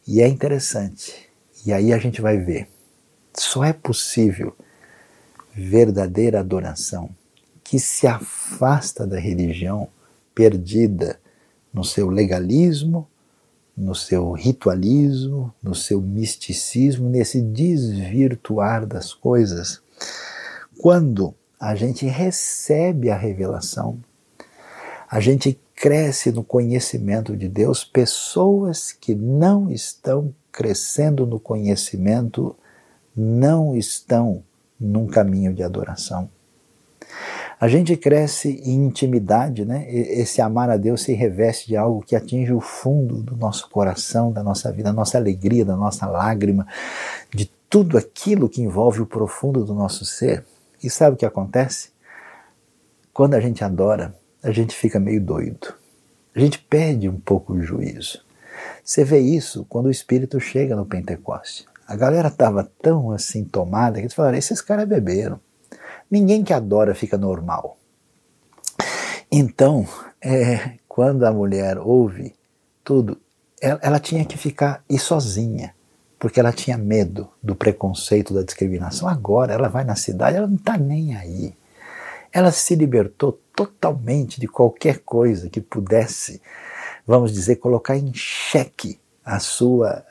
E 0.06 0.20
é 0.22 0.28
interessante. 0.28 1.28
E 1.64 1.72
aí 1.72 1.92
a 1.92 1.98
gente 1.98 2.20
vai 2.20 2.38
ver. 2.38 2.68
Só 3.34 3.64
é 3.64 3.72
possível 3.72 4.56
verdadeira 5.54 6.40
adoração 6.40 7.10
que 7.62 7.78
se 7.78 8.06
afasta 8.06 9.06
da 9.06 9.18
religião 9.18 9.88
perdida 10.38 11.18
no 11.74 11.82
seu 11.82 12.08
legalismo, 12.08 13.08
no 13.76 13.92
seu 13.92 14.30
ritualismo, 14.30 15.52
no 15.60 15.74
seu 15.74 16.00
misticismo, 16.00 17.08
nesse 17.08 17.40
desvirtuar 17.40 18.86
das 18.86 19.12
coisas. 19.12 19.82
Quando 20.80 21.34
a 21.58 21.74
gente 21.74 22.06
recebe 22.06 23.10
a 23.10 23.16
revelação, 23.16 23.98
a 25.10 25.18
gente 25.18 25.58
cresce 25.74 26.30
no 26.30 26.44
conhecimento 26.44 27.36
de 27.36 27.48
Deus, 27.48 27.82
pessoas 27.82 28.92
que 28.92 29.16
não 29.16 29.68
estão 29.68 30.32
crescendo 30.52 31.26
no 31.26 31.40
conhecimento 31.40 32.54
não 33.16 33.74
estão 33.74 34.44
num 34.78 35.08
caminho 35.08 35.52
de 35.52 35.64
adoração. 35.64 36.30
A 37.60 37.66
gente 37.66 37.96
cresce 37.96 38.62
em 38.64 38.84
intimidade, 38.84 39.64
né? 39.64 39.84
Esse 39.92 40.40
amar 40.40 40.70
a 40.70 40.76
Deus 40.76 41.02
se 41.02 41.12
reveste 41.12 41.66
de 41.66 41.76
algo 41.76 42.02
que 42.02 42.14
atinge 42.14 42.52
o 42.52 42.60
fundo 42.60 43.20
do 43.20 43.36
nosso 43.36 43.68
coração, 43.68 44.30
da 44.30 44.44
nossa 44.44 44.70
vida, 44.70 44.90
da 44.90 44.92
nossa 44.92 45.18
alegria, 45.18 45.64
da 45.64 45.76
nossa 45.76 46.06
lágrima, 46.06 46.66
de 47.34 47.46
tudo 47.68 47.98
aquilo 47.98 48.48
que 48.48 48.62
envolve 48.62 49.00
o 49.00 49.06
profundo 49.06 49.64
do 49.64 49.74
nosso 49.74 50.04
ser. 50.04 50.44
E 50.82 50.88
sabe 50.88 51.14
o 51.14 51.18
que 51.18 51.26
acontece? 51.26 51.90
Quando 53.12 53.34
a 53.34 53.40
gente 53.40 53.64
adora, 53.64 54.14
a 54.40 54.52
gente 54.52 54.76
fica 54.76 55.00
meio 55.00 55.20
doido. 55.20 55.74
A 56.34 56.38
gente 56.38 56.60
perde 56.60 57.08
um 57.08 57.18
pouco 57.18 57.54
o 57.54 57.60
juízo. 57.60 58.24
Você 58.84 59.02
vê 59.02 59.18
isso 59.18 59.66
quando 59.68 59.86
o 59.86 59.90
Espírito 59.90 60.38
chega 60.38 60.76
no 60.76 60.86
Pentecoste. 60.86 61.66
A 61.88 61.96
galera 61.96 62.28
estava 62.28 62.70
tão 62.80 63.10
assim 63.10 63.44
tomada 63.44 63.94
que 63.94 64.02
eles 64.02 64.14
falaram: 64.14 64.38
esses 64.38 64.60
caras 64.60 64.86
beberam. 64.86 65.40
Ninguém 66.10 66.42
que 66.42 66.52
adora 66.52 66.94
fica 66.94 67.18
normal. 67.18 67.76
Então, 69.30 69.86
é, 70.20 70.72
quando 70.88 71.24
a 71.24 71.32
mulher 71.32 71.78
ouve 71.78 72.34
tudo, 72.82 73.20
ela, 73.60 73.78
ela 73.82 74.00
tinha 74.00 74.24
que 74.24 74.38
ficar 74.38 74.82
e 74.88 74.98
sozinha, 74.98 75.74
porque 76.18 76.40
ela 76.40 76.52
tinha 76.52 76.78
medo 76.78 77.28
do 77.42 77.54
preconceito, 77.54 78.32
da 78.32 78.42
discriminação. 78.42 79.08
Agora 79.08 79.52
ela 79.52 79.68
vai 79.68 79.84
na 79.84 79.94
cidade, 79.94 80.36
ela 80.36 80.46
não 80.46 80.56
está 80.56 80.78
nem 80.78 81.14
aí. 81.14 81.54
Ela 82.32 82.50
se 82.50 82.74
libertou 82.74 83.38
totalmente 83.54 84.40
de 84.40 84.46
qualquer 84.46 85.00
coisa 85.00 85.50
que 85.50 85.60
pudesse, 85.60 86.40
vamos 87.06 87.32
dizer, 87.32 87.56
colocar 87.56 87.96
em 87.96 88.12
xeque 88.14 88.98
a 89.24 89.38
sua 89.38 90.04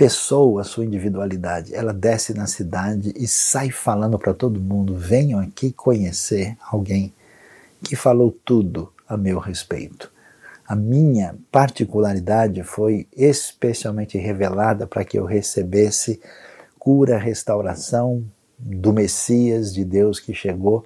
pessoa, 0.00 0.64
sua 0.64 0.86
individualidade. 0.86 1.74
Ela 1.74 1.92
desce 1.92 2.32
na 2.32 2.46
cidade 2.46 3.12
e 3.14 3.28
sai 3.28 3.70
falando 3.70 4.18
para 4.18 4.32
todo 4.32 4.58
mundo: 4.58 4.96
venham 4.96 5.38
aqui 5.38 5.70
conhecer 5.70 6.56
alguém 6.70 7.12
que 7.84 7.94
falou 7.94 8.34
tudo 8.42 8.90
a 9.06 9.14
meu 9.14 9.38
respeito. 9.38 10.10
A 10.66 10.74
minha 10.74 11.36
particularidade 11.52 12.62
foi 12.62 13.06
especialmente 13.14 14.16
revelada 14.16 14.86
para 14.86 15.04
que 15.04 15.18
eu 15.18 15.26
recebesse 15.26 16.18
cura, 16.78 17.18
restauração 17.18 18.24
do 18.58 18.94
Messias 18.94 19.74
de 19.74 19.84
Deus 19.84 20.18
que 20.18 20.32
chegou. 20.32 20.82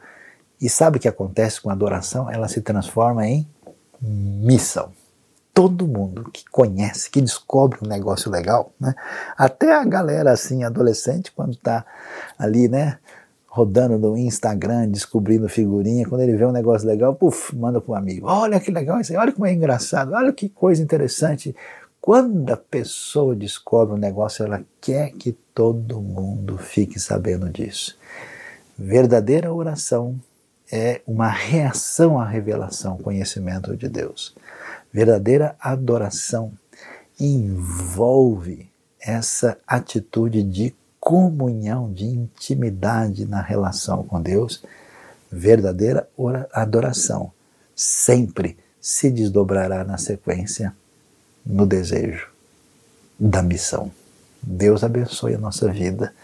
E 0.61 0.69
sabe 0.69 0.97
o 0.97 1.01
que 1.01 1.07
acontece 1.07 1.61
com 1.61 1.71
a 1.71 1.73
adoração? 1.73 2.29
Ela 2.29 2.49
se 2.49 2.61
transforma 2.63 3.25
em 3.25 3.47
missão. 4.03 4.91
Todo 5.55 5.87
mundo 5.87 6.29
que 6.33 6.45
conhece, 6.51 7.09
que 7.09 7.21
descobre 7.21 7.79
um 7.83 7.89
negócio 7.89 8.31
legal, 8.31 8.73
né? 8.79 8.95
até 9.39 9.73
a 9.73 9.85
galera 9.85 10.33
assim, 10.33 10.65
adolescente, 10.65 11.31
quando 11.31 11.53
está 11.53 11.87
ali, 12.37 12.69
né, 12.69 12.99
rodando 13.47 13.97
no 13.97 14.19
Instagram, 14.19 14.89
descobrindo 14.89 15.49
figurinha, 15.49 16.09
quando 16.09 16.23
ele 16.23 16.37
vê 16.37 16.45
um 16.45 16.51
negócio 16.51 16.89
legal, 16.89 17.15
puf, 17.15 17.55
manda 17.55 17.81
para 17.81 17.93
um 17.93 17.95
amigo. 17.95 18.27
Olha 18.27 18.59
que 18.59 18.73
legal 18.73 19.01
isso 19.01 19.13
aí, 19.13 19.19
olha 19.19 19.31
como 19.31 19.47
é 19.47 19.53
engraçado, 19.53 20.13
olha 20.13 20.33
que 20.33 20.49
coisa 20.49 20.83
interessante. 20.83 21.55
Quando 22.01 22.51
a 22.53 22.57
pessoa 22.57 23.35
descobre 23.37 23.95
um 23.95 23.99
negócio, 23.99 24.45
ela 24.45 24.61
quer 24.81 25.13
que 25.13 25.33
todo 25.55 26.03
mundo 26.03 26.59
fique 26.59 26.99
sabendo 26.99 27.49
disso. 27.49 27.97
Verdadeira 28.77 29.55
oração 29.55 30.21
é 30.71 31.01
uma 31.07 31.29
reação 31.29 32.21
à 32.21 32.27
revelação, 32.27 32.99
conhecimento 32.99 33.77
de 33.77 33.89
Deus. 33.89 34.35
Verdadeira 34.95 35.57
adoração 35.59 36.53
envolve 37.19 38.71
essa 39.01 39.59
atitude 39.67 40.41
de 40.45 40.73
comunhão, 41.01 41.93
de 41.93 42.05
intimidade 42.05 43.27
na 43.27 43.43
relação 43.43 44.05
com 44.05 44.23
Deus, 44.23 44.63
verdadeira 45.33 46.09
adoração 46.53 47.33
sempre 47.75 48.57
se 48.81 49.11
desdobrará 49.11 49.83
na 49.83 49.99
sequência 49.99 50.73
no 51.45 51.67
desejo 51.67 52.29
da 53.19 53.43
missão. 53.43 53.91
Deus 54.41 54.85
abençoe 54.85 55.35
a 55.35 55.39
nossa 55.39 55.73
vida, 55.73 56.15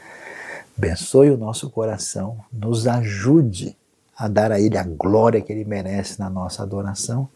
abençoe 0.78 1.30
o 1.30 1.36
nosso 1.36 1.68
coração, 1.70 2.38
nos 2.52 2.86
ajude 2.86 3.76
a 4.16 4.28
dar 4.28 4.52
a 4.52 4.60
Ele 4.60 4.78
a 4.78 4.84
glória 4.84 5.40
que 5.40 5.52
Ele 5.52 5.64
merece 5.64 6.20
na 6.20 6.30
nossa 6.30 6.62
adoração 6.62 7.28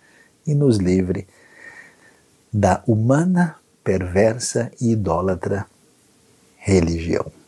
e 0.47 0.55
nos 0.55 0.79
livre 0.79 1.27
da 2.53 2.83
humana, 2.87 3.57
perversa 3.83 4.71
e 4.81 4.93
idólatra 4.93 5.67
religião. 6.57 7.44